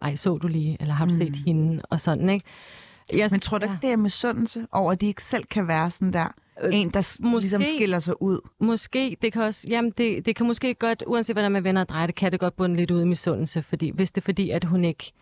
ej, 0.02 0.14
så 0.14 0.38
du 0.38 0.48
lige, 0.48 0.76
eller 0.80 0.94
har 0.94 1.04
du 1.04 1.12
set 1.12 1.28
Mm. 1.32 1.38
hende, 1.46 1.82
og 1.90 2.00
sådan, 2.00 2.28
ikke? 2.28 2.44
Jeg, 3.12 3.28
Men 3.32 3.40
tror 3.40 3.58
du 3.58 3.64
ikke, 3.64 3.76
det 3.82 3.92
er 3.92 3.96
misundelse 3.96 4.66
over, 4.72 4.92
at 4.92 5.00
de 5.00 5.06
ikke 5.06 5.24
selv 5.24 5.44
kan 5.44 5.68
være 5.68 5.90
sådan 5.90 6.12
der? 6.12 6.34
En, 6.72 6.88
der 6.90 7.18
måske, 7.22 7.40
ligesom 7.40 7.62
skiller 7.76 7.98
sig 7.98 8.22
ud. 8.22 8.40
Måske. 8.60 9.16
Det 9.22 9.32
kan 9.32 9.42
også, 9.42 9.66
jamen 9.68 9.92
det, 9.98 10.26
det 10.26 10.36
kan 10.36 10.46
måske 10.46 10.74
godt, 10.74 11.04
uanset 11.06 11.34
hvordan 11.36 11.52
man 11.52 11.64
vender 11.64 11.82
og 11.82 11.88
drejer 11.88 12.06
det, 12.06 12.14
kan 12.14 12.32
det 12.32 12.40
godt 12.40 12.56
bunde 12.56 12.76
lidt 12.76 12.90
ud 12.90 13.02
i 13.02 13.04
misundelse, 13.04 13.62
fordi, 13.62 13.90
hvis 13.94 14.10
det 14.10 14.20
er 14.20 14.24
fordi, 14.24 14.50
at 14.50 14.64
hun 14.64 14.84
ikke 14.84 15.12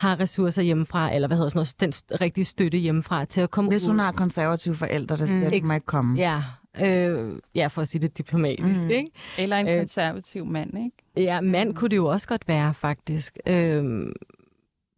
har 0.00 0.20
ressourcer 0.20 0.62
hjemmefra, 0.62 1.14
eller 1.14 1.28
hvad 1.28 1.36
hedder 1.36 1.48
sådan 1.48 1.66
noget, 1.80 2.08
den 2.10 2.20
rigtige 2.20 2.44
støtte 2.44 2.78
hjemmefra 2.78 3.24
til 3.24 3.40
at 3.40 3.50
komme 3.50 3.70
Hvis 3.70 3.86
hun 3.86 3.94
ud. 3.94 4.00
har 4.00 4.12
konservative 4.12 4.74
forældre, 4.74 5.16
der 5.16 5.26
siger, 5.26 5.48
mm. 5.48 5.54
at 5.54 5.64
må 5.64 5.72
ikke 5.74 5.86
komme. 5.86 6.18
Ja, 6.18 6.42
øh, 6.82 7.32
ja, 7.54 7.66
for 7.66 7.82
at 7.82 7.88
sige 7.88 8.02
det 8.02 8.18
diplomatisk, 8.18 8.84
Mm. 8.84 8.90
ikke? 8.90 9.10
Eller 9.38 9.56
en 9.56 9.68
Øh, 9.68 9.78
konservativ 9.78 10.46
mand, 10.46 10.78
ikke? 10.78 11.26
Ja, 11.30 11.40
mand 11.40 11.74
kunne 11.74 11.88
det 11.88 11.96
jo 11.96 12.06
også 12.06 12.28
godt 12.28 12.48
være, 12.48 12.74
faktisk. 12.74 13.38
Øhm, 13.46 14.12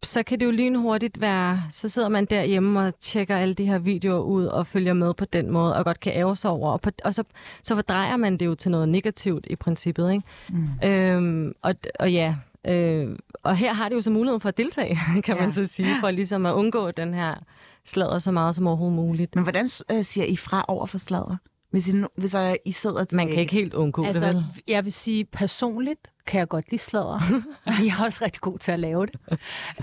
så 0.03 0.23
kan 0.23 0.39
det 0.39 0.45
jo 0.45 0.51
lynhurtigt 0.51 1.21
være, 1.21 1.63
så 1.69 1.89
sidder 1.89 2.09
man 2.09 2.25
derhjemme 2.25 2.79
og 2.79 2.99
tjekker 2.99 3.37
alle 3.37 3.53
de 3.53 3.65
her 3.65 3.77
videoer 3.79 4.19
ud 4.19 4.45
og 4.45 4.67
følger 4.67 4.93
med 4.93 5.13
på 5.13 5.25
den 5.25 5.51
måde, 5.51 5.75
og 5.75 5.85
godt 5.85 5.99
kan 5.99 6.13
ære 6.13 6.35
sig 6.35 6.51
over. 6.51 6.71
Og, 6.71 6.81
på, 6.81 6.89
og 7.05 7.13
så, 7.13 7.23
så 7.63 7.75
fordrejer 7.75 8.17
man 8.17 8.37
det 8.37 8.45
jo 8.45 8.55
til 8.55 8.71
noget 8.71 8.89
negativt 8.89 9.47
i 9.49 9.55
princippet. 9.55 10.11
Ikke? 10.11 10.23
Mm. 10.49 10.67
Øhm, 10.89 11.53
og, 11.61 11.75
og 11.99 12.11
ja, 12.13 12.35
øh, 12.67 13.15
og 13.43 13.55
her 13.55 13.73
har 13.73 13.89
det 13.89 13.95
jo 13.95 14.01
så 14.01 14.11
muligheden 14.11 14.39
for 14.39 14.49
at 14.49 14.57
deltage, 14.57 14.99
kan 15.23 15.35
Ja. 15.35 15.41
man 15.41 15.51
så 15.51 15.65
sige, 15.65 15.87
for 15.99 16.11
ligesom 16.11 16.45
at 16.45 16.53
undgå 16.53 16.91
den 16.91 17.13
her 17.13 17.35
sladder 17.85 18.19
så 18.19 18.31
meget 18.31 18.55
som 18.55 18.67
overhovedet 18.67 18.95
muligt. 18.95 19.35
Men 19.35 19.43
hvordan 19.43 19.65
øh, 19.91 20.03
siger 20.03 20.25
I 20.25 20.35
fra 20.35 20.65
over 20.67 20.85
for 20.85 20.97
sladder? 20.97 21.35
Hvis 21.73 21.89
I, 21.89 22.03
hvis 22.17 22.35
øh, 22.35 22.53
I 22.65 22.71
sidder 22.71 23.03
til... 23.03 23.15
Man 23.15 23.27
kan 23.27 23.37
ikke 23.37 23.53
helt 23.53 23.73
undgå 23.73 24.05
det, 24.05 24.15
vel? 24.15 24.23
Altså, 24.23 24.43
jeg 24.67 24.83
vil 24.83 24.91
sige, 24.91 25.25
personligt 25.25 25.99
kan 26.27 26.39
jeg 26.39 26.47
godt 26.47 26.71
lide 26.71 26.81
sladder. 26.81 27.19
jeg 27.85 27.95
er 27.99 28.03
også 28.05 28.25
rigtig 28.25 28.41
god 28.41 28.57
til 28.57 28.71
at 28.71 28.79
lave 28.79 29.05
det. 29.05 29.15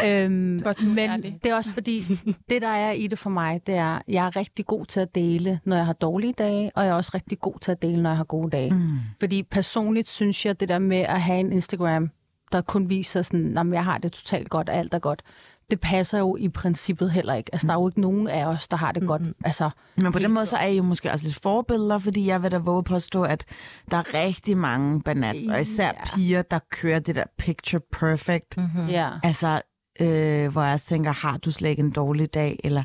øhm, 0.07 0.61
Godt, 0.65 0.83
men 0.87 0.99
ærlig. 0.99 1.39
det 1.45 1.51
er 1.51 1.55
også 1.55 1.73
fordi, 1.73 2.19
det 2.49 2.63
der 2.63 2.69
er 2.69 2.93
i 2.93 3.07
det 3.07 3.19
for 3.19 3.31
mig, 3.31 3.61
det 3.67 3.75
er, 3.75 4.01
jeg 4.09 4.27
er 4.27 4.37
rigtig 4.37 4.67
god 4.67 4.87
til 4.87 5.01
at 5.01 5.15
dele, 5.15 5.61
når 5.65 5.77
jeg 5.77 5.87
har 5.87 5.93
dårlige 5.93 6.33
dage, 6.33 6.71
og 6.75 6.85
jeg 6.85 6.91
er 6.91 6.95
også 6.95 7.11
rigtig 7.15 7.41
god 7.41 7.59
til 7.61 7.73
at 7.73 7.83
dele, 7.83 8.03
når 8.03 8.11
jeg 8.11 8.17
har 8.17 8.25
gode 8.25 8.51
dage. 8.51 8.71
Mm. 8.71 8.99
Fordi 9.21 9.43
personligt 9.43 10.09
synes 10.09 10.47
jeg, 10.47 10.61
det 10.61 10.69
der 10.69 10.79
med 10.79 11.01
at 11.01 11.21
have 11.21 11.41
en 11.41 11.53
Instagram, 11.53 12.11
der 12.53 12.61
kun 12.61 12.91
viser 12.91 13.23
sådan, 13.23 13.59
at 13.59 13.67
jeg 13.73 13.85
har 13.85 13.99
det 13.99 14.13
totalt 14.13 14.51
godt, 14.51 14.69
og 14.69 14.75
alt 14.75 14.95
er 14.95 14.99
godt, 14.99 15.23
det 15.71 15.81
passer 15.81 16.19
jo 16.19 16.37
i 16.37 16.49
princippet 16.49 17.11
heller 17.11 17.35
ikke. 17.35 17.51
Altså, 17.53 17.67
der 17.67 17.73
er 17.73 17.79
jo 17.81 17.89
ikke 17.89 18.01
nogen 18.01 18.29
af 18.29 18.47
os, 18.47 18.69
der 18.69 18.77
har 18.77 18.93
det 18.93 19.07
godt. 19.07 19.23
Altså, 19.45 19.71
Men 19.97 20.13
på 20.13 20.19
den 20.19 20.33
måde, 20.33 20.47
så 20.47 20.57
er 20.57 20.67
I 20.67 20.77
jo 20.77 20.83
måske 20.83 21.11
også 21.13 21.25
lidt 21.25 21.41
forbilleder, 21.43 21.99
fordi 21.99 22.27
jeg 22.27 22.43
vil 22.43 22.51
da 22.51 22.59
våge 22.59 22.79
at 22.79 22.85
påstå, 22.85 23.23
at 23.23 23.45
der 23.91 23.97
er 23.97 24.15
rigtig 24.15 24.57
mange 24.57 25.03
banats, 25.03 25.47
og 25.47 25.61
især 25.61 25.85
Ja. 25.87 25.93
piger, 26.15 26.43
der 26.43 26.59
kører 26.71 26.99
det 26.99 27.15
der 27.15 27.25
picture 27.39 27.81
perfect. 27.93 28.57
Mm-hmm. 28.57 28.87
ja. 28.89 29.11
Altså, 29.23 29.61
øh, 30.01 30.53
hvor 30.53 30.63
jeg 30.63 30.81
tænker, 30.81 31.13
har 31.13 31.37
du 31.37 31.51
slet 31.51 31.69
ikke 31.71 31.81
en 31.83 31.91
dårlig 31.91 32.35
dag? 32.35 32.61
Eller, 32.65 32.83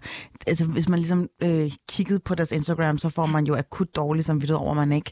altså, 0.47 0.65
hvis 0.65 0.89
man 0.89 0.99
ligesom 0.99 1.27
øh, 1.43 1.71
kiggede 1.89 2.19
på 2.19 2.35
deres 2.35 2.51
Instagram, 2.51 2.97
så 2.97 3.09
får 3.09 3.25
man 3.25 3.45
jo 3.45 3.55
akut 3.55 3.95
dårlig 3.95 4.25
samvittighed 4.25 4.61
over, 4.61 4.71
at 4.71 4.77
man 4.77 4.91
ikke 4.91 5.11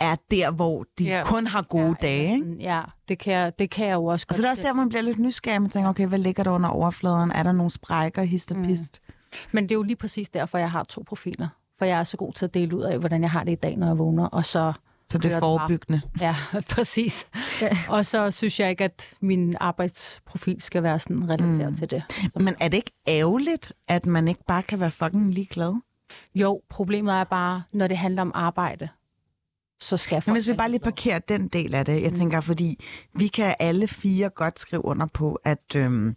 er 0.00 0.16
der, 0.30 0.50
hvor 0.50 0.84
de 0.98 1.04
Ja. 1.04 1.22
kun 1.24 1.46
har 1.46 1.62
gode 1.62 1.86
ja, 1.86 1.94
dage. 2.02 2.22
Ikke? 2.34 2.38
Sådan, 2.44 2.60
Ja, 2.60 2.80
det 3.08 3.18
kan, 3.18 3.32
jeg, 3.32 3.52
det 3.58 3.70
kan 3.70 3.86
jeg 3.86 3.94
jo 3.94 4.04
også 4.04 4.26
Og 4.28 4.34
så 4.34 4.40
er 4.40 4.44
det 4.44 4.50
også 4.50 4.62
der, 4.62 4.72
man 4.72 4.88
bliver 4.88 5.02
lidt 5.02 5.18
nysgerrig. 5.18 5.62
Man 5.62 5.70
tænker, 5.70 5.90
okay, 5.90 6.06
hvad 6.06 6.18
ligger 6.18 6.42
der 6.42 6.50
under 6.50 6.68
overfladen? 6.68 7.30
Er 7.32 7.42
der 7.42 7.52
nogle 7.52 7.70
sprækker, 7.70 8.22
hist 8.22 8.52
og 8.52 8.62
pist? 8.64 9.00
Men 9.52 9.64
det 9.64 9.70
er 9.70 9.74
jo 9.76 9.82
lige 9.82 9.96
præcis 9.96 10.28
derfor, 10.28 10.58
jeg 10.58 10.70
har 10.70 10.84
to 10.84 11.02
profiler. 11.08 11.48
For 11.78 11.84
jeg 11.84 11.98
er 12.00 12.04
så 12.04 12.16
god 12.16 12.32
til 12.32 12.44
at 12.44 12.54
dele 12.54 12.76
ud 12.76 12.82
af, 12.82 12.98
hvordan 12.98 13.22
jeg 13.22 13.30
har 13.30 13.44
det 13.44 13.52
i 13.52 13.54
dag, 13.54 13.76
når 13.76 13.86
jeg 13.86 13.98
vågner. 13.98 14.26
Og 14.26 14.44
så, 14.44 14.72
Så 15.08 15.18
det 15.18 15.24
er 15.24 15.28
det 15.28 15.30
bare. 15.30 15.40
forebyggende. 15.40 16.00
ja, 16.20 16.36
præcis. 16.74 17.26
og 17.88 18.04
så 18.04 18.30
synes 18.30 18.60
jeg 18.60 18.70
ikke, 18.70 18.84
at 18.84 19.14
min 19.20 19.56
arbejdsprofil 19.60 20.60
skal 20.60 20.82
være 20.82 20.98
sådan 20.98 21.30
relateret 21.30 21.70
mm. 21.70 21.76
til 21.76 21.90
det. 21.90 22.02
Men 22.34 22.54
er 22.60 22.68
det 22.68 22.76
ikke 22.76 22.92
ærgerligt, 23.08 23.72
at 23.88 24.06
man 24.06 24.28
ikke 24.28 24.44
bare 24.46 24.62
kan 24.62 24.80
være 24.80 24.90
fucking 24.90 25.34
ligeglad? 25.34 25.74
Jo, 26.34 26.60
problemet 26.70 27.14
er 27.14 27.24
bare, 27.24 27.62
når 27.72 27.86
det 27.86 27.96
handler 27.96 28.22
om 28.22 28.32
arbejde, 28.34 28.88
så 29.80 29.96
skal 29.96 30.22
Men 30.26 30.34
hvis 30.34 30.48
vi 30.48 30.54
bare 30.54 30.70
lige 30.70 30.80
parkerer 30.80 31.18
den 31.18 31.48
del 31.48 31.74
af 31.74 31.84
det, 31.84 32.02
jeg 32.02 32.12
tænker, 32.12 32.40
fordi 32.40 32.84
vi 33.14 33.26
kan 33.26 33.54
alle 33.58 33.88
fire 33.88 34.28
godt 34.28 34.60
skrive 34.60 34.84
under 34.84 35.06
på, 35.14 35.38
at 35.44 35.76
øhm, 35.76 36.16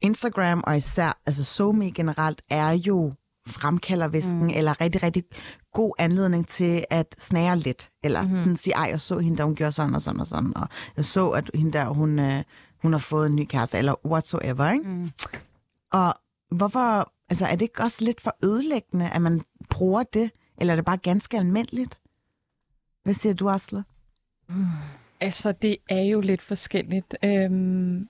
Instagram 0.00 0.64
og 0.66 0.76
især, 0.76 1.18
altså 1.26 1.44
SoMe 1.44 1.90
generelt, 1.90 2.42
er 2.50 2.70
jo 2.70 3.12
fremkalder 3.46 4.08
væsken, 4.08 4.42
mm. 4.42 4.50
eller 4.54 4.80
rigtig, 4.80 5.02
rigtig 5.02 5.24
god 5.72 5.92
anledning 5.98 6.48
til 6.48 6.84
at 6.90 7.14
snære 7.18 7.58
lidt. 7.58 7.90
Eller 8.02 8.22
mm-hmm. 8.22 8.38
sådan 8.38 8.56
sige, 8.56 8.74
ej, 8.74 8.88
jeg 8.90 9.00
så 9.00 9.18
hende 9.18 9.36
der, 9.36 9.44
hun 9.44 9.54
gjorde 9.54 9.72
sådan 9.72 9.94
og 9.94 10.02
sådan 10.02 10.20
og 10.20 10.26
sådan, 10.26 10.56
og 10.56 10.68
jeg 10.96 11.04
så, 11.04 11.28
at 11.30 11.50
hende 11.54 11.72
der, 11.72 11.84
hun, 11.84 12.18
øh, 12.18 12.42
hun 12.82 12.92
har 12.92 12.98
fået 12.98 13.26
en 13.26 13.36
ny 13.36 13.44
kæreste, 13.44 13.78
eller 13.78 14.06
whatsoever, 14.06 14.70
ikke? 14.70 14.88
Mm. 14.88 15.10
Og 15.92 16.14
hvorfor, 16.50 17.12
altså 17.28 17.46
er 17.46 17.52
det 17.52 17.62
ikke 17.62 17.82
også 17.82 18.04
lidt 18.04 18.20
for 18.20 18.36
ødelæggende, 18.44 19.10
at 19.10 19.22
man 19.22 19.40
bruger 19.70 20.02
det, 20.02 20.30
eller 20.58 20.72
er 20.72 20.76
det 20.76 20.84
bare 20.84 20.96
ganske 20.96 21.38
almindeligt? 21.38 21.98
Hvad 23.02 23.14
siger 23.14 23.34
du, 23.34 23.48
Asle? 23.48 23.84
Altså, 25.20 25.52
det 25.52 25.76
er 25.88 26.02
jo 26.02 26.20
lidt 26.20 26.42
forskelligt. 26.42 27.16
Øhm, 27.24 28.08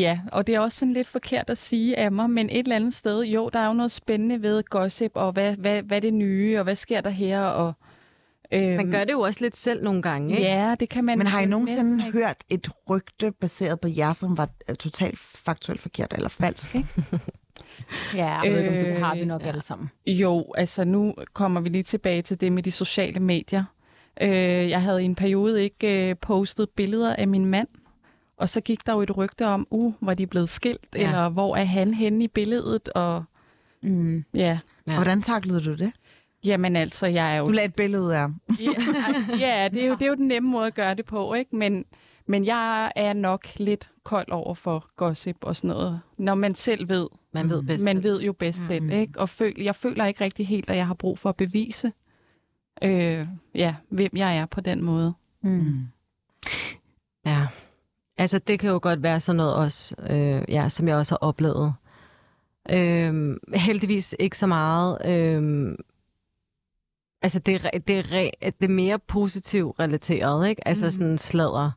ja, 0.00 0.20
og 0.32 0.46
det 0.46 0.54
er 0.54 0.60
også 0.60 0.78
sådan 0.78 0.92
lidt 0.92 1.06
forkert 1.06 1.50
at 1.50 1.58
sige 1.58 1.98
af 1.98 2.12
mig, 2.12 2.30
men 2.30 2.50
et 2.50 2.58
eller 2.58 2.76
andet 2.76 2.94
sted, 2.94 3.24
jo, 3.24 3.50
der 3.52 3.58
er 3.58 3.66
jo 3.66 3.72
noget 3.72 3.92
spændende 3.92 4.42
ved 4.42 4.62
gossip, 4.62 5.10
og 5.14 5.32
hvad, 5.32 5.56
hvad, 5.56 5.82
hvad 5.82 5.96
er 5.96 6.00
det 6.00 6.14
nye, 6.14 6.58
og 6.58 6.64
hvad 6.64 6.76
sker 6.76 7.00
der 7.00 7.10
her, 7.10 7.40
og... 7.40 7.72
Øhm, 8.52 8.76
Man 8.76 8.90
gør 8.90 9.04
det 9.04 9.12
jo 9.12 9.20
også 9.20 9.40
lidt 9.40 9.56
selv 9.56 9.84
nogle 9.84 10.02
gange, 10.02 10.34
ikke? 10.36 10.48
Ja, 10.48 10.74
det 10.80 10.88
kan 10.88 11.04
man... 11.04 11.18
Men 11.18 11.26
har 11.26 11.40
I 11.40 11.46
nogensinde 11.46 11.96
næsten 11.96 12.12
hørt 12.12 12.36
et 12.48 12.68
rygte 12.90 13.32
baseret 13.40 13.80
på 13.80 13.88
jer, 13.96 14.12
som 14.12 14.38
var 14.38 14.48
øh, 14.68 14.76
totalt 14.76 15.18
faktuelt 15.18 15.80
forkert 15.80 16.12
eller 16.12 16.28
falsk, 16.28 16.74
ikke? 16.74 16.88
Ja, 18.14 18.40
jeg 18.40 18.52
ved 18.52 18.58
ikke, 18.58 18.70
om 18.70 18.84
det 18.84 18.86
Øh, 18.86 19.00
har 19.00 19.14
vi 19.14 19.24
nok 19.24 19.42
ja. 19.42 19.48
alle 19.48 19.62
sammen. 19.62 19.90
Jo, 20.06 20.52
altså 20.54 20.84
nu 20.84 21.14
kommer 21.32 21.60
vi 21.60 21.68
lige 21.68 21.82
tilbage 21.82 22.22
til 22.22 22.40
det 22.40 22.52
med 22.52 22.62
de 22.62 22.70
sociale 22.70 23.20
medier. 23.20 23.64
Øh, 24.20 24.30
jeg 24.70 24.82
havde 24.82 25.02
i 25.02 25.04
en 25.04 25.14
periode 25.14 25.62
ikke 25.62 26.10
øh, 26.10 26.16
postet 26.16 26.70
billeder 26.70 27.16
af 27.16 27.28
min 27.28 27.46
mand, 27.46 27.68
og 28.36 28.48
så 28.48 28.60
gik 28.60 28.86
der 28.86 28.92
jo 28.92 29.00
et 29.00 29.16
rygte 29.16 29.46
om, 29.46 29.66
uh, 29.70 29.94
var 30.00 30.14
de 30.14 30.26
blevet 30.26 30.48
skilt, 30.48 30.86
Ja. 30.94 30.98
eller 31.06 31.28
hvor 31.28 31.56
er 31.56 31.64
han 31.64 31.94
henne 31.94 32.24
i 32.24 32.28
billedet, 32.28 32.88
og 32.88 33.24
Mm. 33.82 34.24
ja, 34.34 34.58
Ja. 34.86 34.94
Hvordan 34.94 35.22
taklede 35.22 35.60
du 35.64 35.74
det? 35.74 35.92
jamen 36.44 36.76
altså, 36.76 37.06
jeg 37.06 37.34
er 37.34 37.38
jo... 37.38 37.46
Du 37.46 37.52
lagde 37.52 37.66
et 37.68 37.74
billede 37.74 38.14
af 38.14 38.20
ham. 38.20 38.40
Ja, 38.60 38.72
ja 39.38 39.68
det, 39.68 39.82
er 39.82 39.86
jo, 39.86 39.94
det 39.94 40.02
er 40.02 40.06
jo 40.06 40.14
den 40.14 40.28
nemme 40.28 40.48
måde 40.50 40.66
at 40.66 40.74
gøre 40.74 40.94
det 40.94 41.04
på, 41.04 41.34
ikke? 41.34 41.56
Men, 41.56 41.84
men 42.26 42.44
jeg 42.44 42.92
er 42.96 43.12
nok 43.12 43.46
lidt 43.56 43.90
kold 44.02 44.30
over 44.30 44.54
for 44.54 44.86
gossip 44.96 45.36
og 45.40 45.56
sådan 45.56 45.68
noget, 45.68 46.00
når 46.18 46.34
man 46.34 46.54
selv 46.54 46.88
ved. 46.88 47.08
Man 47.32 47.50
ved 47.50 47.62
bedst. 47.62 47.84
Man 47.84 48.02
ved 48.02 48.20
jo 48.22 48.32
bedst 48.32 48.60
mm. 48.60 48.66
selv, 48.66 48.90
ikke? 48.92 49.20
Og 49.20 49.28
føl, 49.28 49.54
jeg 49.62 49.74
føler 49.74 50.06
ikke 50.06 50.24
rigtig 50.24 50.46
helt, 50.46 50.70
at 50.70 50.76
jeg 50.76 50.86
har 50.86 50.94
brug 50.94 51.18
for 51.18 51.28
at 51.28 51.36
bevise, 51.36 51.92
øh, 52.82 53.26
ja, 53.54 53.74
hvem 53.88 54.10
jeg 54.16 54.36
er 54.38 54.46
på 54.46 54.60
den 54.60 54.82
måde. 54.82 55.14
Mm. 55.42 55.86
Ja. 57.26 57.46
Altså, 58.18 58.38
det 58.38 58.58
kan 58.60 58.70
jo 58.70 58.78
godt 58.82 59.02
være 59.02 59.20
sådan 59.20 59.36
noget 59.36 59.54
også, 59.54 59.96
øh, 60.10 60.42
ja, 60.48 60.68
som 60.68 60.88
jeg 60.88 60.96
også 60.96 61.12
har 61.12 61.18
oplevet. 61.28 61.74
Øh, 62.70 63.36
heldigvis 63.54 64.14
ikke 64.18 64.38
så 64.38 64.46
meget. 64.46 64.98
Øh, 65.04 65.74
altså, 67.22 67.38
det 67.38 67.62
det, 67.88 67.88
det 68.60 68.64
er 68.64 68.68
mere 68.68 68.98
positivt 68.98 69.80
relateret, 69.80 70.48
ikke? 70.48 70.68
Altså, 70.68 70.84
Mhm. 70.84 70.90
sådan 70.90 71.18
sladder. 71.18 71.64
Øh, 71.66 71.72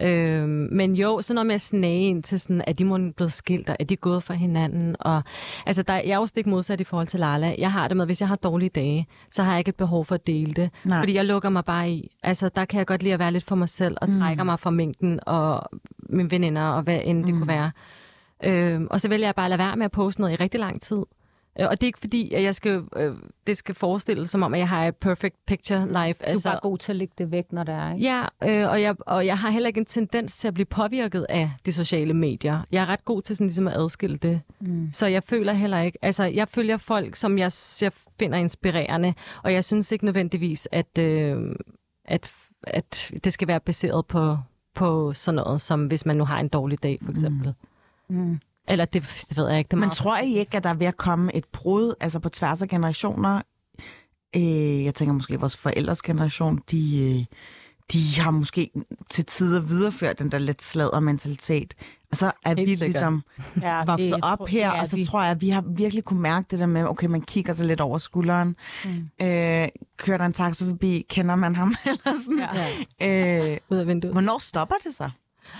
men 0.00 0.96
jo, 0.96 1.20
sådan 1.20 1.34
noget 1.34 1.46
med 1.46 1.54
at 1.54 1.60
snage 1.60 2.02
ind 2.02 2.22
til 2.22 2.40
sådan, 2.40 2.62
at 2.66 2.78
de 2.78 2.84
må 2.84 2.98
blevet 3.16 3.32
skilt, 3.32 3.70
og 3.70 3.76
er 3.80 3.84
de 3.84 3.96
gået 3.96 4.22
fra 4.22 4.34
hinanden. 4.34 4.96
Og, 5.00 5.22
altså, 5.66 5.82
der, 5.82 5.94
jeg 5.94 6.10
er 6.10 6.16
jo 6.16 6.26
stik 6.26 6.46
modsat 6.46 6.80
i 6.80 6.84
forhold 6.84 7.06
til 7.06 7.20
Lala. 7.20 7.54
Jeg 7.58 7.72
har 7.72 7.88
det 7.88 7.96
med, 7.96 8.06
hvis 8.06 8.20
jeg 8.20 8.28
har 8.28 8.36
dårlige 8.36 8.68
dage, 8.68 9.06
så 9.30 9.42
har 9.42 9.52
jeg 9.52 9.58
ikke 9.58 9.68
et 9.68 9.76
behov 9.76 10.04
for 10.04 10.14
at 10.14 10.26
dele 10.26 10.52
det. 10.52 10.70
Nej. 10.84 11.00
Fordi 11.00 11.14
jeg 11.14 11.24
lukker 11.24 11.48
mig 11.48 11.64
bare 11.64 11.90
i. 11.90 12.10
Altså, 12.22 12.48
der 12.48 12.64
kan 12.64 12.78
jeg 12.78 12.86
godt 12.86 13.02
lide 13.02 13.14
at 13.14 13.18
være 13.18 13.32
lidt 13.32 13.44
for 13.44 13.54
mig 13.54 13.68
selv, 13.68 13.96
og 14.00 14.08
trækker 14.18 14.44
mig 14.44 14.60
fra 14.60 14.70
mængden, 14.70 15.20
og 15.26 15.62
mine 16.08 16.30
veninder, 16.30 16.62
og 16.62 16.82
hvad 16.82 17.00
end 17.04 17.24
det 17.24 17.34
kunne 17.34 17.48
være. 17.48 17.70
Øhm, 18.44 18.86
og 18.90 19.00
så 19.00 19.08
vælger 19.08 19.26
jeg 19.26 19.34
bare 19.34 19.46
at 19.46 19.50
lade 19.50 19.58
være 19.58 19.76
med 19.76 19.84
at 19.84 19.90
poste 19.90 20.20
noget 20.20 20.32
i 20.32 20.42
rigtig 20.42 20.60
lang 20.60 20.80
tid. 20.80 21.02
Øh, 21.60 21.66
Og 21.70 21.80
det 21.80 21.82
er 21.82 21.86
ikke 21.86 21.98
fordi, 21.98 22.32
at 22.34 22.42
jeg 22.42 22.54
skal, 22.54 22.82
øh, 22.96 23.14
det 23.46 23.56
skal 23.56 23.74
forestilles 23.74 24.30
som 24.30 24.42
om, 24.42 24.54
at 24.54 24.60
jeg 24.60 24.68
har 24.68 24.86
et 24.86 24.96
perfect 24.96 25.36
picture 25.46 25.86
life. 25.86 26.24
Du 26.24 26.30
er 26.30 26.40
bare 26.44 26.58
god 26.62 26.78
til 26.78 26.92
at 26.92 26.96
lægge 26.96 27.14
det 27.18 27.30
væk, 27.30 27.52
når 27.52 27.64
det 27.64 27.74
er, 27.74 27.92
ikke? 27.94 28.04
Ja, 28.04 28.22
øh, 28.64 28.70
og, 28.70 28.82
jeg, 28.82 28.96
og 29.00 29.26
jeg 29.26 29.38
har 29.38 29.50
heller 29.50 29.66
ikke 29.66 29.78
en 29.80 29.86
tendens 29.86 30.38
til 30.38 30.48
at 30.48 30.54
blive 30.54 30.66
påvirket 30.66 31.26
af 31.28 31.50
de 31.66 31.72
sociale 31.72 32.14
medier. 32.14 32.60
Jeg 32.72 32.82
er 32.82 32.86
ret 32.86 33.04
god 33.04 33.22
til 33.22 33.36
sådan 33.36 33.46
ligesom 33.46 33.68
at 33.68 33.74
adskille 33.76 34.16
det. 34.16 34.40
Mm. 34.60 34.88
Så 34.92 35.06
jeg 35.06 35.22
føler 35.24 35.52
heller 35.52 35.80
ikke... 35.80 35.98
Altså, 36.02 36.24
jeg 36.24 36.48
følger 36.48 36.76
folk, 36.76 37.16
som 37.16 37.38
jeg, 37.38 37.50
jeg 37.80 37.92
finder 38.18 38.38
inspirerende, 38.38 39.14
og 39.42 39.52
jeg 39.52 39.64
synes 39.64 39.92
ikke 39.92 40.04
nødvendigvis, 40.04 40.68
at, 40.72 40.98
øh, 40.98 41.54
at, 42.04 42.30
at 42.64 43.12
det 43.24 43.32
skal 43.32 43.48
være 43.48 43.60
baseret 43.60 44.06
på, 44.06 44.36
på 44.74 45.12
sådan 45.12 45.36
noget, 45.36 45.60
som 45.60 45.84
hvis 45.84 46.06
man 46.06 46.16
nu 46.16 46.24
har 46.24 46.40
en 46.40 46.48
dårlig 46.48 46.82
dag, 46.82 46.98
for 47.02 47.10
eksempel. 47.10 47.54
Mm. 48.08 48.40
Eller 48.68 48.84
det, 48.84 49.24
det 49.28 49.36
ved 49.36 49.48
jeg 49.48 49.58
ikke. 49.58 49.68
Det 49.68 49.78
Men 49.78 49.80
meget- 49.80 49.92
tror 49.96 50.18
I 50.18 50.34
ikke, 50.34 50.56
at 50.56 50.64
der 50.64 50.70
er 50.70 50.74
ved 50.74 50.86
at 50.86 50.96
komme 50.96 51.36
et 51.36 51.44
brud, 51.52 51.94
altså 52.00 52.18
på 52.18 52.28
tværs 52.28 52.62
af 52.62 52.68
generationer? 52.68 53.42
Øh, 54.36 54.84
jeg 54.84 54.94
tænker 54.94 55.12
måske, 55.14 55.34
at 55.34 55.40
vores 55.40 55.56
forældres 55.56 56.02
generation, 56.02 56.60
de, 56.70 57.10
øh, 57.18 57.24
de 57.92 58.20
har 58.20 58.30
måske 58.30 58.70
til 59.10 59.24
tider 59.26 59.60
videreført 59.60 60.18
den 60.18 60.32
der 60.32 60.38
lidt 60.38 60.62
sladder 60.62 61.00
mentalitet. 61.00 61.74
Og 62.10 62.16
så 62.16 62.26
er 62.26 62.48
Helt 62.48 62.60
vi 62.60 62.66
sikkert. 62.66 62.86
ligesom 62.88 63.22
Ja, 63.62 63.84
vokset 63.84 64.14
det 64.14 64.24
op 64.24 64.38
tror- 64.38 64.46
her, 64.46 64.66
ja, 64.74 64.80
og 64.80 64.88
så 64.88 64.96
vi- 64.96 65.04
tror 65.04 65.22
jeg, 65.22 65.30
at 65.30 65.40
vi 65.40 65.48
har 65.48 65.64
virkelig 65.76 66.04
kunne 66.04 66.20
mærke 66.20 66.46
det 66.50 66.58
der 66.58 66.66
med, 66.66 66.84
okay, 66.88 67.06
man 67.06 67.22
kigger 67.22 67.52
sig 67.52 67.66
lidt 67.66 67.80
over 67.80 67.98
skulderen. 67.98 68.56
Mm. 68.84 68.90
Øh, 69.26 69.68
kører 69.96 70.18
der 70.18 70.24
en 70.24 70.32
taxa 70.32 70.64
forbi, 70.66 71.06
kender 71.08 71.34
man 71.36 71.56
ham? 71.56 71.74
Eller 71.84 72.14
sådan. 72.24 72.48
Ja. 73.00 73.52
Øh, 73.52 73.58
Ud 73.70 73.76
af 73.76 73.86
vinduet. 73.86 74.14
hvornår 74.14 74.38
stopper 74.38 74.74
det 74.86 74.94
så, 74.94 75.10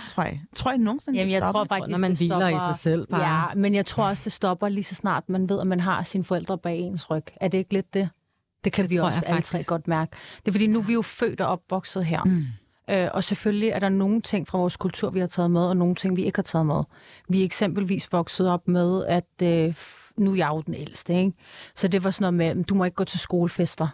tror 0.09 0.23
jeg? 0.23 0.41
Tror 0.55 0.71
jeg 0.71 0.77
nogensinde, 0.77 1.17
Jamen, 1.17 1.27
det 1.27 1.33
jeg 1.33 1.41
stopper? 1.41 1.59
tror 1.59 1.65
faktisk, 1.75 1.91
når 1.91 1.97
man 1.97 2.11
det 2.11 2.17
hviler 2.19 2.47
i 2.47 2.51
stopper, 2.51 2.73
sig 2.73 2.79
selv 2.81 3.07
bare. 3.07 3.47
Ja, 3.49 3.53
men 3.55 3.75
jeg 3.75 3.85
tror 3.85 4.03
også, 4.05 4.21
det 4.23 4.31
stopper 4.31 4.69
lige 4.69 4.83
så 4.83 4.95
snart, 4.95 5.29
man 5.29 5.49
ved, 5.49 5.59
at 5.59 5.67
man 5.67 5.79
har 5.79 6.03
sine 6.03 6.23
forældre 6.23 6.57
bag 6.57 6.79
ens 6.79 7.09
ryg. 7.11 7.23
Er 7.41 7.47
det 7.47 7.57
ikke 7.57 7.73
lidt 7.73 7.93
det? 7.93 8.09
Det 8.63 8.71
kan 8.73 8.83
Det 8.85 8.93
vi 8.93 8.97
også 8.99 9.21
alle 9.25 9.41
tre 9.41 9.51
faktisk. 9.57 9.69
godt 9.69 9.87
mærke. 9.87 10.11
Det 10.39 10.47
er 10.47 10.51
fordi, 10.51 10.67
nu 10.67 10.79
er 10.79 10.83
vi 10.83 10.93
jo 10.93 11.01
født 11.01 11.41
og 11.41 11.47
opvokset 11.47 12.05
her. 12.05 12.23
Mm. 12.23 12.45
Øh, 12.89 13.09
og 13.13 13.23
selvfølgelig 13.23 13.69
er 13.69 13.79
der 13.79 13.89
nogle 13.89 14.21
ting 14.21 14.47
fra 14.47 14.57
vores 14.57 14.77
kultur, 14.77 15.09
vi 15.09 15.19
har 15.19 15.27
taget 15.27 15.51
med, 15.51 15.61
og 15.61 15.77
nogle 15.77 15.95
ting, 15.95 16.15
vi 16.15 16.23
ikke 16.23 16.37
har 16.37 16.43
taget 16.43 16.65
med. 16.65 16.83
Vi 17.29 17.41
er 17.41 17.45
eksempelvis 17.45 18.11
vokset 18.11 18.49
op 18.49 18.67
med, 18.67 19.05
at 19.05 19.25
øh, 19.43 19.75
nu 20.17 20.31
er 20.31 20.35
jeg 20.35 20.49
jo 20.53 20.61
den 20.61 20.73
ældste, 20.73 21.13
ikke? 21.15 21.31
Så 21.75 21.87
det 21.87 22.03
var 22.03 22.11
sådan 22.11 22.33
noget 22.33 22.55
med, 22.57 22.63
du 22.63 22.75
må 22.75 22.83
ikke 22.83 22.95
gå 22.95 23.03
til 23.03 23.19
skolefester. 23.19 23.87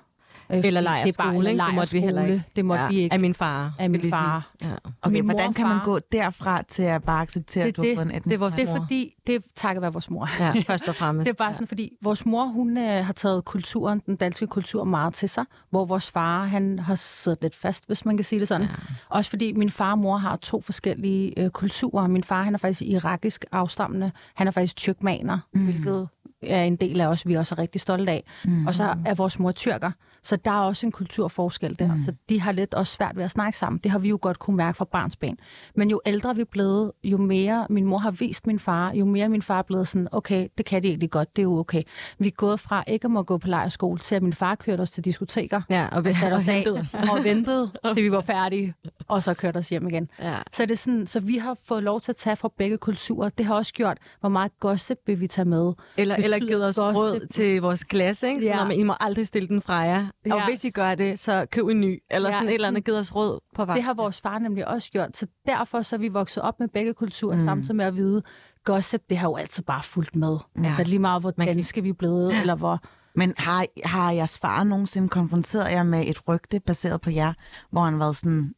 Øh, 0.52 0.62
Eller 0.64 0.80
er 0.80 0.84
lejerskole, 0.84 1.50
ikke? 1.52 1.64
Det 1.66 1.76
måtte 1.76 1.92
vi 1.94 2.00
heller 2.02 2.26
ikke. 2.26 2.44
Det 2.56 2.66
måtte 2.66 2.84
ja, 2.84 2.90
vi 2.90 2.96
ikke. 3.00 3.14
Af 3.14 3.20
min 3.20 3.34
far. 3.34 3.74
Af 3.80 3.90
min 3.90 4.10
far. 4.12 4.52
Ja. 4.62 4.68
Okay, 5.02 5.12
Min 5.12 5.26
hvordan 5.26 5.54
kan 5.54 5.68
man 5.68 5.80
gå 5.84 6.00
derfra 6.12 6.62
til 6.62 6.84
at 6.84 7.04
bare 7.04 7.22
acceptere, 7.22 7.64
Det- 7.64 7.70
at 7.70 7.78
du 7.78 7.82
har 7.82 7.88
det- 7.90 7.98
fået 7.98 8.06
en 8.06 8.12
etnisk 8.12 8.26
det 8.26 8.34
er 8.34 8.38
vores 8.40 8.56
Det 8.56 8.64
er 8.64 8.68
mor. 8.68 8.76
fordi, 8.76 9.14
det 9.28 9.36
er 9.36 9.40
takket 9.56 9.82
være 9.82 9.94
vores 9.94 10.10
mor. 10.10 10.30
ja, 10.40 10.54
først 10.68 10.88
og 10.88 10.96
fremmest. 10.96 11.26
Det 11.28 11.34
er 11.34 11.44
bare 11.44 11.54
sådan, 11.54 11.68
fordi 11.68 11.92
vores 12.02 12.26
mor, 12.26 12.46
hun 12.46 12.78
øh, 12.78 13.06
har 13.06 13.14
taget 13.14 13.46
kulturen, 13.46 14.02
den 14.06 14.16
danske 14.16 14.48
kultur 14.48 14.84
meget 14.84 15.14
til 15.14 15.30
sig, 15.30 15.46
hvor 15.70 15.86
vores 15.86 16.12
far, 16.12 16.44
han 16.46 16.80
har 16.80 16.96
siddet 16.96 17.40
lidt 17.42 17.56
fast, 17.56 17.88
hvis 17.88 18.06
man 18.06 18.18
kan 18.18 18.24
sige 18.24 18.40
det 18.40 18.48
sådan. 18.48 18.68
Ja. 18.68 18.74
Også 19.10 19.30
fordi 19.30 19.54
min 19.54 19.70
far 19.70 19.92
og 19.92 20.00
mor 20.00 20.18
har 20.18 20.36
to 20.36 20.62
forskellige 20.62 21.40
øh, 21.44 21.50
kulturer. 21.50 22.08
Min 22.08 22.24
far, 22.24 22.44
han 22.44 22.54
er 22.54 22.58
faktisk 22.58 22.82
irakisk 22.82 23.46
afstammende. 23.52 24.12
Han 24.36 24.48
er 24.48 24.52
faktisk 24.52 24.76
tyrkmaner, 24.76 25.38
mm. 25.54 25.64
hvilket 25.66 26.08
er 26.44 26.64
en 26.64 26.76
del 26.76 27.02
af 27.02 27.08
os, 27.08 27.28
vi 27.28 27.34
også 27.34 27.56
er 27.56 27.60
rigtig 27.60 27.82
stolte 27.82 28.12
af. 28.12 28.24
Mm. 28.46 28.68
Og 28.68 28.76
så 28.76 28.96
er 29.06 29.14
vores 29.14 29.40
mor 29.40 29.52
tyrker. 29.52 29.92
Så 30.24 30.36
der 30.36 30.52
er 30.52 30.60
også 30.60 30.86
en 30.86 30.92
kulturforskel 30.92 31.76
der. 31.80 31.94
Mm. 31.94 32.00
Så 32.00 32.14
de 32.30 32.42
har 32.42 32.52
lidt 32.52 32.74
også 32.74 32.94
svært 32.94 33.16
ved 33.16 33.24
at 33.24 33.32
snakke 33.32 33.58
sammen. 33.58 33.80
Det 33.84 33.92
har 33.92 34.00
vi 34.00 34.10
jo 34.10 34.20
godt 34.22 34.40
kunne 34.40 34.58
mærke 34.58 34.78
fra 34.78 34.86
barnsben. 34.86 35.38
Men 35.76 35.90
jo 35.90 36.02
ældre 36.06 36.36
vi 36.36 36.42
er 36.42 36.46
blevet, 36.46 36.92
jo 37.04 37.18
mere 37.18 37.68
min 37.70 37.86
mor 37.86 37.98
har 37.98 38.12
vist 38.12 38.48
min 38.48 38.60
far, 38.60 38.94
jo 38.94 39.06
mere 39.06 39.30
min 39.30 39.42
far 39.42 39.58
er 39.60 39.62
blevet 39.62 39.88
sådan, 39.88 40.08
okay, 40.12 40.48
det 40.58 40.66
kan 40.66 40.84
de 40.84 40.88
egentlig 40.88 41.10
godt, 41.12 41.36
det 41.36 41.42
er 41.42 41.44
jo 41.44 41.58
okay. 41.58 41.84
Vi 42.20 42.28
er 42.28 42.32
gået 42.32 42.60
fra 42.60 42.84
ikke 42.88 43.06
at 43.06 43.12
må 43.12 43.24
gå 43.24 43.38
på 43.38 43.48
lejerskole, 43.48 44.00
til 44.00 44.16
at 44.16 44.24
min 44.24 44.34
far 44.34 44.56
kørte 44.56 44.82
os 44.82 44.92
til 44.92 45.06
diskoteker. 45.06 45.62
Ja, 45.70 45.88
og 45.92 46.04
vi 46.04 46.10
og 46.10 46.16
satte 46.16 46.36
os 46.36 46.48
af 46.48 46.54
hentede 46.54 46.80
os. 46.80 46.96
og 46.96 47.24
ventede, 47.24 47.72
til 47.94 48.04
vi 48.04 48.12
var 48.12 48.22
færdige, 48.22 48.74
og 49.08 49.24
så 49.24 49.34
kørte 49.34 49.58
os 49.58 49.70
hjem 49.70 49.88
igen. 49.88 50.10
Ja. 50.20 50.38
Så, 50.52 50.64
er 50.64 50.68
det 50.68 50.80
sådan, 50.80 51.08
så 51.08 51.20
vi 51.20 51.38
har 51.38 51.58
fået 51.66 51.84
lov 51.84 52.02
til 52.02 52.12
at 52.12 52.16
tage 52.16 52.36
fra 52.36 52.50
begge 52.58 52.78
kulturer. 52.78 53.30
Det 53.30 53.46
har 53.46 53.56
også 53.56 53.74
gjort, 53.74 53.98
hvor 54.20 54.30
meget 54.30 54.52
gossip 54.60 54.98
vil 55.08 55.20
vi 55.20 55.28
tage 55.28 55.46
med. 55.46 55.74
Eller, 55.98 56.16
eller 56.16 56.40
givet 56.40 56.66
os 56.66 56.76
gossip. 56.76 56.96
råd 56.98 57.28
til 57.32 57.62
vores 57.62 57.84
klasse, 57.84 58.28
ikke? 58.28 58.42
Sådan, 58.42 58.58
Ja. 58.58 58.74
ja. 58.74 58.80
I 58.80 58.84
må 58.84 58.94
aldrig 59.00 59.28
stille 59.28 59.48
den 59.48 59.62
fra 59.62 59.74
jer. 59.76 60.08
Og 60.32 60.38
Ja. 60.38 60.46
hvis 60.46 60.64
I 60.64 60.70
gør 60.70 60.96
det, 60.96 61.20
så 61.20 61.46
køb 61.52 61.68
en 61.68 61.82
ny. 61.82 62.04
Eller 62.12 62.30
Ja, 62.30 62.34
sådan 62.34 62.50
et 62.50 62.54
eller 62.54 62.68
andet, 62.68 62.80
sådan- 62.80 62.84
givet 62.84 63.00
os 63.00 63.16
råd 63.16 63.40
på 63.56 63.66
vej. 63.66 63.76
Det 63.76 63.84
har 63.84 63.94
vores 63.94 64.22
far 64.22 64.40
nemlig 64.40 64.68
også 64.68 64.92
gjort. 64.92 65.18
Så 65.18 65.28
derfor 65.46 65.82
så 65.82 65.96
er 65.96 66.00
vi 66.00 66.08
vokset 66.08 66.44
op 66.44 66.60
med 66.60 66.68
begge 66.68 66.94
kulturer, 66.94 67.34
mm. 67.38 67.44
samtidig 67.44 67.76
med 67.76 67.86
at 67.86 67.96
vide, 67.96 68.24
gossip, 68.64 69.02
det 69.10 69.18
har 69.18 69.28
jo 69.30 69.36
altid 69.36 69.64
bare 69.64 69.84
fulgt 69.84 70.16
med. 70.16 70.38
Ja. 70.58 70.64
Altså 70.66 70.84
lige 70.84 71.00
meget, 71.00 71.22
hvor 71.22 71.32
danske 71.32 71.82
vi 71.84 71.90
er 71.90 71.94
blevet, 71.94 72.40
eller 72.42 72.56
hvor... 72.56 72.80
Men 73.16 73.34
har, 73.38 73.66
har 73.86 74.12
jeres 74.12 74.40
far 74.40 74.64
nogensinde 74.64 75.10
konfronteret 75.10 75.72
jer 75.72 75.84
med 75.84 76.08
et 76.08 76.28
rygte 76.28 76.60
baseret 76.60 77.02
på 77.02 77.10
jer, 77.10 77.34
hvor 77.72 77.82
han 77.82 78.00
været 78.00 78.16
sådan, 78.16 78.54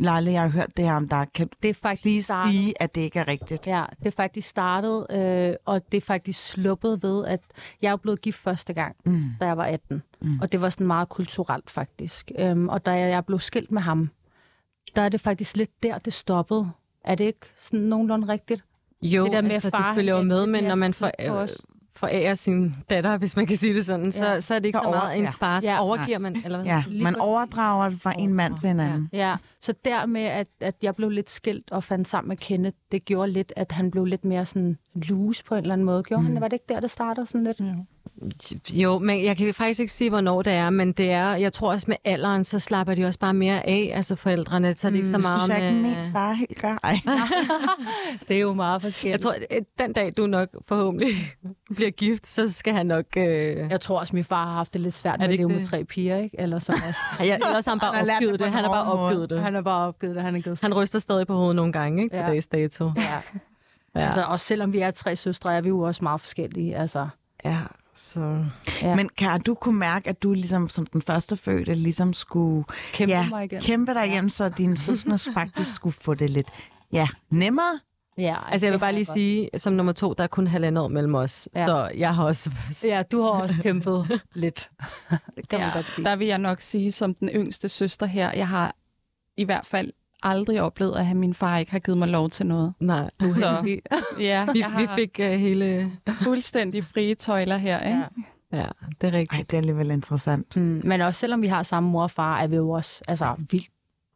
Lejle, 0.00 0.30
jeg 0.30 0.40
har 0.42 0.48
hørt 0.48 0.76
det 0.76 0.84
her 0.84 0.94
om 0.94 1.08
dig. 1.08 1.26
Kan 1.34 1.48
Det 1.62 1.70
er 1.70 1.74
faktisk 1.74 2.04
lige 2.04 2.22
startet- 2.22 2.52
sige, 2.52 2.82
at 2.82 2.94
det 2.94 3.00
ikke 3.00 3.18
er 3.18 3.28
rigtigt? 3.28 3.66
Ja, 3.66 3.84
det 3.98 4.06
er 4.06 4.10
faktisk 4.10 4.48
startet, 4.48 5.06
øh, 5.10 5.54
og 5.64 5.92
det 5.92 5.96
er 5.96 6.00
faktisk 6.00 6.46
sluppet 6.46 7.02
ved, 7.02 7.26
at 7.26 7.40
jeg 7.82 7.92
er 7.92 7.96
blevet 7.96 8.20
gift 8.20 8.38
første 8.38 8.72
gang, 8.72 8.96
mm. 9.06 9.22
da 9.40 9.46
jeg 9.46 9.56
var 9.56 9.64
18. 9.64 10.02
Mm. 10.20 10.38
Og 10.40 10.52
det 10.52 10.60
var 10.60 10.70
sådan 10.70 10.86
meget 10.86 11.08
kulturelt 11.08 11.70
faktisk. 11.70 12.32
Øhm, 12.38 12.68
og 12.68 12.86
da 12.86 12.90
jeg 12.92 13.26
blev 13.26 13.40
skilt 13.40 13.72
med 13.72 13.82
ham, 13.82 14.10
der 14.96 15.02
er 15.02 15.08
det 15.08 15.20
faktisk 15.20 15.56
lidt 15.56 15.82
der, 15.82 15.98
det 15.98 16.12
stoppede. 16.12 16.70
Er 17.04 17.14
det 17.14 17.24
ikke 17.24 17.46
sådan 17.60 17.80
nogenlunde 17.80 18.28
rigtigt? 18.28 18.64
Jo, 19.02 19.24
det 19.24 19.32
der 19.32 19.42
med, 19.42 19.50
altså, 19.52 19.70
far, 19.70 19.86
det 19.88 19.94
følger 19.98 20.16
jo 20.16 20.22
med, 20.22 20.46
men 20.46 20.64
når 20.64 20.74
man 20.74 20.92
på 20.92 21.06
øh. 21.06 21.48
Forærer 21.98 22.34
sin 22.34 22.74
datter, 22.90 23.18
hvis 23.18 23.36
man 23.36 23.46
kan 23.46 23.56
sige 23.56 23.74
det 23.74 23.86
sådan, 23.86 24.12
så, 24.12 24.26
Ja. 24.26 24.40
så 24.40 24.54
er 24.54 24.58
det 24.58 24.66
ikke 24.66 24.78
Så 24.78 24.82
så 24.84 24.90
meget 24.90 25.02
over- 25.02 25.10
ens 25.12 25.36
ja. 25.40 25.46
fars. 25.46 25.64
Ja. 25.64 25.80
Overgiver 25.82 26.18
man, 26.18 26.36
eller 26.44 26.58
hvad? 26.58 26.66
Ja, 26.66 26.84
Lige 26.88 27.04
man 27.04 27.16
overdrager 27.16 27.88
det 27.90 28.00
fra 28.00 28.12
en 28.18 28.34
mand 28.34 28.58
til 28.58 28.68
en 28.70 28.80
anden. 28.80 29.08
Ja, 29.12 29.36
så 29.60 29.74
dermed, 29.84 30.20
at, 30.22 30.48
at 30.60 30.74
jeg 30.82 30.96
blev 30.96 31.10
lidt 31.10 31.30
skilt 31.30 31.70
og 31.70 31.84
fandt 31.84 32.08
sammen 32.08 32.28
med 32.28 32.36
Kenneth, 32.36 32.76
det 32.92 33.04
gjorde 33.04 33.32
lidt, 33.32 33.52
at 33.56 33.72
han 33.72 33.90
blev 33.90 34.04
lidt 34.04 34.24
mere 34.24 34.46
sådan 34.46 34.78
loose 34.94 35.44
på 35.44 35.54
en 35.54 35.60
eller 35.60 35.72
anden 35.72 35.84
måde. 35.84 36.02
Gjorde 36.02 36.20
mm. 36.20 36.26
han 36.26 36.34
det? 36.34 36.40
Var 36.40 36.48
det 36.48 36.54
ikke 36.54 36.64
der, 36.68 36.80
det 36.80 36.90
startede 36.90 37.26
sådan 37.26 37.44
lidt? 37.44 37.60
Mm. 37.60 37.86
Jo, 38.74 38.98
men 38.98 39.24
jeg 39.24 39.36
kan 39.36 39.54
faktisk 39.54 39.80
ikke 39.80 39.92
sige, 39.92 40.10
hvornår 40.10 40.42
det 40.42 40.52
er, 40.52 40.70
men 40.70 40.92
det 40.92 41.10
er, 41.10 41.34
jeg 41.34 41.52
tror 41.52 41.70
også 41.72 41.84
med 41.88 41.96
alderen, 42.04 42.44
så 42.44 42.58
slapper 42.58 42.94
de 42.94 43.04
også 43.04 43.18
bare 43.18 43.34
mere 43.34 43.66
af, 43.66 43.92
altså 43.94 44.16
forældrene, 44.16 44.74
så 44.74 44.86
er 44.86 44.90
det 44.90 44.96
ikke 44.98 45.08
så 45.10 45.18
meget 45.18 45.40
Synes 45.40 45.58
jeg 45.58 45.68
ikke, 45.70 45.82
med... 45.82 45.96
min 46.04 46.12
far 46.12 46.32
helt 46.32 46.60
gør. 46.60 46.78
Det 48.28 48.36
er 48.36 48.40
jo 48.40 48.52
meget 48.54 48.82
forskelligt. 48.82 49.12
Jeg 49.12 49.20
tror, 49.20 49.34
at 49.50 49.62
den 49.78 49.92
dag, 49.92 50.12
du 50.16 50.26
nok 50.26 50.48
forhåbentlig 50.68 51.08
bliver 51.76 51.90
gift, 51.90 52.26
så 52.26 52.52
skal 52.52 52.74
han 52.74 52.86
nok... 52.86 53.04
Øh... 53.16 53.56
jeg 53.56 53.80
tror 53.80 53.98
også, 54.00 54.16
min 54.16 54.24
far 54.24 54.44
har 54.44 54.52
haft 54.52 54.72
det 54.72 54.80
lidt 54.80 54.94
svært 54.94 55.18
med 55.18 55.28
det 55.28 55.32
at 55.34 55.38
leve 55.38 55.48
med 55.48 55.58
det? 55.58 55.66
tre 55.66 55.84
piger, 55.84 56.16
ikke? 56.18 56.40
Eller 56.40 56.58
så 56.58 56.72
også. 56.88 57.00
Ja, 57.28 57.34
ellers 57.34 57.64
har 57.66 57.72
han 57.72 57.78
bare 57.80 57.94
Han 57.94 58.10
opgivet 58.10 58.32
det 58.32 58.40
det. 58.40 58.50
Han 58.52 58.64
har 58.64 58.70
bare 58.70 58.92
opgivet 58.92 59.30
det. 59.30 59.40
han 59.42 59.54
har 59.54 59.62
bare 59.62 59.88
opgivet 59.88 60.14
det, 60.14 60.22
han 60.22 60.36
er 60.36 60.40
givet 60.40 60.60
Han 60.60 60.74
ryster 60.74 60.98
stadig 60.98 61.26
på 61.26 61.34
hovedet 61.34 61.56
nogle 61.56 61.72
gange, 61.72 62.02
ikke? 62.02 62.14
Til 62.14 62.20
Ja. 62.20 62.26
dags 62.26 62.46
dato. 62.46 62.90
Ja. 62.96 63.02
Ja. 63.94 64.04
Altså, 64.04 64.22
også 64.22 64.46
selvom 64.46 64.72
vi 64.72 64.80
er 64.80 64.90
tre 64.90 65.16
søstre, 65.16 65.56
er 65.56 65.60
vi 65.60 65.68
jo 65.68 65.80
også 65.80 66.04
meget 66.04 66.20
forskellige. 66.20 66.76
Altså, 66.76 67.08
ja, 67.44 67.58
så... 67.98 68.44
Ja. 68.82 68.94
Men 68.94 69.08
kan 69.16 69.40
du 69.40 69.54
kunne 69.54 69.78
mærke, 69.78 70.08
at 70.08 70.22
du 70.22 70.32
ligesom 70.32 70.68
som 70.68 70.86
den 70.86 71.02
første 71.02 71.36
fødte 71.36 71.74
ligesom 71.74 72.12
skulle 72.12 72.64
kæmpe 72.92 73.14
ja, 73.14 73.28
mig 73.28 73.44
igen. 73.44 73.60
kæmpe 73.62 73.94
dig 73.94 74.10
hjem, 74.10 74.28
så 74.30 74.48
dine 74.48 74.78
søskende 74.78 75.18
faktisk 75.34 75.74
skulle 75.74 75.96
få 76.00 76.14
det 76.14 76.30
lidt 76.30 76.48
ja, 76.92 77.08
nemmere? 77.30 77.80
Ja, 78.18 78.36
Altså, 78.52 78.66
jeg 78.66 78.72
vil 78.72 78.78
bare 78.78 78.92
lige 78.92 79.04
sige, 79.04 79.50
som 79.56 79.72
nummer 79.72 79.92
to, 79.92 80.14
der 80.18 80.24
er 80.24 80.28
kun 80.28 80.46
halvandet 80.46 80.84
år 80.84 80.88
mellem 80.88 81.14
os. 81.14 81.48
Ja. 81.54 81.60
Ja. 81.60 81.66
Så 81.66 81.90
jeg 81.96 82.14
har 82.14 82.24
også... 82.24 82.50
Ja, 82.84 83.02
du 83.02 83.22
har 83.22 83.28
også 83.28 83.62
kæmpet 83.62 84.20
lidt. 84.34 84.70
Det 85.36 85.48
kan 85.48 85.58
man 85.58 85.68
Ja, 85.68 85.74
godt 85.74 85.86
sige. 85.94 86.04
der 86.04 86.16
vil 86.16 86.26
jeg 86.26 86.38
nok 86.38 86.60
sige, 86.60 86.92
som 86.92 87.14
den 87.14 87.28
yngste 87.28 87.68
søster 87.68 88.06
her, 88.06 88.32
jeg 88.32 88.48
har 88.48 88.74
i 89.36 89.44
hvert 89.44 89.66
fald 89.66 89.92
aldrig 90.22 90.62
oplevet, 90.62 90.96
at 90.96 91.16
min 91.16 91.34
far 91.34 91.58
ikke 91.58 91.72
har 91.72 91.78
givet 91.78 91.98
mig 91.98 92.08
lov 92.08 92.30
til 92.30 92.46
noget. 92.46 92.74
Nej, 92.80 93.10
Så 93.20 93.78
ja, 94.18 94.46
vi, 94.52 94.64
vi 94.78 94.88
fik 94.94 95.20
uh, 95.22 95.26
hele... 95.26 95.92
fuldstændig 96.22 96.84
frie 96.84 97.14
tøjler 97.14 97.56
her. 97.56 97.80
Ikke? 97.80 97.98
Ja. 97.98 98.04
Ja, 98.52 98.66
det 99.00 99.06
er 99.06 99.12
rigtigt. 99.12 99.32
Ej, 99.32 99.44
det 99.50 99.52
er 99.52 99.58
alligevel 99.58 99.90
interessant. 99.90 100.56
Mm, 100.56 100.80
men 100.84 101.00
også 101.00 101.18
selvom 101.20 101.42
vi 101.42 101.46
har 101.46 101.62
samme 101.62 101.90
mor 101.90 102.02
og 102.02 102.10
far, 102.10 102.40
er 102.40 102.46
vi 102.46 102.56
jo 102.56 102.70
også 102.70 103.02
altså, 103.08 103.34
vildt, 103.50 103.70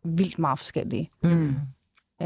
vildt 0.05 0.39
meget 0.39 0.59
forskellige. 0.59 1.11
Mm. 1.23 1.55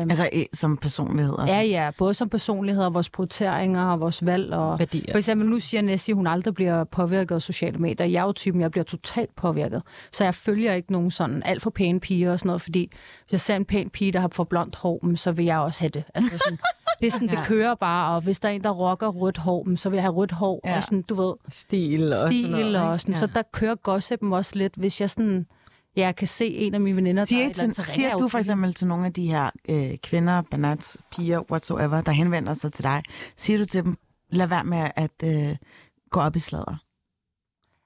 Altså 0.00 0.28
eh, 0.32 0.44
som 0.54 0.76
personlighed. 0.76 1.34
Ja, 1.46 1.60
ja, 1.60 1.90
både 1.98 2.14
som 2.14 2.28
personligheder, 2.28 2.90
vores 2.90 3.10
prioriteringer 3.10 3.84
og 3.84 4.00
vores 4.00 4.26
valg. 4.26 4.52
Og... 4.52 4.78
Værdier. 4.78 5.04
For 5.12 5.18
eksempel 5.18 5.48
nu 5.48 5.60
siger 5.60 5.82
Nessie, 5.82 6.12
at 6.12 6.16
hun 6.16 6.26
aldrig 6.26 6.54
bliver 6.54 6.84
påvirket 6.84 7.34
af 7.34 7.42
sociale 7.42 7.78
medier. 7.78 8.06
Jeg 8.06 8.20
er 8.20 8.24
jo 8.24 8.32
typen, 8.32 8.60
jeg 8.60 8.70
bliver 8.70 8.84
totalt 8.84 9.36
påvirket. 9.36 9.82
Så 10.12 10.24
jeg 10.24 10.34
følger 10.34 10.72
ikke 10.72 10.92
nogen 10.92 11.10
sådan 11.10 11.42
alt 11.42 11.62
for 11.62 11.70
pæne 11.70 12.00
piger 12.00 12.32
og 12.32 12.38
sådan 12.38 12.48
noget, 12.48 12.62
fordi 12.62 12.90
hvis 13.24 13.32
jeg 13.32 13.40
ser 13.40 13.56
en 13.56 13.64
pæn 13.64 13.90
pige, 13.90 14.12
der 14.12 14.20
har 14.20 14.28
for 14.32 14.44
blondt 14.44 14.76
hår, 14.76 14.98
mm, 15.02 15.16
så 15.16 15.32
vil 15.32 15.44
jeg 15.44 15.58
også 15.58 15.80
have 15.80 15.90
det. 15.90 16.04
Altså 16.14 16.38
sådan, 16.38 16.58
det 17.00 17.06
er 17.06 17.10
sådan, 17.10 17.28
det 17.28 17.34
Ja. 17.34 17.44
kører 17.44 17.74
bare, 17.74 18.14
og 18.16 18.20
hvis 18.22 18.38
der 18.40 18.48
er 18.48 18.52
en, 18.52 18.64
der 18.64 18.70
rocker 18.70 19.08
rødt 19.08 19.36
hår, 19.38 19.62
mm, 19.66 19.76
så 19.76 19.88
vil 19.88 19.96
jeg 19.96 20.04
have 20.04 20.14
rødt 20.14 20.32
hår, 20.32 20.60
Ja. 20.64 20.76
og 20.76 20.82
sådan, 20.82 21.02
du 21.02 21.14
ved, 21.14 21.34
Stil 21.48 22.12
og 22.12 22.18
sådan 22.18 22.32
stil 22.32 22.50
noget. 22.50 22.76
og 22.76 23.00
sådan. 23.00 23.16
Så 23.16 23.26
der 23.26 23.42
kører 23.52 23.74
gossipen 23.74 24.32
også 24.32 24.52
lidt, 24.56 24.74
hvis 24.76 25.00
jeg 25.00 25.10
sådan, 25.10 25.46
jeg 25.96 26.16
kan 26.16 26.28
se 26.28 26.46
en 26.46 26.74
af 26.74 26.80
mine 26.80 26.96
veninder, 26.96 27.14
der 27.14 27.22
er 27.22 27.26
Siger, 27.26 27.44
eller 27.50 27.62
andet, 27.62 27.76
til, 27.76 27.84
jeg 27.86 27.94
siger 27.94 28.16
du 28.16 28.28
for 28.28 28.38
eksempel 28.38 28.74
til 28.74 28.86
nogle 28.86 29.06
af 29.06 29.12
de 29.12 29.26
her 29.26 29.50
øh, 29.68 29.98
kvinder, 29.98 30.42
banats, 30.42 30.98
piger, 31.10 31.42
whatsoever, 31.50 32.00
der 32.00 32.12
henvender 32.12 32.54
sig 32.54 32.72
til 32.72 32.84
dig, 32.84 33.02
siger 33.36 33.58
du 33.58 33.64
til 33.64 33.84
dem, 33.84 33.96
lad 34.30 34.46
være 34.46 34.64
med 34.64 34.90
at 34.96 35.22
øh, 35.24 35.56
gå 36.10 36.20
op 36.20 36.36
i 36.36 36.40
sladder? 36.40 36.76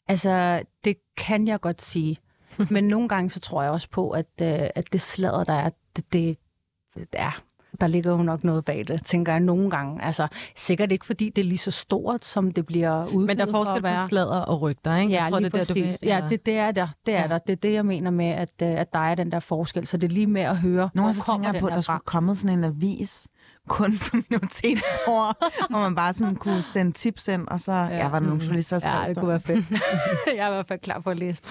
Altså, 0.08 0.62
det 0.84 0.96
kan 1.16 1.48
jeg 1.48 1.60
godt 1.60 1.82
sige. 1.82 2.16
Men 2.70 2.84
nogle 2.84 3.08
gange, 3.08 3.30
så 3.30 3.40
tror 3.40 3.62
jeg 3.62 3.72
også 3.72 3.90
på, 3.90 4.10
at, 4.10 4.26
øh, 4.42 4.68
at 4.74 4.92
det 4.92 5.00
sladder, 5.00 5.44
der 5.44 5.52
er, 5.52 5.70
det, 5.96 6.12
det 6.12 6.36
ja, 7.14 7.30
der 7.80 7.86
ligger 7.86 8.10
jo 8.10 8.16
nok 8.22 8.44
noget 8.44 8.64
bag 8.64 8.84
det, 8.88 9.04
tænker 9.06 9.32
jeg 9.32 9.40
nogle 9.40 9.70
gange. 9.70 10.04
Altså, 10.04 10.28
sikkert 10.56 10.92
ikke, 10.92 11.06
fordi 11.06 11.30
det 11.36 11.42
er 11.42 11.46
lige 11.48 11.58
så 11.58 11.70
stort, 11.70 12.24
som 12.24 12.50
det 12.50 12.66
bliver 12.66 13.04
udgivet 13.06 13.26
Men 13.26 13.38
der 13.38 13.46
er 13.46 13.50
for 13.50 13.52
forskel 13.64 13.82
på 13.82 13.88
sladder 14.08 14.38
og 14.40 14.60
rygter, 14.60 14.96
ikke? 14.96 15.12
Ja, 15.12 15.22
jeg 15.22 15.30
tror, 15.30 15.38
lige 15.38 15.50
det 15.50 15.54
er 15.54 15.58
der, 15.64 15.74
du 15.74 15.80
præcis. 15.80 15.98
vil, 16.02 16.08
Ja, 16.08 16.24
det, 16.30 16.46
det 16.46 16.56
er 16.58 16.70
der. 16.70 16.88
Det 17.06 17.14
er 17.14 17.20
Ja. 17.22 17.28
der. 17.28 17.38
Det 17.38 17.52
er 17.52 17.56
det, 17.56 17.72
jeg 17.72 17.86
mener 17.86 18.10
med, 18.10 18.26
at, 18.26 18.50
øh, 18.62 18.68
at 18.68 18.92
der 18.92 18.98
er 18.98 19.14
den 19.14 19.32
der 19.32 19.40
forskel. 19.40 19.86
Så 19.86 19.96
det 19.96 20.08
er 20.10 20.14
lige 20.14 20.26
med 20.26 20.42
at 20.42 20.56
høre, 20.56 20.72
Nogle 20.74 20.90
hvor 20.94 21.02
gange 21.02 21.14
så 21.14 21.24
kommer 21.24 21.46
tænker 21.46 21.52
jeg 21.56 21.60
på, 21.60 21.66
at 21.66 21.72
der 21.72 21.80
skulle 21.80 22.00
komme 22.04 22.36
sådan 22.36 22.58
en 22.58 22.64
avis, 22.64 23.26
kun 23.68 23.98
for 23.98 24.16
minoritetsborgere, 24.16 25.34
hvor 25.70 25.78
man 25.78 25.94
bare 25.94 26.12
sådan 26.12 26.34
kunne 26.36 26.62
sende 26.62 26.92
tips 26.92 27.28
ind, 27.28 27.48
og 27.48 27.60
så 27.60 27.72
ja. 27.72 27.86
Ja, 27.96 28.08
var 28.08 28.18
der 28.18 28.26
nogle 28.26 28.42
journalister, 28.44 28.78
der 28.78 29.00
Ja, 29.00 29.06
det 29.06 29.16
kunne 29.16 29.28
være 29.28 29.40
fedt. 29.40 29.64
jeg 30.36 30.44
er 30.44 30.48
i 30.48 30.52
hvert 30.54 30.66
fald 30.68 30.80
klar 30.80 31.00
for 31.00 31.10
at 31.10 31.18
læse. 31.18 31.42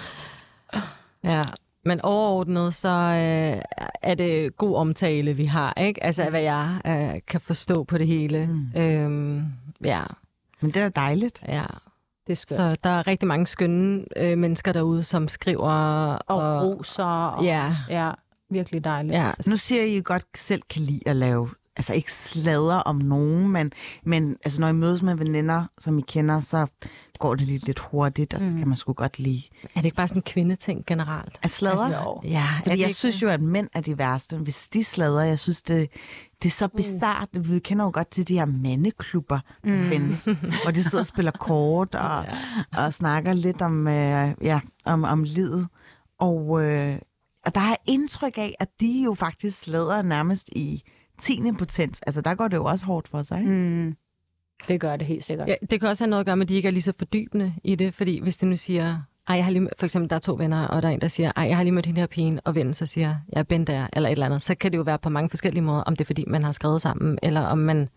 Ja, 1.23 1.45
Men 1.89 2.01
overordnet, 2.01 2.73
så 2.73 2.89
øh, 2.89 3.61
er 4.01 4.15
det 4.15 4.57
god 4.57 4.75
omtale, 4.75 5.33
vi 5.33 5.43
har, 5.45 5.73
ikke? 5.81 6.03
Altså, 6.03 6.29
hvad 6.29 6.41
jeg 6.41 6.81
øh, 6.85 7.21
kan 7.27 7.41
forstå 7.41 7.83
på 7.83 7.97
det 7.97 8.07
hele. 8.07 8.47
Mm. 8.73 8.81
Øhm, 8.81 9.43
ja, 9.83 10.03
Men 10.61 10.71
det 10.71 10.81
er 10.81 10.89
dejligt. 10.89 11.41
ja. 11.47 11.65
Det 12.27 12.33
er 12.33 12.37
skønt. 12.37 12.57
Så 12.57 12.75
der 12.83 12.89
er 12.89 13.07
rigtig 13.07 13.27
mange 13.27 13.47
skønne 13.47 14.05
øh, 14.17 14.37
mennesker 14.37 14.71
derude, 14.71 15.03
som 15.03 15.27
skriver. 15.27 15.71
Og 16.27 16.63
roser. 16.63 17.03
Og, 17.03 17.43
Ja, 17.45 17.75
ja, 17.89 18.11
virkelig 18.49 18.83
dejligt. 18.83 19.13
ja. 19.13 19.31
Nu 19.47 19.57
siger 19.57 19.81
I, 19.83 19.85
at 19.95 19.99
I 19.99 20.01
godt 20.01 20.25
selv 20.37 20.61
kan 20.69 20.81
lide 20.81 20.99
at 21.05 21.15
lave, 21.15 21.49
altså 21.79 21.93
ikke 21.93 22.11
sladder 22.13 22.75
om 22.75 22.95
nogen, 22.95 23.51
men, 23.51 23.71
men 24.03 24.37
altså, 24.45 24.61
når 24.61 24.67
I 24.67 24.73
mødes 24.73 25.01
med 25.01 25.15
veninder, 25.15 25.65
som 25.79 25.99
I 25.99 26.01
kender, 26.01 26.41
så 26.41 26.67
går 27.19 27.35
det 27.35 27.47
lige 27.47 27.65
lidt 27.65 27.79
hurtigt, 27.79 28.33
og 28.33 28.39
så 28.39 28.45
kan 28.45 28.67
man 28.67 28.77
sgu 28.77 28.93
godt 28.93 29.19
lide 29.19 29.41
Er 29.63 29.79
det 29.79 29.85
ikke 29.85 29.95
bare 29.97 30.07
sådan 30.07 30.19
en 30.19 30.23
kvindeting 30.23 30.85
generelt? 30.85 31.39
at 31.41 31.51
sladre. 31.51 31.85
Altså, 31.85 32.19
Ja, 32.23 32.47
Fordi 32.63 32.81
jeg 32.81 32.95
synes 32.95 33.21
jo, 33.21 33.29
at 33.29 33.41
mænd 33.41 33.67
er 33.73 33.81
de 33.81 33.97
værste. 33.97 34.37
Hvis 34.37 34.69
de 34.69 34.83
slader, 34.83 35.21
jeg 35.21 35.39
synes, 35.39 35.61
det, 35.61 35.89
det 36.43 36.49
er 36.49 36.53
så 36.53 36.67
bizart. 36.67 37.29
Vi 37.33 37.59
kender 37.59 37.85
jo 37.85 37.91
godt 37.93 38.11
til 38.11 38.27
de 38.27 38.33
her 38.33 38.45
mandeklubber, 38.45 39.39
der 39.63 39.89
findes, 39.89 40.25
hvor 40.63 40.71
de 40.71 40.83
sidder 40.83 40.99
og 40.99 41.05
spiller 41.05 41.31
kort 41.31 41.95
og, 41.95 42.25
og 42.77 42.93
snakker 42.93 43.33
lidt 43.33 43.61
om, 43.61 43.87
øh, 43.87 44.31
ja, 44.41 44.59
om, 44.85 45.03
om 45.03 45.23
livet. 45.23 45.67
Og, 46.19 46.63
øh, 46.63 46.99
og 47.45 47.55
der 47.55 47.61
er 47.61 47.75
indtryk 47.87 48.37
af, 48.37 48.55
at 48.59 48.67
de 48.79 49.01
jo 49.05 49.13
faktisk 49.13 49.59
slader 49.59 50.01
nærmest 50.01 50.49
i 50.51 50.83
10. 51.19 51.41
potens. 51.59 52.01
Altså, 52.01 52.21
der 52.21 52.35
går 52.35 52.47
det 52.47 52.57
jo 52.57 52.65
også 52.65 52.85
hårdt 52.85 53.07
for 53.07 53.23
sig, 53.23 53.39
ikke? 53.39 53.51
Mm. 53.51 53.95
Det 54.67 54.79
gør 54.79 54.95
det 54.95 55.07
helt 55.07 55.25
sikkert. 55.25 55.47
Ja, 55.47 55.55
det 55.69 55.79
kan 55.79 55.89
også 55.89 56.03
have 56.03 56.09
noget 56.09 56.19
at 56.19 56.25
gøre 56.25 56.35
med, 56.35 56.45
at 56.45 56.49
de 56.49 56.55
ikke 56.55 56.67
er 56.67 56.71
lige 56.71 56.81
så 56.83 56.93
fordybende 56.97 57.53
i 57.63 57.75
det, 57.75 57.93
fordi 57.93 58.19
hvis 58.19 58.37
de 58.37 58.45
nu 58.45 58.57
siger, 58.57 59.01
ej, 59.27 59.35
jeg 59.35 59.45
har 59.45 59.51
lige, 59.51 59.69
for 59.79 59.85
eksempel, 59.85 60.09
der 60.09 60.15
er 60.15 60.19
to 60.19 60.33
venner, 60.33 60.67
og 60.67 60.81
der 60.81 60.87
er 60.87 60.93
en, 60.93 61.01
der 61.01 61.07
siger, 61.07 61.31
ej, 61.35 61.43
jeg 61.47 61.57
har 61.57 61.63
lige 61.63 61.73
mødt 61.73 61.85
hende 61.85 61.99
her 61.99 62.07
pigen, 62.07 62.39
og 62.45 62.55
vennen 62.55 62.73
så 62.73 62.85
siger, 62.85 63.15
jeg 63.33 63.39
er 63.39 63.43
Ben 63.43 63.67
der, 63.67 63.87
eller 63.93 64.09
et 64.09 64.11
eller 64.11 64.25
andet, 64.25 64.41
så 64.41 64.55
kan 64.55 64.71
det 64.71 64.77
jo 64.77 64.83
være 64.83 64.99
på 64.99 65.09
mange 65.09 65.29
forskellige 65.29 65.63
måder, 65.63 65.81
om 65.81 65.95
det 65.95 66.01
er 66.01 66.05
fordi, 66.05 66.23
man 66.27 66.43
har 66.43 66.51
skrevet 66.51 66.81
sammen, 66.81 67.19
eller 67.23 67.41
om 67.41 67.57
man 67.57 67.89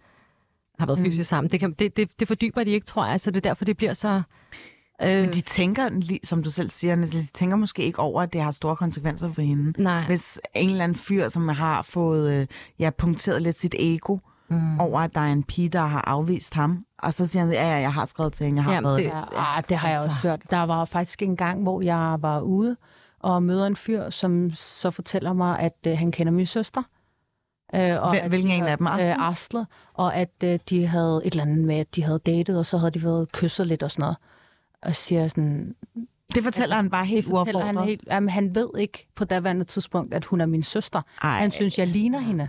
har 0.78 0.86
været 0.86 0.98
fysisk 0.98 1.28
sammen. 1.28 1.50
Det, 1.50 1.60
kan, 1.60 1.72
det, 1.72 1.96
det, 1.96 2.20
det 2.20 2.28
fordyber 2.28 2.64
de 2.64 2.70
ikke, 2.70 2.86
tror 2.86 3.06
jeg, 3.06 3.20
så 3.20 3.30
det 3.30 3.36
er 3.36 3.50
derfor, 3.50 3.64
det 3.64 3.76
bliver 3.76 3.92
så... 3.92 4.22
Øh, 5.02 5.20
Men 5.20 5.32
de 5.32 5.40
tænker, 5.40 5.90
som 6.24 6.42
du 6.42 6.50
selv 6.50 6.70
siger, 6.70 6.96
de 6.96 7.26
tænker 7.34 7.56
måske 7.56 7.82
ikke 7.82 7.98
over, 7.98 8.22
at 8.22 8.32
det 8.32 8.40
har 8.40 8.50
store 8.50 8.76
konsekvenser 8.76 9.32
for 9.32 9.42
hende. 9.42 9.82
nej, 9.82 10.06
Hvis 10.06 10.40
en 10.54 10.70
eller 10.70 10.84
anden 10.84 10.98
fyr, 10.98 11.28
som 11.28 11.48
har 11.48 11.82
fået 11.82 12.30
øh, 12.32 12.46
ja, 12.78 12.90
punkteret 12.90 13.42
lidt 13.42 13.56
sit 13.56 13.74
ego 13.78 14.18
mm. 14.48 14.80
over, 14.80 15.00
at 15.00 15.14
der 15.14 15.20
er 15.20 15.32
en 15.32 15.42
pige, 15.42 15.68
der 15.68 15.80
har 15.86 16.00
afvist 16.06 16.54
ham, 16.54 16.84
og 16.98 17.14
så 17.14 17.26
siger 17.26 17.44
han, 17.44 17.52
ja, 17.52 17.68
ja, 17.68 17.76
jeg 17.80 17.92
har 17.94 18.06
skrevet 18.06 18.32
til 18.32 18.46
hende, 18.46 18.58
jeg 18.58 18.64
har 18.64 18.72
Jamen, 18.74 18.88
været 18.88 18.98
det-. 18.98 19.04
Ja, 19.04 19.56
ah, 19.56 19.62
det 19.68 19.76
har 19.76 19.88
jeg 19.88 19.96
Altså. 19.96 20.08
også 20.08 20.28
hørt. 20.28 20.40
Der 20.50 20.62
var 20.62 20.84
faktisk 20.84 21.22
en 21.22 21.36
gang, 21.36 21.62
hvor 21.62 21.82
jeg 21.82 22.16
var 22.20 22.40
ude 22.40 22.76
og 23.20 23.42
møder 23.42 23.66
en 23.66 23.76
fyr, 23.76 24.10
som 24.10 24.50
så 24.54 24.90
fortæller 24.90 25.32
mig, 25.32 25.58
at 25.58 25.76
øh, 25.86 25.98
han 25.98 26.12
kender 26.12 26.32
min 26.32 26.46
søster. 26.46 26.82
Øh, 27.74 28.02
og 28.02 28.28
hvilken 28.28 28.50
en 28.50 28.64
af 28.64 28.78
dem? 28.78 28.86
Asle? 28.86 29.08
Øh, 29.10 29.28
Asle. 29.28 29.66
Og 29.94 30.16
at 30.16 30.30
øh, 30.44 30.58
de 30.70 30.86
havde 30.86 31.20
et 31.24 31.30
eller 31.32 31.42
andet 31.44 31.64
med, 31.66 31.76
at 31.76 31.94
de 31.96 32.02
havde 32.04 32.18
datet, 32.26 32.58
og 32.58 32.66
så 32.66 32.78
havde 32.78 32.90
de 32.90 33.04
været 33.04 33.32
kysset 33.32 33.66
lidt 33.66 33.82
og 33.82 33.90
sådan 33.90 34.02
noget. 34.02 34.16
Og 34.82 34.94
siger 34.94 35.28
sådan, 35.28 35.74
Det 36.34 36.42
fortæller 36.42 36.76
han 36.76 36.90
bare 36.90 37.06
helt 37.06 37.26
det 37.26 37.30
fortæller 37.30 37.60
han 37.60 37.76
uaffordret. 37.76 37.88
helt, 37.88 38.04
jamen, 38.10 38.28
han 38.28 38.54
ved 38.54 38.68
ikke 38.78 39.08
på 39.14 39.24
daværende 39.24 39.64
tidspunkt, 39.64 40.14
at 40.14 40.24
hun 40.24 40.40
er 40.40 40.46
min 40.46 40.62
søster. 40.62 41.02
Ej. 41.22 41.30
Han 41.40 41.50
synes, 41.50 41.78
jeg 41.78 41.86
ligner 41.86 42.18
hende. 42.18 42.48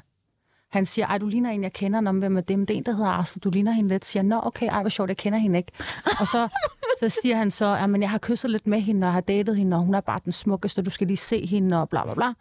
Han 0.72 0.86
siger, 0.86 1.06
ej, 1.08 1.18
du 1.18 1.28
ligner 1.28 1.50
en, 1.50 1.64
jeg 1.64 1.74
kender, 1.74 2.02
Nå, 2.02 2.12
hvem 2.12 2.38
er 2.38 2.42
det? 2.42 2.60
Men 2.60 2.68
det 2.68 2.74
er 2.74 2.78
en, 2.78 2.84
der 2.86 2.92
hedder 2.96 3.10
Asle, 3.12 3.40
du 3.40 3.50
ligner 3.50 3.72
hende 3.72 3.90
lidt. 3.90 4.06
Siger, 4.06 4.24
nå, 4.24 4.42
okay, 4.44 4.68
ej, 4.68 4.82
hvor 4.82 4.90
sjovt, 4.90 5.10
jeg 5.10 5.18
kender 5.18 5.40
hende 5.40 5.58
ikke. 5.58 5.72
Og 6.20 6.28
så, 6.28 6.50
så 7.00 7.10
siger 7.22 7.36
han 7.36 7.52
så, 7.52 7.66
at 7.66 8.02
jeg 8.02 8.10
har 8.10 8.18
kysset 8.18 8.52
lidt 8.52 8.68
med 8.68 8.82
hende, 8.82 9.08
og 9.08 9.14
har 9.14 9.22
datet 9.22 9.58
hende, 9.58 9.78
og 9.78 9.84
hun 9.84 9.96
er 9.96 10.02
bare 10.02 10.20
den 10.26 10.32
smukkeste, 10.34 10.82
du 10.82 10.90
skal 10.90 11.08
lige 11.08 11.18
se 11.18 11.46
hende, 11.46 11.82
og 11.82 11.90
bla 11.90 12.04
bla 12.04 12.14
bla. 12.14 12.34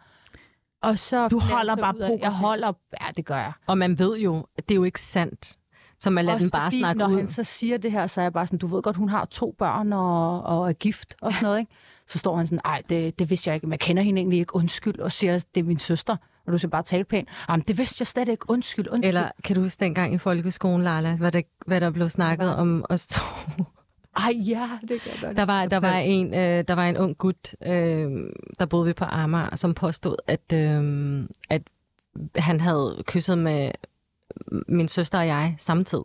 Og 0.81 0.99
så 0.99 1.27
Du 1.27 1.39
holder 1.39 1.75
bare 1.75 1.93
poker 1.93 2.17
Jeg 2.21 2.31
holder, 2.31 2.73
ja, 3.01 3.05
det 3.17 3.25
gør 3.25 3.35
jeg. 3.37 3.51
og 3.67 3.77
man 3.77 3.99
ved 3.99 4.17
jo, 4.17 4.45
at 4.57 4.69
det 4.69 4.75
er 4.75 4.75
jo 4.75 4.83
ikke 4.83 5.01
sandt, 5.01 5.57
så 6.03 6.09
man 6.09 6.25
lader 6.25 6.35
Også 6.35 6.43
den 6.43 6.51
bare 6.51 6.65
fordi, 6.65 6.79
snakke 6.79 6.99
når 6.99 7.07
ud. 7.07 7.17
han 7.17 7.27
så 7.27 7.43
siger 7.43 7.77
det 7.77 7.91
her, 7.91 8.07
så 8.07 8.21
er 8.21 8.25
jeg 8.25 8.33
bare 8.33 8.47
sådan, 8.47 8.59
du 8.59 8.67
ved 8.67 8.81
godt, 8.81 8.95
hun 8.95 9.09
har 9.09 9.25
to 9.25 9.55
børn 9.57 9.93
og, 9.93 10.43
og 10.43 10.69
er 10.69 10.73
gift 10.73 11.15
og 11.21 11.33
sådan 11.33 11.45
noget, 11.45 11.59
ikke? 11.59 11.71
Så 12.07 12.19
står 12.19 12.37
han 12.37 12.47
sådan, 12.47 12.59
ej, 12.65 12.81
det, 12.89 13.19
det 13.19 13.29
vidste 13.29 13.47
jeg 13.49 13.55
ikke, 13.55 13.67
jeg 13.69 13.79
kender 13.79 14.03
hende 14.03 14.19
egentlig 14.19 14.39
ikke, 14.39 14.55
undskyld, 14.55 14.99
og 14.99 15.11
siger, 15.11 15.45
det 15.55 15.61
er 15.61 15.67
min 15.67 15.77
søster, 15.79 16.15
og 16.47 16.53
du 16.53 16.57
skal 16.57 16.69
bare 16.69 16.83
tale 16.83 17.03
pænt. 17.03 17.29
Jamen, 17.49 17.63
det 17.67 17.77
vidste 17.77 18.01
jeg 18.01 18.07
slet 18.07 18.29
ikke, 18.29 18.49
undskyld, 18.49 18.87
undskyld. 18.87 19.07
Eller 19.07 19.31
kan 19.43 19.55
du 19.55 19.61
huske 19.61 19.79
dengang 19.79 20.13
i 20.13 20.17
folkeskolen, 20.17 20.83
Lala, 20.83 21.15
hvad 21.15 21.31
der, 21.31 21.41
hvad 21.65 21.81
der 21.81 21.89
blev 21.89 22.09
snakket 22.09 22.55
om 22.55 22.85
os 22.89 23.07
to? 23.07 23.21
Ej, 24.17 24.33
ja, 24.47 24.69
det 24.81 24.89
jeg 24.89 24.99
godt. 25.21 25.37
Der 25.37 25.45
var, 25.45 25.65
der 25.65 25.79
var, 25.79 25.97
en, 25.97 26.33
øh, 26.33 26.63
der 26.67 26.73
var 26.73 26.85
en 26.85 26.97
ung 26.97 27.17
gut, 27.17 27.55
øh, 27.65 28.11
der 28.59 28.65
boede 28.65 28.85
vi 28.85 28.93
på 28.93 29.05
Amager, 29.05 29.55
som 29.55 29.73
påstod, 29.73 30.15
at, 30.27 30.53
øh, 30.53 31.23
at 31.49 31.61
han 32.35 32.61
havde 32.61 33.03
kysset 33.05 33.37
med 33.37 33.71
min 34.67 34.87
søster 34.87 35.19
og 35.19 35.27
jeg 35.27 35.55
samtidig. 35.57 36.03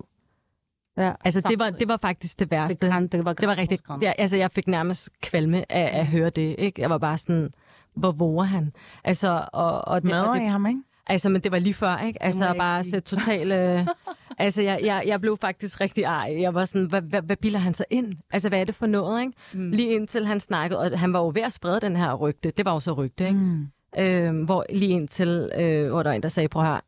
Ja, 0.97 1.13
Altså, 1.25 1.41
det 1.41 1.59
var, 1.59 1.65
samtidig. 1.65 1.81
det 1.81 1.89
var 1.89 1.97
faktisk 1.97 2.39
det 2.39 2.51
værste. 2.51 2.79
det, 2.81 2.93
kan, 2.93 3.07
det 3.07 3.25
var, 3.25 3.33
Det 3.33 3.49
var 3.49 3.59
rigtigt. 3.59 3.83
Ja, 4.03 4.13
altså, 4.19 4.37
jeg 4.37 4.51
fik 4.51 4.69
nærmest 4.69 5.11
kvalme 5.23 5.73
af 5.73 5.99
at 5.99 6.07
høre 6.07 6.31
det. 6.31 6.57
Ikke? 6.59 6.83
Jeg 6.83 6.91
var 6.91 6.99
bare 6.99 7.19
sådan, 7.19 7.51
hvor 7.95 8.13
våger 8.13 8.45
han? 8.45 8.73
Altså, 9.05 9.45
og, 9.53 9.89
og 9.89 10.03
det, 10.03 10.11
og 10.13 10.17
Madrer 10.17 10.35
det, 10.35 10.43
I 10.43 10.45
ham, 10.47 10.67
ikke? 10.67 10.81
Altså, 11.07 11.29
men 11.29 11.41
det 11.41 11.53
var 11.53 11.59
lige 11.59 11.75
før, 11.75 11.99
ikke? 11.99 12.23
Altså, 12.23 12.55
bare 12.59 12.85
sætte 12.85 13.01
totalt... 13.01 13.53
Øh, 13.53 13.87
altså, 14.39 14.63
jeg, 14.63 14.81
jeg, 14.83 15.03
jeg 15.07 15.21
blev 15.21 15.37
faktisk 15.41 15.81
rigtig 15.81 16.05
ej. 16.05 16.37
Jeg 16.41 16.55
var 16.55 16.65
sådan, 16.65 16.87
hvad, 16.87 17.01
hvad, 17.03 17.23
hvad 17.23 17.37
bilder 17.37 17.59
han 17.59 17.75
sig 17.75 17.87
ind? 17.91 18.15
Altså, 18.31 18.49
hvad 18.49 18.61
er 18.61 18.65
det 18.65 18.75
for 18.75 18.87
noget, 18.87 19.21
ikke? 19.21 19.33
Mm. 19.53 19.71
Lige 19.71 19.95
indtil 19.95 20.27
han 20.27 20.41
snakkede, 20.41 20.81
og 20.81 20.99
han 20.99 21.13
var 21.13 21.19
jo 21.19 21.29
ved 21.35 21.43
at 21.43 21.53
sprede 21.53 21.81
den 21.81 21.97
her 21.97 22.15
rygte. 22.15 22.51
Det 22.57 22.65
var 22.65 22.73
jo 22.73 22.81
så 22.81 22.93
rygte, 22.93 23.27
ikke? 23.27 23.39
Mm. 23.39 23.69
Øh, 23.99 24.45
hvor 24.45 24.65
lige 24.71 24.91
indtil, 24.93 25.51
øh, 25.59 25.91
hvor 25.91 26.03
der 26.03 26.11
var 26.11 26.17
en, 26.17 26.23
der 26.23 26.29
sagde, 26.29 26.49
prøv 26.49 26.63
her, 26.63 26.81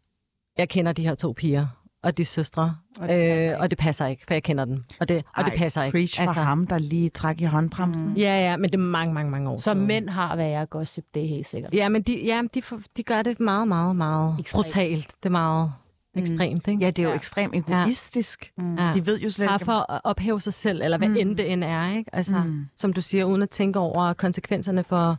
jeg 0.61 0.69
kender 0.69 0.93
de 0.93 1.03
her 1.03 1.15
to 1.15 1.33
piger, 1.33 1.67
og 2.03 2.19
de 2.19 2.25
søstre, 2.25 2.77
Og 3.01 3.09
det 3.09 3.17
passer 3.17 3.35
øh, 3.37 3.43
ikke. 3.43 3.59
og 3.59 3.71
det 3.71 3.79
passer 3.79 4.07
ikke, 4.07 4.23
for 4.27 4.35
jeg 4.35 4.43
kender 4.43 4.65
dem. 4.65 4.85
Og 5.01 5.09
det, 5.09 5.17
og 5.37 5.45
det 5.45 5.51
Ej, 5.53 5.57
passer 5.57 5.83
ikke. 5.83 5.93
Preach 5.99 6.21
altså. 6.21 6.35
for 6.35 6.41
ham, 6.43 6.67
der 6.67 6.79
lige 6.79 7.09
træk 7.11 7.41
i 7.41 7.45
håndbremsen. 7.45 8.09
Mm. 8.09 8.15
Ja, 8.17 8.51
ja, 8.51 8.57
men 8.57 8.71
det 8.71 8.75
er 8.75 8.83
mange, 8.83 9.15
mange, 9.15 9.31
mange 9.31 9.51
år 9.51 9.57
Så 9.57 9.63
siden. 9.73 9.87
mænd 9.87 10.09
har 10.09 10.37
været 10.37 10.51
jeg 10.51 10.69
gossip, 10.71 11.05
det 11.15 11.25
er 11.25 11.29
helt 11.29 11.47
sikkert. 11.47 11.75
Ja, 11.75 11.89
men 11.89 12.03
de, 12.03 12.25
ja, 12.25 12.43
de, 12.55 12.63
de 12.97 13.03
gør 13.03 13.23
det 13.23 13.41
meget, 13.41 13.69
meget, 13.69 13.97
meget 13.97 14.37
Ekstremt. 14.39 14.65
brutalt. 14.65 15.07
Det 15.23 15.27
er 15.27 15.31
meget 15.31 15.73
Mm. 16.15 16.21
ekstremt, 16.23 16.69
ikke? 16.69 16.85
Ja, 16.85 16.91
det 16.91 16.99
er 16.99 17.03
jo 17.03 17.09
Ja. 17.09 17.15
ekstremt 17.17 17.55
egoistisk. 17.55 18.53
Mm. 18.59 18.75
Ja. 18.79 18.93
De 18.95 19.07
ved 19.07 19.21
jo 19.21 19.31
slet 19.31 19.49
Bare 19.49 19.57
ikke... 19.57 19.65
for 19.65 19.93
at 19.93 20.01
ophæve 20.05 20.41
sig 20.41 20.53
selv, 20.55 20.83
eller 20.83 20.99
hvad 20.99 21.09
Mm. 21.09 21.15
mm. 21.15 21.21
end 21.21 21.37
det 21.37 21.53
end 21.53 21.65
er, 21.65 21.91
ikke? 21.97 22.11
Altså, 22.15 22.35
Mm. 22.45 22.51
mm. 22.51 22.67
som 22.77 22.93
du 22.93 23.03
siger, 23.03 23.25
uden 23.25 23.43
at 23.43 23.51
tænke 23.51 23.79
over 23.79 24.13
konsekvenserne 24.13 24.85
for... 24.85 25.17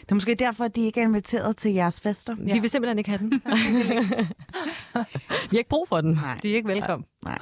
Det 0.00 0.10
er 0.10 0.14
måske 0.14 0.34
derfor, 0.34 0.64
at 0.64 0.76
de 0.76 0.80
ikke 0.80 1.00
er 1.00 1.04
inviteret 1.04 1.56
til 1.56 1.72
jeres 1.72 2.00
fester. 2.00 2.36
Ja. 2.46 2.52
Vi 2.52 2.58
vil 2.58 2.70
simpelthen 2.70 2.98
ikke 2.98 3.10
have 3.10 3.18
den. 3.18 3.30
Vi 5.50 5.56
har 5.56 5.58
ikke 5.58 5.68
brug 5.70 5.88
for 5.88 6.00
den. 6.00 6.12
Nej. 6.14 6.38
De 6.42 6.50
er 6.52 6.56
ikke 6.56 6.68
velkommen. 6.68 7.06
Nej. 7.24 7.38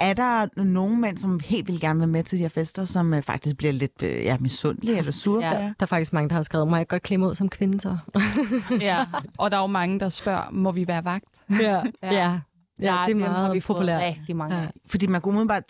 Er 0.00 0.12
der 0.14 0.62
nogen 0.62 1.00
mænd, 1.00 1.18
som 1.18 1.40
helt 1.44 1.68
vil 1.68 1.80
gerne 1.80 1.98
være 2.00 2.06
med 2.08 2.24
til 2.24 2.38
de 2.38 2.42
her 2.42 2.48
fester, 2.48 2.84
som 2.84 3.14
øh, 3.14 3.22
faktisk 3.22 3.56
bliver 3.56 3.72
lidt 3.72 4.02
øh, 4.02 4.10
ja, 4.24 4.36
misundelige 4.40 4.98
eller 4.98 5.12
sure 5.12 5.44
Ja. 5.44 5.50
på 5.54 5.56
jer? 5.58 5.66
Der 5.66 5.74
er 5.80 5.86
faktisk 5.86 6.12
mange, 6.12 6.28
der 6.28 6.34
har 6.34 6.42
skrevet, 6.42 6.68
må 6.68 6.76
jeg 6.76 6.88
godt 6.88 7.02
klemme 7.02 7.28
ud 7.28 7.34
som 7.34 7.48
kvinde 7.48 7.80
så? 7.80 7.96
Ja, 8.80 9.06
og 9.38 9.50
der 9.50 9.56
er 9.56 9.60
jo 9.60 9.66
mange, 9.66 10.00
der 10.00 10.08
spørger, 10.08 10.50
må 10.52 10.72
vi 10.72 10.86
være 10.86 11.04
vagt? 11.04 11.24
ja. 11.50 11.82
ja. 12.02 12.12
ja. 12.12 12.38
Nej, 12.78 13.06
det 13.06 13.12
er 13.12 13.14
dem 13.18 13.22
har 13.22 13.28
meget 13.32 13.54
vi 13.54 13.60
populært. 13.60 14.02
rigtig 14.02 14.36
mange 14.36 14.56
Ja. 14.56 14.66
Fordi 14.90 15.06
man 15.06 15.20
kunne 15.20 15.32
umiddelbart 15.32 15.62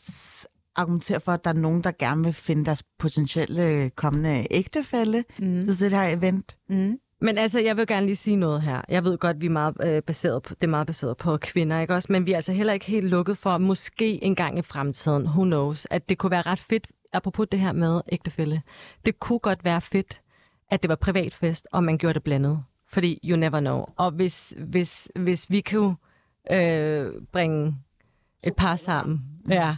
argumentere 0.77 1.21
for, 1.21 1.33
at 1.33 1.45
der 1.45 1.51
er 1.51 1.55
nogen, 1.55 1.85
der 1.85 1.93
gerne 1.99 2.25
vil 2.25 2.33
finde 2.33 2.65
deres 2.65 2.83
potentielle 2.99 3.91
kommende 3.91 4.47
ægtefælle 4.51 5.25
Mm. 5.39 5.65
til 5.65 5.91
det 5.91 5.91
her 5.91 6.17
event. 6.17 6.57
Mm. 6.69 6.99
Men 7.21 7.39
altså, 7.39 7.61
jeg 7.61 7.77
vil 7.77 7.87
gerne 7.87 8.07
lige 8.07 8.17
sige 8.17 8.37
noget 8.37 8.63
her. 8.63 8.81
Jeg 8.89 9.05
ved 9.05 9.19
godt, 9.19 9.41
vi 9.41 9.47
er 9.47 9.51
meget, 9.51 9.75
øh, 9.85 10.03
baseret 10.03 10.43
på, 10.43 10.55
det 10.55 10.65
er 10.65 10.71
meget 10.71 10.87
baseret 10.87 11.17
på 11.17 11.37
kvinder, 11.37 11.81
ikke 11.81 11.95
også? 11.95 12.13
Men 12.13 12.27
vi 12.27 12.33
er 12.33 12.37
altså 12.37 12.53
heller 12.53 12.73
ikke 12.73 12.87
helt 12.87 13.07
lukket 13.07 13.39
for, 13.39 13.59
måske 13.59 14.25
en 14.25 14.35
gang 14.35 14.59
i 14.59 14.63
fremtiden, 14.63 15.23
who 15.27 15.45
knows, 15.45 15.87
at 15.91 16.09
det 16.09 16.19
kunne 16.19 16.31
være 16.31 16.43
ret 16.43 16.61
fedt, 16.61 16.89
apropos 17.13 17.47
det 17.53 17.61
her 17.61 17.73
med 17.73 18.01
ægtefælle. 18.13 18.63
Det 19.07 19.21
kunne 19.21 19.39
godt 19.39 19.65
være 19.65 19.81
fedt, 19.81 20.21
at 20.71 20.83
det 20.83 20.89
var 20.89 20.95
privatfest, 20.95 21.67
og 21.73 21.85
man 21.85 21.99
gjorde 21.99 22.15
det 22.15 22.23
blandet. 22.23 22.63
Fordi 22.89 23.19
you 23.25 23.37
never 23.37 23.61
know. 23.61 23.85
Og 23.97 24.11
hvis, 24.11 24.55
hvis, 24.59 25.11
hvis 25.17 25.47
vi 25.51 25.61
kunne 25.61 25.97
øh, 26.53 27.07
bringe 27.33 27.77
et 28.47 28.57
par 28.57 28.77
sammen, 28.77 29.21
ja, 29.49 29.77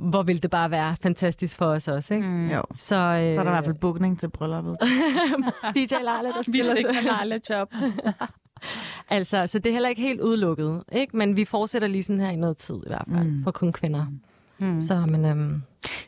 hvor 0.00 0.22
ville 0.22 0.40
det 0.40 0.50
bare 0.50 0.70
være 0.70 0.96
fantastisk 1.02 1.56
for 1.56 1.66
os 1.66 1.88
også, 1.88 2.14
ikke? 2.14 2.26
Mm. 2.26 2.50
Jo. 2.50 2.62
Så, 2.76 2.96
øh, 2.96 3.34
Så 3.34 3.40
er 3.40 3.44
der 3.44 3.50
i 3.50 3.54
hvert 3.54 3.64
fald 3.64 3.74
bookning 3.80 4.18
til 4.18 4.30
brylluppet. 4.30 4.76
DJ 5.76 5.94
Leila, 5.94 6.28
der 6.36 6.42
spiller 6.52 6.74
til. 6.74 6.86
lejle 7.04 7.40
job. 7.50 7.72
Altså, 9.10 9.46
så 9.46 9.58
det 9.58 9.66
er 9.70 9.72
heller 9.72 9.88
ikke 9.88 10.02
helt 10.02 10.20
udelukket, 10.20 10.82
ikke? 10.92 11.16
Men 11.16 11.36
vi 11.36 11.44
fortsætter 11.44 11.88
lige 11.88 12.02
sådan 12.02 12.20
her 12.20 12.30
i 12.30 12.36
noget 12.36 12.56
tid 12.56 12.74
i 12.74 12.88
hvert 12.88 13.04
fald, 13.12 13.24
Mm. 13.30 13.44
for 13.44 13.50
kun 13.50 13.72
kvinder. 13.72 14.06
Mm. 14.58 14.80
Så, 14.80 15.00
men 15.06 15.24
øhm, 15.24 15.62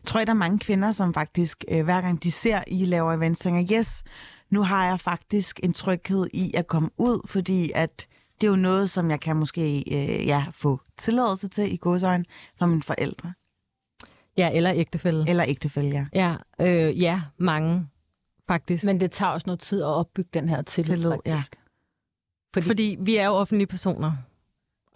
tror 0.06 0.20
jeg, 0.20 0.26
der 0.26 0.32
er 0.32 0.36
mange 0.36 0.58
kvinder, 0.58 0.92
som 0.92 1.14
faktisk, 1.14 1.64
øh, 1.68 1.84
hver 1.84 2.00
gang 2.00 2.22
de 2.22 2.32
ser, 2.32 2.60
I 2.66 2.84
laver 2.84 3.12
events, 3.12 3.40
tænker, 3.40 3.76
yes, 3.78 4.02
nu 4.50 4.62
har 4.62 4.86
jeg 4.86 5.00
faktisk 5.00 5.60
en 5.62 5.72
tryghed 5.72 6.26
i 6.32 6.50
at 6.54 6.66
komme 6.66 6.88
ud, 6.98 7.20
fordi 7.28 7.72
at 7.74 8.06
det 8.40 8.46
er 8.46 8.50
jo 8.50 8.56
noget, 8.56 8.90
som 8.90 9.10
jeg 9.10 9.20
kan 9.20 9.36
måske 9.36 9.78
øh, 9.92 10.26
ja, 10.26 10.44
få 10.50 10.80
tilladelse 10.98 11.48
til 11.48 11.72
i 11.72 11.76
godsøjne 11.76 12.24
fra 12.58 12.66
mine 12.66 12.82
forældre 12.82 13.32
ja, 14.38 14.50
eller 14.54 14.72
ægtefælde. 14.74 15.24
eller 15.28 15.44
ægtefælle. 15.48 16.08
Ja. 16.14 16.36
Ja, 16.60 16.66
øh, 16.88 17.00
ja, 17.00 17.20
mange 17.38 17.86
faktisk. 18.48 18.84
Men 18.84 19.00
det 19.00 19.10
tager 19.10 19.32
også 19.32 19.44
noget 19.46 19.60
tid 19.60 19.80
at 19.82 19.86
opbygge 19.86 20.30
den 20.34 20.48
her 20.48 20.62
tillid, 20.62 20.94
Tillid, 20.96 21.10
faktisk. 21.10 21.26
ja. 21.26 21.42
Fordi, 22.54 22.66
fordi 22.66 22.96
vi 23.00 23.16
er 23.16 23.26
jo 23.26 23.32
offentlige 23.32 23.66
personer. 23.66 24.12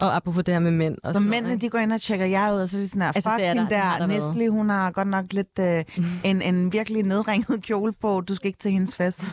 Og 0.01 0.17
apropos 0.17 0.45
det 0.45 0.55
her 0.55 0.59
med 0.61 0.71
mænd. 0.71 0.95
Og 1.03 1.09
Så 1.09 1.13
sådan 1.13 1.23
noget, 1.23 1.31
mændene, 1.31 1.55
ikke? 1.55 1.67
de 1.67 1.71
går 1.71 1.79
ind 1.79 1.93
og 1.93 2.01
tjekker 2.01 2.27
jer 2.27 2.53
ud, 2.55 2.61
og 2.61 2.69
så 2.69 2.77
er 2.77 2.81
de 2.81 2.89
sådan 2.89 3.03
her, 3.03 3.13
Altså, 3.13 3.31
fuck 3.31 3.41
er 3.43 3.55
der- 3.55 3.69
der, 3.69 3.69
der 3.99 4.07
været. 4.07 4.09
Nestle, 4.09 4.51
hun 4.51 4.69
har 4.69 4.91
godt 4.91 5.09
nok 5.09 5.33
lidt 5.33 5.59
øh, 5.61 5.85
en, 6.31 6.43
en 6.43 6.73
virkelig 6.73 7.03
nedringet 7.03 7.63
kjole 7.63 7.93
på, 7.93 8.21
du 8.21 8.35
skal 8.35 8.47
ikke 8.47 8.59
til 8.59 8.71
hendes 8.73 8.97
fest. 8.97 9.25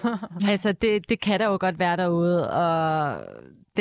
Altså, 0.48 0.72
det, 0.72 1.10
det 1.10 1.20
kan 1.22 1.40
der 1.40 1.46
jo 1.46 1.58
godt 1.60 1.80
være 1.80 1.98
derude, 1.98 2.52
og 2.52 3.18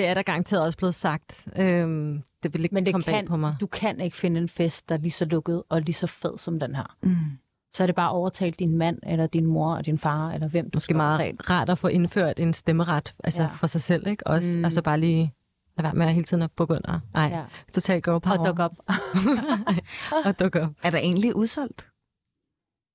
det 0.01 0.09
er 0.09 0.14
der 0.14 0.22
garanteret 0.22 0.62
også 0.62 0.78
blevet 0.78 0.94
sagt. 0.94 1.48
Øhm, 1.57 2.22
det 2.42 2.55
vil 2.55 2.62
ikke 2.62 2.74
Men 2.74 2.86
det 2.86 2.94
komme 2.94 3.05
bag 3.05 3.14
kan, 3.14 3.26
på 3.26 3.36
mig. 3.36 3.55
du 3.61 3.66
kan 3.66 4.01
ikke 4.01 4.16
finde 4.16 4.40
en 4.40 4.48
fest, 4.48 4.88
der 4.88 4.94
er 4.94 4.98
lige 4.98 5.11
så 5.12 5.24
lukket 5.24 5.62
og 5.68 5.80
lige 5.80 5.94
så 5.94 6.07
fed 6.07 6.38
som 6.38 6.61
den 6.61 6.74
her. 6.74 6.96
Mm. 7.03 7.16
Så 7.72 7.82
er 7.82 7.86
det 7.86 7.96
bare 7.96 8.09
at 8.09 8.12
overtale 8.14 8.53
din 8.53 8.78
mand, 8.78 8.98
eller 9.03 9.26
din 9.26 9.46
mor, 9.46 9.74
og 9.74 9.86
din 9.86 9.98
far, 9.98 10.30
eller 10.32 10.48
hvem 10.48 10.64
du 10.70 10.76
Måske 10.76 10.84
skal 10.84 10.96
overtale. 10.96 11.32
meget 11.32 11.51
rart 11.51 11.68
at 11.70 11.78
få 11.78 11.88
indført 11.88 12.40
en 12.40 12.53
stemmeret 12.53 13.14
altså 13.24 13.42
Ja. 13.42 13.48
for 13.48 13.66
sig 13.66 13.80
selv, 13.80 14.07
ikke? 14.07 14.26
Også, 14.26 14.59
Mm. 14.59 14.64
Altså 14.64 14.82
bare 14.82 15.01
lige 15.01 15.34
lade 15.76 15.84
være 15.84 15.94
med 15.94 16.07
at 16.07 16.12
hele 16.14 16.24
tiden 16.24 16.42
at 16.42 16.51
bukke 16.57 16.74
under. 16.74 17.01
Nej, 17.14 17.24
Ja. 17.24 17.42
totalt 17.72 18.05
girl 18.05 18.20
power. 18.20 18.38
Og 18.38 18.46
dukke 18.46 18.62
op. 18.64 18.72
og 20.26 20.40
dukke 20.40 20.62
op. 20.62 20.70
Er 20.82 20.90
der 20.90 20.98
egentlig 20.98 21.36
udsolgt? 21.36 21.86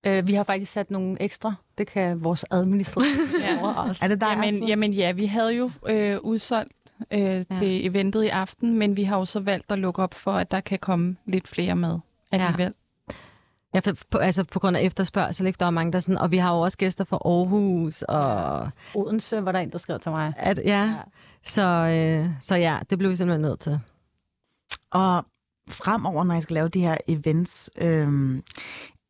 Øh, 0.08 0.28
vi 0.28 0.34
har 0.34 0.43
faktisk 0.43 0.72
sat 0.72 0.91
nogle 0.91 1.22
ekstra. 1.22 1.53
Det 1.78 1.88
kan 1.88 2.24
vores 2.24 2.45
administration 2.51 3.28
Ja. 3.41 3.62
overraske. 3.62 4.03
Er 4.03 4.08
det 4.08 4.22
dig, 4.22 4.28
Jamen, 4.43 4.68
jamen 4.68 4.93
ja, 4.93 5.12
vi 5.12 5.26
havde 5.26 5.56
jo 5.56 5.72
øh, 5.88 6.18
udsolgt 6.22 6.85
øh, 7.12 7.20
ja. 7.20 7.43
til 7.43 7.86
eventet 7.86 8.24
i 8.24 8.28
aften, 8.28 8.78
men 8.80 8.98
vi 8.98 9.04
har 9.04 9.18
jo 9.18 9.26
så 9.26 9.39
valgt 9.39 9.72
at 9.72 9.80
lukke 9.80 10.02
op 10.02 10.14
for, 10.14 10.32
at 10.32 10.52
der 10.52 10.60
kan 10.60 10.80
komme 10.80 11.18
lidt 11.26 11.48
flere 11.48 11.76
med 11.76 12.00
alligevel. 12.32 12.74
Ja, 13.74 13.80
for, 13.80 13.93
på, 14.10 14.18
altså 14.18 14.43
på 14.43 14.60
grund 14.60 14.78
af 14.78 14.82
efterspørgsel, 14.82 15.48
ikke? 15.48 15.58
Der 15.58 15.66
er 15.66 15.70
mange, 15.70 15.91
der 15.91 15.96
er 15.96 16.00
sådan, 16.02 16.18
og 16.18 16.32
vi 16.32 16.38
har 16.38 16.54
jo 16.56 16.60
også 16.62 16.78
gæster 16.78 17.04
fra 17.04 17.18
Aarhus, 17.26 18.02
og 18.02 18.70
Odense 18.96 19.46
var 19.46 19.52
der 19.52 19.60
en, 19.60 19.72
der 19.72 19.78
skrev 19.78 20.00
til 20.00 20.12
mig. 20.12 20.34
at, 20.38 20.58
ja, 20.58 20.64
Ja. 20.64 20.84
ja. 20.86 20.96
Så, 21.43 21.62
øh, 21.62 22.30
så 22.41 22.56
ja, 22.56 22.80
det 22.89 22.98
blev 22.98 23.12
vi 23.12 23.16
simpelthen 23.16 23.41
nødt 23.41 23.60
til. 23.60 23.80
Og 24.91 25.26
fremover, 25.70 26.24
når 26.24 26.36
I 26.36 26.41
skal 26.41 26.54
lave 26.54 26.70
de 26.70 26.80
her 26.80 26.98
events, 27.08 27.70
øhm, 27.78 28.43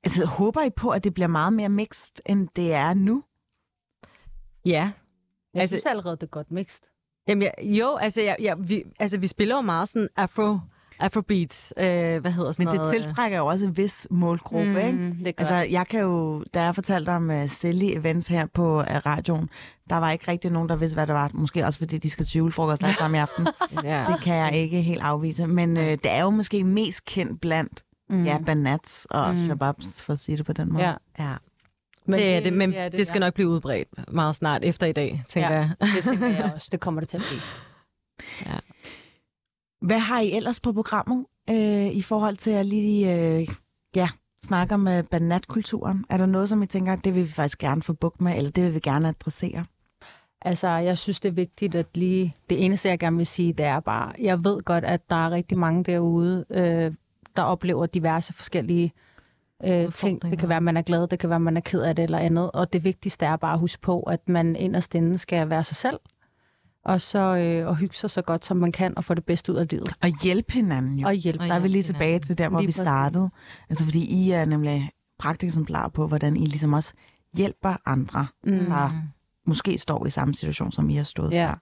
altså, 0.04 0.26
håber 0.26 0.62
I 0.62 0.70
på, 0.70 0.90
at 0.90 1.04
det 1.04 1.14
bliver 1.14 1.28
meget 1.28 1.54
mere 1.54 1.70
mixed, 1.70 2.16
end 2.26 2.48
det 2.56 2.74
er 2.74 2.94
nu? 2.94 3.24
Ja, 4.66 4.92
Jeg 5.54 5.62
altså, 5.62 5.74
synes 5.76 5.86
allerede, 5.86 6.16
det 6.16 6.24
er 6.24 6.28
godt 6.28 6.52
mixed. 6.52 6.84
Jamen, 7.28 7.42
jeg, 7.42 7.54
jo, 7.62 7.96
altså, 7.96 8.22
jeg, 8.22 8.36
jeg, 8.40 8.56
vi, 8.60 8.84
altså, 9.00 9.18
vi 9.18 9.28
spiller 9.28 9.56
jo 9.56 9.62
meget 9.62 9.90
sådan 9.90 10.08
afro, 10.16 10.58
afrobeats, 11.00 11.74
øh, 11.78 11.86
hvad 12.22 12.32
hedder 12.32 12.52
sådan 12.52 12.66
Men 12.66 12.72
det 12.72 12.82
noget? 12.82 12.96
øh, 12.96 13.02
tiltrækker 13.02 13.38
jo 13.38 13.46
også 13.46 13.66
en 13.66 13.78
vis 13.78 14.08
målgruppe, 14.12 14.72
mm. 14.72 14.78
ikke? 14.78 15.16
det 15.26 15.34
Altså, 15.38 15.56
jeg 15.56 15.88
kan 15.88 16.02
jo, 16.02 16.44
da 16.54 16.64
jeg 16.64 16.76
fortalte 16.76 17.10
om 17.10 17.30
uh, 17.30 17.50
Sally 17.50 17.86
Events 17.86 18.28
her 18.28 18.46
på 18.54 18.80
uh, 18.80 18.86
radioen, 18.86 19.50
der 19.90 19.98
var 19.98 20.12
ikke 20.12 20.32
rigtig 20.32 20.52
nogen, 20.52 20.70
der 20.70 20.76
vidste, 20.76 20.96
hvad 20.96 21.08
det 21.08 21.16
var. 21.16 21.32
Måske 21.34 21.66
også, 21.66 21.80
fordi 21.80 21.98
de 21.98 22.10
skal 22.10 22.26
til 22.26 22.38
julefrokost 22.38 22.84
alle 22.84 22.96
sammen 22.96 23.18
i 23.18 23.22
aften. 23.22 23.48
Ja. 23.84 24.06
Det 24.10 24.22
kan 24.22 24.36
jeg 24.36 24.56
ikke 24.56 24.82
helt 24.82 25.02
afvise. 25.02 25.48
Men 25.48 25.78
uh, 25.78 25.84
det 25.84 26.12
er 26.12 26.22
jo 26.22 26.30
måske 26.30 26.64
mest 26.64 27.06
kendt 27.06 27.42
blandt 27.42 27.84
mm. 28.10 28.26
ja, 28.26 28.38
banats 28.46 29.08
og 29.10 29.36
mm. 29.36 29.46
shababs, 29.46 30.04
for 30.04 30.14
at 30.14 30.20
sige 30.20 30.38
det 30.38 30.46
på 30.46 30.54
den 30.54 30.74
måde. 30.74 30.86
Ja. 30.86 30.94
ja. 31.20 31.36
Men 32.06 32.20
det 32.20 32.36
er 32.36 32.40
det, 32.40 32.54
men 32.54 32.72
ja, 32.72 32.90
det 32.90 33.08
skal 33.08 33.20
nok 33.20 33.34
blive 33.34 33.48
udbredt 33.50 33.88
meget 34.14 34.36
snart 34.36 34.64
efter 34.64 34.86
i 34.88 34.92
dag, 34.92 35.24
tænker 35.30 35.50
Ja. 35.52 35.56
jeg. 35.56 35.70
Det 35.96 36.04
tænker 36.04 36.28
jeg 36.28 36.52
også. 36.56 36.68
Det 36.72 36.80
kommer 36.80 37.02
det 37.02 37.10
til 37.10 37.18
at 37.18 37.24
blive. 37.30 37.42
Hvad 39.82 40.00
har 40.00 40.20
I 40.20 40.32
ellers 40.36 40.60
på 40.60 40.74
programmet 40.74 41.26
øh, 41.50 41.88
i 41.96 42.02
forhold 42.02 42.36
til 42.36 42.52
at 42.52 42.66
lige 42.66 43.14
øh, 43.38 43.48
ja, 43.96 44.10
snakke 44.44 44.74
om 44.74 44.88
øh, 44.88 45.04
banatkulturen? 45.04 46.06
Er 46.10 46.18
der 46.18 46.26
noget, 46.26 46.50
som 46.50 46.64
I 46.64 46.66
tænker, 46.66 46.96
det 46.96 47.16
vil 47.16 47.24
vi 47.24 47.28
faktisk 47.30 47.58
gerne 47.58 47.84
få 47.84 47.94
bukt 47.94 48.22
med, 48.22 48.38
eller 48.38 48.52
det 48.52 48.64
vil 48.64 48.74
vi 48.74 48.80
gerne 48.80 49.08
adressere? 49.08 49.66
Altså, 50.42 50.68
jeg 50.68 50.98
synes, 50.98 51.20
det 51.20 51.30
er 51.30 51.34
vigtigt 51.34 51.76
at 51.76 51.86
lige... 51.96 52.36
Det 52.50 52.66
eneste, 52.66 52.90
jeg 52.90 53.00
gerne 53.00 53.18
vil 53.18 53.26
sige, 53.26 53.54
det 53.54 53.66
er 53.66 53.80
bare... 53.80 54.12
Jeg 54.20 54.44
ved 54.44 54.62
godt, 54.62 54.84
at 54.84 55.10
der 55.10 55.26
er 55.26 55.32
rigtig 55.32 55.58
mange 55.58 55.84
derude, 55.84 56.46
øh, 56.50 56.92
der 57.36 57.42
oplever 57.42 57.86
diverse 57.86 58.34
forskellige 58.34 58.92
øh, 59.64 59.94
ting. 59.94 60.22
Det 60.22 60.40
kan 60.40 60.50
være, 60.50 60.58
at 60.58 60.64
man 60.64 60.78
er 60.78 60.82
glad, 60.82 61.08
det 61.08 61.20
kan 61.20 61.30
være, 61.30 61.36
at 61.36 61.42
man 61.42 61.58
er 61.58 61.62
ked 61.62 61.82
af 61.82 61.96
det 61.96 62.04
eller 62.04 62.18
andet. 62.18 62.52
Og 62.52 62.74
det 62.74 62.84
vigtigste 62.84 63.26
er 63.26 63.36
bare 63.36 63.54
at 63.54 63.60
huske 63.60 63.82
på, 63.82 64.00
at 64.02 64.30
man 64.30 64.56
inderst 64.56 64.96
inde 64.96 65.18
skal 65.18 65.50
være 65.50 65.64
sig 65.64 65.76
selv. 65.76 66.00
Og 66.86 67.02
så 67.02 67.20
øh, 67.20 67.68
og 67.68 67.76
hygge 67.76 67.96
sig 67.96 68.10
så 68.10 68.22
godt, 68.22 68.46
som 68.46 68.58
man 68.58 68.72
kan, 68.72 68.94
og 68.98 69.04
få 69.06 69.14
det 69.14 69.26
bedste 69.26 69.52
ud 69.52 69.58
af 69.58 69.68
livet. 69.72 69.90
Og 70.04 70.10
hjælpe 70.24 70.54
hinanden 70.54 71.00
jo. 71.00 71.08
Og 71.08 71.14
hjælpe. 71.14 71.44
Og 71.44 71.48
Der 71.50 71.54
er 71.56 71.60
vi 71.60 71.68
lige 71.68 71.84
tilbage 71.84 72.20
til 72.20 72.38
der, 72.38 72.50
hvor 72.50 72.60
Lige 72.60 72.68
vi 72.68 72.70
præcis. 72.72 72.82
startede. 72.82 73.30
Altså 73.70 73.84
fordi 73.86 74.06
I 74.06 74.32
er 74.32 74.46
nemlig 74.46 74.90
praktikeksemplarer 75.20 75.90
på, 75.90 76.08
hvordan 76.08 76.38
I 76.38 76.46
ligesom 76.46 76.74
også 76.74 76.94
hjælper 77.38 77.76
andre, 77.86 78.28
Mm. 78.44 78.52
der 78.66 78.92
måske 79.48 79.78
står 79.78 80.06
i 80.06 80.10
samme 80.10 80.36
situation, 80.36 80.72
som 80.72 80.90
I 80.90 80.96
har 80.96 81.04
stået 81.04 81.32
Ja. 81.32 81.48
før. 81.50 81.60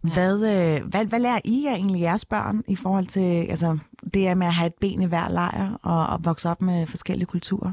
Hvad, 0.00 0.34
øh, 0.36 0.86
hvad, 0.86 1.06
hvad 1.06 1.20
lærer 1.20 1.40
I 1.44 1.66
egentlig 1.66 2.00
jeres 2.00 2.24
børn 2.24 2.62
i 2.68 2.76
forhold 2.76 3.06
til 3.06 3.46
altså, 3.50 3.78
det 4.14 4.22
her 4.22 4.34
med 4.34 4.46
at 4.46 4.54
have 4.54 4.66
et 4.66 4.74
ben 4.80 5.02
i 5.02 5.06
hver 5.06 5.28
lejr 5.28 5.78
og, 5.82 6.06
og 6.06 6.24
vokse 6.24 6.48
op 6.50 6.62
med 6.62 6.86
forskellige 6.86 7.26
kulturer? 7.26 7.72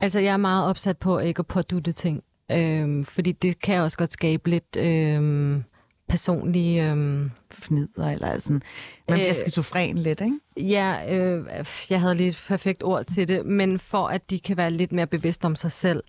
Altså, 0.00 0.20
jeg 0.20 0.32
er 0.32 0.36
meget 0.36 0.66
opsat 0.68 0.98
på 0.98 1.18
ikke 1.18 1.38
at 1.40 1.46
pådutte 1.46 1.92
ting, 1.92 2.22
øhm, 2.50 3.04
fordi 3.04 3.32
det 3.32 3.60
kan 3.60 3.80
også 3.80 3.98
godt 3.98 4.12
skabe 4.12 4.50
lidt 4.50 4.76
øhm, 4.76 5.64
personlige... 6.08 6.90
Øhm, 6.90 7.30
Fnider 7.52 8.10
eller 8.10 8.38
sådan. 8.38 8.62
Man 9.08 9.16
bliver 9.16 9.28
Øh, 9.28 9.34
skizofren 9.34 9.98
lidt, 9.98 10.20
ikke? 10.20 10.38
ja, 10.56 11.16
øh, 11.16 11.46
jeg 11.90 12.00
havde 12.00 12.14
lige 12.14 12.28
et 12.28 12.44
perfekt 12.48 12.82
ord 12.82 13.04
til 13.04 13.28
det, 13.28 13.46
men 13.46 13.78
for 13.78 14.08
at 14.08 14.30
de 14.30 14.40
kan 14.40 14.56
være 14.56 14.70
lidt 14.70 14.92
mere 14.92 15.06
bevidste 15.06 15.44
om 15.44 15.54
sig 15.56 15.72
selv, 15.72 16.02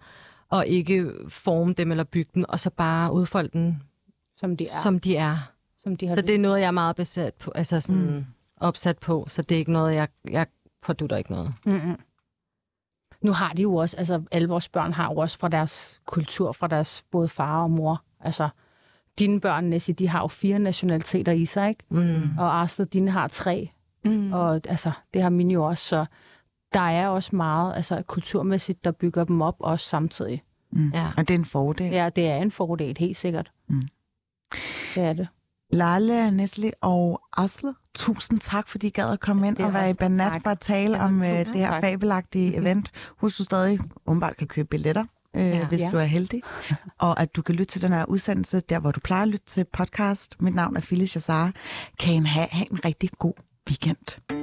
og 0.50 0.68
ikke 0.68 1.12
forme 1.30 1.74
dem 1.74 1.92
eller 1.92 2.04
bygge 2.04 2.32
den, 2.34 2.46
og 2.50 2.60
så 2.60 2.70
bare 2.70 3.14
udfolde 3.14 3.50
den, 3.54 3.82
Som 4.44 4.58
de 4.58 4.64
er. 4.64 4.80
som 4.84 5.00
de 5.00 5.16
er. 5.16 5.38
som 5.84 5.98
de 5.98 6.08
har 6.08 6.14
Så 6.14 6.22
det 6.22 6.36
er 6.36 6.39
noget, 6.39 6.60
jeg 6.60 6.68
er 6.68 6.72
meget 6.72 6.96
besat 6.96 7.34
på, 7.34 7.52
altså 7.56 7.80
sådan 7.80 8.16
mm. 8.16 8.26
opsat 8.58 8.98
på, 8.98 9.26
så 9.28 9.41
det 9.41 9.56
er 9.56 9.60
ikke 9.60 9.72
noget, 9.72 9.96
jeg, 9.96 10.08
jeg 10.30 10.48
pådutter 10.82 11.18
ikke 11.18 11.32
noget. 11.32 11.54
Mm-mm. 11.66 12.00
Nu 13.22 13.32
har 13.32 13.54
de 13.54 13.62
jo 13.62 13.76
også, 13.76 13.98
altså 13.98 14.22
alle 14.32 14.48
vores 14.48 14.70
børn 14.70 14.94
har 14.94 15.12
jo 15.14 15.18
også 15.18 15.38
fra 15.38 15.48
deres 15.48 16.02
kultur, 16.06 16.52
fra 16.52 16.68
deres 16.68 17.04
både 17.12 17.28
far 17.28 17.64
og 17.64 17.72
mor. 17.72 18.04
Altså, 18.20 18.50
dine 19.20 19.41
børn, 19.41 19.64
Nessie, 19.64 19.96
de 19.96 20.08
har 20.08 20.22
jo 20.22 20.28
fire 20.28 20.60
nationaliteter 20.60 21.32
i 21.32 21.46
sig, 21.46 21.70
ikke? 21.70 21.84
Mm. 21.89 22.38
Og 22.38 22.62
Astrid, 22.62 22.86
dine 22.86 23.12
har 23.12 23.28
tre. 23.28 23.70
Mm. 24.06 24.34
Og 24.34 24.62
altså, 24.68 24.91
det 25.14 25.22
har 25.22 25.30
mine 25.30 25.54
jo 25.54 25.64
også, 25.64 25.86
så 25.86 26.06
der 26.74 26.80
er 26.80 27.08
også 27.08 27.36
meget 27.36 27.76
altså, 27.76 28.02
kulturmæssigt, 28.08 28.84
der 28.84 28.91
bygger 28.91 29.24
dem 29.24 29.41
op 29.41 29.56
også 29.60 29.89
samtidig. 29.89 30.44
Mm. 30.72 30.89
Ja. 30.94 31.12
Og 31.18 31.28
det 31.28 31.34
er 31.34 31.39
en 31.39 31.46
fordel. 31.46 31.91
Ja, 31.91 32.10
det 32.10 32.28
er 32.28 32.36
en 32.36 32.52
fordel, 32.52 32.98
helt 33.00 33.18
sikkert. 33.18 33.52
Mm. 33.68 33.82
Det 34.95 35.04
er 35.04 35.14
det. 35.14 35.28
Lale, 35.72 36.32
Nestle 36.32 36.72
og 36.82 37.22
Asle, 37.38 37.74
tusind 37.95 38.39
tak, 38.39 38.68
fordi 38.68 38.88
I 38.88 38.89
gad 38.89 39.12
at 39.14 39.20
komme 39.20 39.47
ind 39.47 39.62
og 39.62 39.74
være 39.74 39.89
i 39.89 39.93
Banat 39.93 40.41
for 40.43 40.49
at 40.49 40.60
tale 40.60 40.99
om 40.99 41.18
uh, 41.22 41.26
det 41.28 41.47
her 41.47 41.70
tak. 41.70 41.84
fabelagtige 41.84 42.56
event. 42.58 42.91
Husk, 43.18 43.38
du 43.38 43.43
stadig 43.43 43.80
umiddelbart 44.06 44.38
kan 44.38 44.47
købe 44.47 44.68
billetter, 44.68 45.04
uh, 45.34 45.41
ja. 45.41 45.68
hvis 45.68 45.80
Ja. 45.80 45.89
du 45.91 45.97
er 45.97 46.04
heldig. 46.04 46.41
Og 46.99 47.20
at 47.20 47.36
du 47.36 47.41
kan 47.41 47.56
lytte 47.56 47.72
til 47.72 47.82
den 47.82 47.91
her 47.93 48.06
udsendelse, 48.06 48.60
der 48.60 48.80
hvor 48.80 48.91
du 48.91 48.99
plejer 48.99 49.22
at 49.22 49.28
lytte 49.28 49.45
til 49.45 49.66
podcast. 49.74 50.36
Mit 50.41 50.56
navn 50.56 50.76
er 50.78 50.82
Phyllis 50.82 51.16
Jassar. 51.16 51.51
Kan 51.99 52.14
I 52.14 52.26
have, 52.28 52.47
have 52.51 52.72
en 52.72 52.86
rigtig 52.86 53.10
god 53.20 53.34
weekend. 53.70 54.43